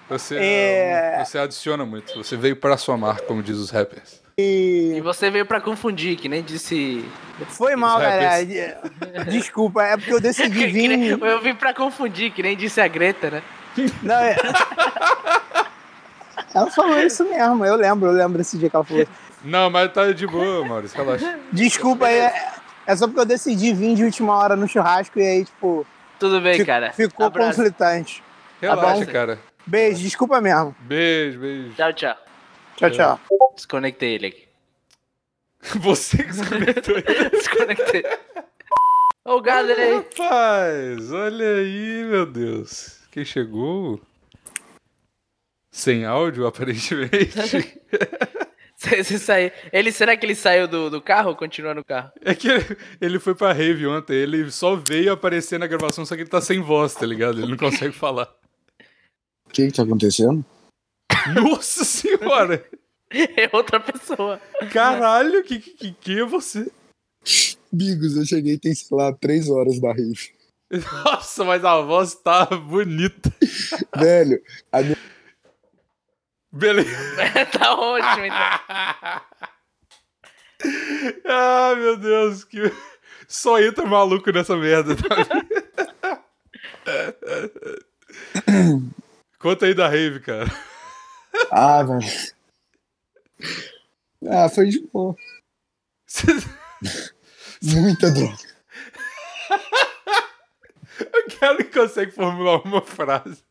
Você, 0.10 0.36
É. 0.38 1.24
você 1.24 1.38
adiciona 1.38 1.86
muito. 1.86 2.14
Você 2.22 2.36
veio 2.36 2.56
pra 2.58 2.76
somar, 2.76 3.22
como 3.22 3.42
diz 3.42 3.56
os 3.58 3.70
rappers. 3.70 4.21
E 4.38 4.94
E 4.98 5.02
você 5.02 5.30
veio 5.30 5.46
pra 5.46 5.60
confundir, 5.62 6.16
que 6.18 6.28
nem 6.30 6.42
disse. 6.44 7.04
foi 7.50 7.76
mal, 7.76 7.98
Os 7.98 8.04
galera. 8.04 8.82
Desculpa, 9.30 9.84
é 9.84 9.98
porque 9.98 10.14
eu 10.14 10.20
decidi 10.22 10.66
vir. 10.68 11.20
Eu 11.22 11.42
vim 11.42 11.54
pra 11.56 11.74
confundir, 11.74 12.32
que 12.32 12.42
nem 12.44 12.56
disse 12.58 12.80
a 12.82 12.88
Greta, 12.88 13.30
né? 13.30 13.42
Não, 14.04 14.16
é... 14.16 14.36
Ela 16.54 16.70
falou 16.70 17.00
isso 17.00 17.24
mesmo, 17.24 17.66
eu 17.66 17.76
lembro, 17.76 18.10
eu 18.10 18.14
lembro 18.14 18.42
esse 18.42 18.58
dia 18.58 18.70
que 18.70 18.76
ela 18.76 18.84
falou. 18.84 19.04
isso. 19.04 19.12
Não, 19.44 19.70
mas 19.70 19.92
tá 19.94 20.12
de 20.12 20.28
boa, 20.28 20.66
Maurício, 20.66 20.98
relaxa. 20.98 21.40
Desculpa 21.52 22.08
aí, 22.08 22.20
é, 22.20 22.52
é 22.88 22.96
só 22.96 23.08
porque 23.08 23.22
eu 23.22 23.26
decidi 23.26 23.74
vir 23.74 23.96
de 23.96 24.04
última 24.04 24.36
hora 24.38 24.56
no 24.56 24.68
churrasco 24.68 25.18
e 25.18 25.22
aí, 25.26 25.46
tipo, 25.46 25.86
Tudo 26.20 26.42
bem, 26.42 26.64
cara. 26.66 26.92
ficou 26.92 27.26
Abraço. 27.28 27.58
conflitante. 27.58 28.22
Relaxa, 28.62 29.06
bom? 29.06 29.12
cara. 29.12 29.40
Beijo, 29.66 30.02
desculpa 30.02 30.42
mesmo. 30.42 30.76
Beijo, 30.82 31.40
beijo. 31.40 31.72
Tchau, 31.76 31.94
tchau. 31.94 32.16
Tchau, 32.90 32.90
tchau. 32.90 33.20
Desconectei 33.56 34.16
ele 34.16 34.28
aqui. 34.28 34.48
Você 35.80 36.24
que 36.24 36.34
se 36.34 36.50
conectou 36.50 36.96
aí. 36.96 37.30
Desconectei. 37.30 38.04
Ô, 39.24 39.40
galera 39.40 39.82
aí. 39.82 39.96
Rapaz, 39.98 41.12
olha 41.12 41.58
aí, 41.58 42.04
meu 42.06 42.26
Deus. 42.26 43.00
Quem 43.12 43.24
chegou? 43.24 44.02
Sem 45.70 46.06
áudio, 46.06 46.48
aparentemente. 46.48 47.38
Você 48.76 49.20
saiu. 49.20 49.52
Ele, 49.72 49.92
será 49.92 50.18
que 50.18 50.26
ele 50.26 50.34
saiu 50.34 50.68
do, 50.68 50.90
do 50.90 51.00
carro 51.00 51.30
ou 51.30 51.36
continua 51.36 51.76
no 51.76 51.84
carro? 51.84 52.12
É 52.20 52.34
que 52.34 52.48
ele, 52.48 52.78
ele 53.00 53.20
foi 53.20 53.36
pra 53.36 53.54
rave 53.54 53.86
ontem, 53.86 54.16
ele 54.16 54.50
só 54.50 54.76
veio 54.76 55.14
aparecer 55.14 55.60
na 55.60 55.68
gravação, 55.68 56.04
só 56.04 56.16
que 56.16 56.24
ele 56.24 56.30
tá 56.30 56.42
sem 56.42 56.60
voz, 56.60 56.96
tá 56.96 57.06
ligado? 57.06 57.40
Ele 57.40 57.52
não 57.52 57.58
consegue 57.58 57.94
falar. 57.94 58.28
O 59.46 59.52
que 59.52 59.68
que 59.68 59.72
tá 59.72 59.84
acontecendo? 59.84 60.44
Nossa 61.34 61.84
senhora! 61.84 62.66
É 63.10 63.50
outra 63.52 63.80
pessoa. 63.80 64.42
Caralho, 64.72 65.44
que 65.44 65.60
que, 65.60 65.92
que 65.92 66.20
é 66.20 66.26
você? 66.26 66.72
Bigos, 67.72 68.16
eu 68.16 68.26
cheguei 68.26 68.58
tem, 68.58 68.74
sei 68.74 68.98
lá, 68.98 69.14
três 69.14 69.50
horas 69.50 69.80
da 69.80 69.90
rave. 69.92 70.34
Nossa, 71.04 71.44
mas 71.44 71.66
a 71.66 71.82
voz 71.82 72.16
tá 72.16 72.46
bonita. 72.46 73.32
Velho, 73.96 74.42
a 74.72 74.82
minha... 74.82 74.98
Beleza. 76.52 76.90
tá 77.52 77.76
ótimo, 77.76 78.26
então. 78.26 78.38
ah, 81.26 81.76
meu 81.76 81.98
Deus, 81.98 82.44
que. 82.44 82.72
Só 83.28 83.62
entra 83.62 83.86
maluco 83.86 84.32
nessa 84.32 84.58
merda. 84.58 84.96
Tá? 84.96 86.24
Conta 89.40 89.66
aí 89.66 89.74
da 89.74 89.88
rave, 89.88 90.20
cara. 90.20 90.52
Ah, 91.50 91.84
velho. 91.84 92.34
Ah, 94.28 94.50
foi 94.50 94.68
de 94.68 94.80
boa. 94.88 95.16
Muita 97.64 98.12
droga. 98.12 98.38
O 101.02 101.54
não 101.58 101.72
consegue 101.72 102.12
formular 102.12 102.62
uma 102.64 102.82
frase. 102.82 103.44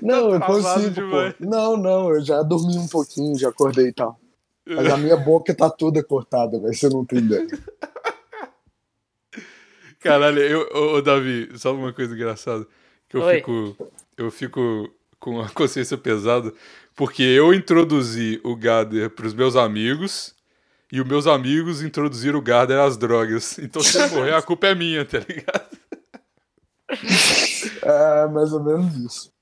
Não, 0.00 0.32
eu 0.32 0.38
travado 0.38 0.84
consigo. 0.84 1.34
Não, 1.40 1.76
não, 1.76 2.10
eu 2.10 2.24
já 2.24 2.42
dormi 2.42 2.78
um 2.78 2.86
pouquinho, 2.86 3.36
já 3.36 3.48
acordei 3.48 3.88
e 3.88 3.92
tal. 3.92 4.18
Mas 4.64 4.86
a 4.90 4.96
minha 4.96 5.16
boca 5.16 5.54
tá 5.54 5.68
toda 5.68 6.02
cortada, 6.04 6.60
velho, 6.60 6.74
você 6.74 6.88
não 6.88 7.04
tem 7.04 7.18
ideia. 7.20 7.46
Caralho, 9.98 10.38
eu, 10.40 10.68
ô, 10.72 10.96
ô, 10.96 11.02
Davi, 11.02 11.50
só 11.56 11.74
uma 11.74 11.92
coisa 11.92 12.14
engraçada. 12.14 12.66
Que 13.08 13.16
eu 13.16 13.22
Oi. 13.22 13.36
fico. 13.36 13.76
Eu 14.16 14.30
fico 14.30 14.90
com 15.18 15.40
a 15.40 15.48
consciência 15.50 15.98
pesada, 15.98 16.52
porque 16.98 17.22
eu 17.22 17.54
introduzi 17.54 18.38
o 18.44 18.54
Gader 18.54 19.08
pros 19.10 19.32
meus 19.32 19.56
amigos. 19.56 20.34
E 20.90 21.00
os 21.00 21.06
meus 21.06 21.26
amigos 21.26 21.82
introduziram 21.82 22.38
o 22.38 22.42
Gader 22.42 22.78
às 22.80 22.96
drogas. 22.96 23.58
Então 23.58 23.80
se 23.82 23.98
ele 23.98 24.14
morrer, 24.14 24.34
a 24.34 24.42
culpa 24.42 24.66
é 24.68 24.74
minha, 24.74 25.04
tá 25.04 25.18
ligado? 25.18 25.78
É 27.82 28.26
mais 28.28 28.52
ou 28.52 28.62
menos 28.62 28.94
isso. 28.96 29.32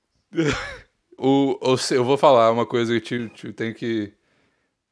O, 1.17 1.57
o- 1.61 1.77
eu 1.93 2.03
vou 2.03 2.17
falar 2.17 2.51
uma 2.51 2.65
coisa 2.65 2.99
que 2.99 3.15
eu 3.15 3.29
te, 3.29 3.35
te- 3.35 3.53
tenho 3.53 3.73
que, 3.73 4.13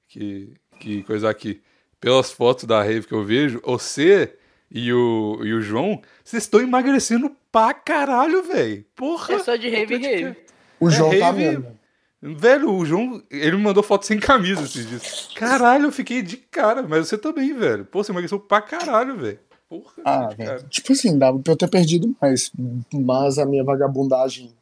que, 0.07 0.53
que 0.80 1.03
coisar 1.03 1.30
aqui. 1.30 1.61
Pelas 1.99 2.32
fotos 2.32 2.66
da 2.66 2.82
rave 2.82 3.07
que 3.07 3.13
eu 3.13 3.24
vejo, 3.24 3.61
você 3.63 4.36
e 4.72 4.91
o, 4.93 5.39
e 5.43 5.53
o 5.53 5.61
João, 5.61 6.01
vocês 6.24 6.43
estão 6.43 6.61
emagrecendo 6.61 7.36
pra 7.51 7.74
caralho, 7.74 8.43
velho. 8.43 8.86
Porra! 8.95 9.36
É 9.36 9.39
só 9.39 9.55
de 9.55 9.70
rave 9.70 9.95
em 9.95 10.01
rave. 10.01 10.38
O 10.80 10.88
É 10.88 10.91
João 10.91 11.09
tá 11.20 11.26
rave- 11.28 11.38
vendo. 11.49 11.80
Velho, 12.22 12.72
o 12.74 12.86
João, 12.86 13.22
ele 13.30 13.55
me 13.57 13.61
mandou 13.63 13.84
foto 13.84 14.05
sem 14.05 14.20
camisa 14.20 14.61
esses 14.63 14.88
dias. 14.88 15.30
Caralho, 15.36 15.86
eu 15.86 15.91
fiquei 15.91 16.22
de 16.22 16.38
cara, 16.38 16.82
mas 16.82 17.07
você 17.07 17.18
também, 17.18 17.53
velho. 17.53 17.86
Pô, 17.86 18.03
você 18.03 18.11
emagreceu 18.11 18.39
pra 18.39 18.61
caralho, 18.61 19.18
velho. 19.18 19.39
Porra, 19.70 19.91
Ah, 20.03 20.28
velho. 20.30 20.63
Tipo 20.70 20.93
assim, 20.93 21.18
dava 21.20 21.38
pra 21.39 21.53
eu 21.53 21.57
ter 21.57 21.70
perdido 21.70 22.16
mais. 22.22 22.51
Mas 22.93 23.38
a 23.38 23.45
minha 23.45 23.63
vagabundagem. 23.63 24.55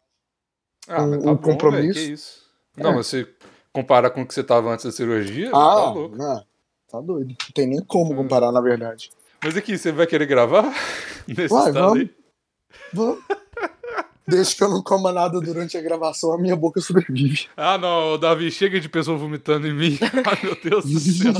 Ah, 0.87 1.03
um- 1.03 1.11
tá 1.21 1.31
um 1.31 1.35
bom, 1.35 1.37
compromisso. 1.51 1.93
que 1.93 1.99
isso. 2.11 2.43
Não, 2.75 2.91
É. 2.91 2.95
mas 2.95 3.07
você 3.07 3.27
comparar 3.71 4.09
com 4.09 4.21
o 4.23 4.27
que 4.27 4.33
você 4.33 4.43
tava 4.43 4.69
antes 4.73 4.83
da 4.85 4.91
cirurgia, 4.91 5.51
tá 5.51 5.57
Ah, 5.57 5.89
louco. 5.91 6.15
não, 6.17 6.43
tá 6.89 6.99
doido. 7.01 7.29
Não 7.29 7.51
tem 7.53 7.67
nem 7.67 7.81
como 7.85 8.15
comparar, 8.15 8.51
na 8.51 8.59
verdade. 8.61 9.09
Mas 9.43 9.55
aqui, 9.55 9.77
você 9.77 9.91
vai 9.91 10.07
querer 10.07 10.25
gravar? 10.25 10.65
Nesse 11.27 11.43
estado 11.43 11.73
vamos. 11.73 11.99
aí? 11.99 12.09
Vamos. 12.93 13.23
Desde 14.27 14.55
que 14.55 14.63
eu 14.63 14.69
não 14.69 14.81
coma 14.81 15.11
nada 15.11 15.39
durante 15.41 15.77
a 15.77 15.81
gravação, 15.81 16.31
a 16.31 16.37
minha 16.37 16.55
boca 16.55 16.79
sobrevive. 16.79 17.47
Ah, 17.57 17.77
não, 17.77 18.17
Davi, 18.17 18.49
chega 18.51 18.79
de 18.79 18.87
pessoa 18.87 19.17
vomitando 19.17 19.67
em 19.67 19.73
mim. 19.73 19.99
Ai, 20.25 20.39
meu 20.43 20.57
Deus 20.63 20.85
do 20.85 20.99
céu. 20.99 21.33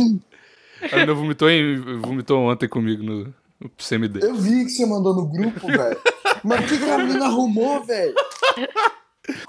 A 0.92 0.96
menina 0.96 1.14
vomitou, 1.14 1.50
em, 1.50 2.00
vomitou 2.00 2.40
ontem 2.42 2.68
comigo 2.68 3.02
no, 3.02 3.34
no 3.60 3.72
CMD. 3.78 4.20
Eu 4.22 4.36
vi 4.36 4.66
que 4.66 4.72
você 4.72 4.86
mandou 4.86 5.16
no 5.16 5.26
grupo, 5.26 5.66
velho. 5.66 5.98
Mas 6.44 6.60
por 6.60 6.70
que, 6.70 6.78
que 6.78 6.90
a 6.90 6.98
menina 6.98 7.26
arrumou, 7.26 7.84
velho? 7.86 8.14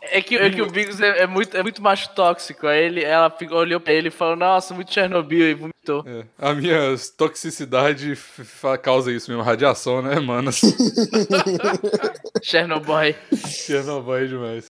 É 0.03 0.21
que, 0.21 0.37
é 0.37 0.51
que 0.51 0.63
o 0.63 0.71
Bigos 0.71 1.01
é, 1.01 1.23
é 1.23 1.27
muito, 1.27 1.57
é 1.57 1.63
muito 1.63 1.83
macho 1.83 2.09
tóxico. 2.15 2.67
Aí 2.67 2.85
ele, 2.85 3.03
ela 3.03 3.35
olhou 3.51 3.81
pra 3.81 3.93
ele 3.93 4.09
e 4.09 4.11
falou, 4.11 4.37
nossa, 4.37 4.73
muito 4.73 4.93
Chernobyl, 4.93 5.51
e 5.51 5.55
vomitou. 5.55 6.05
É, 6.07 6.25
a 6.39 6.55
minha 6.55 6.95
toxicidade 7.17 8.17
causa 8.83 9.13
isso 9.13 9.31
mesmo, 9.31 9.43
radiação, 9.43 10.01
né, 10.01 10.21
mano? 10.21 10.51
Chernobyl. 12.43 13.15
Chernobyl 13.47 14.17
é 14.17 14.27
demais. 14.27 14.74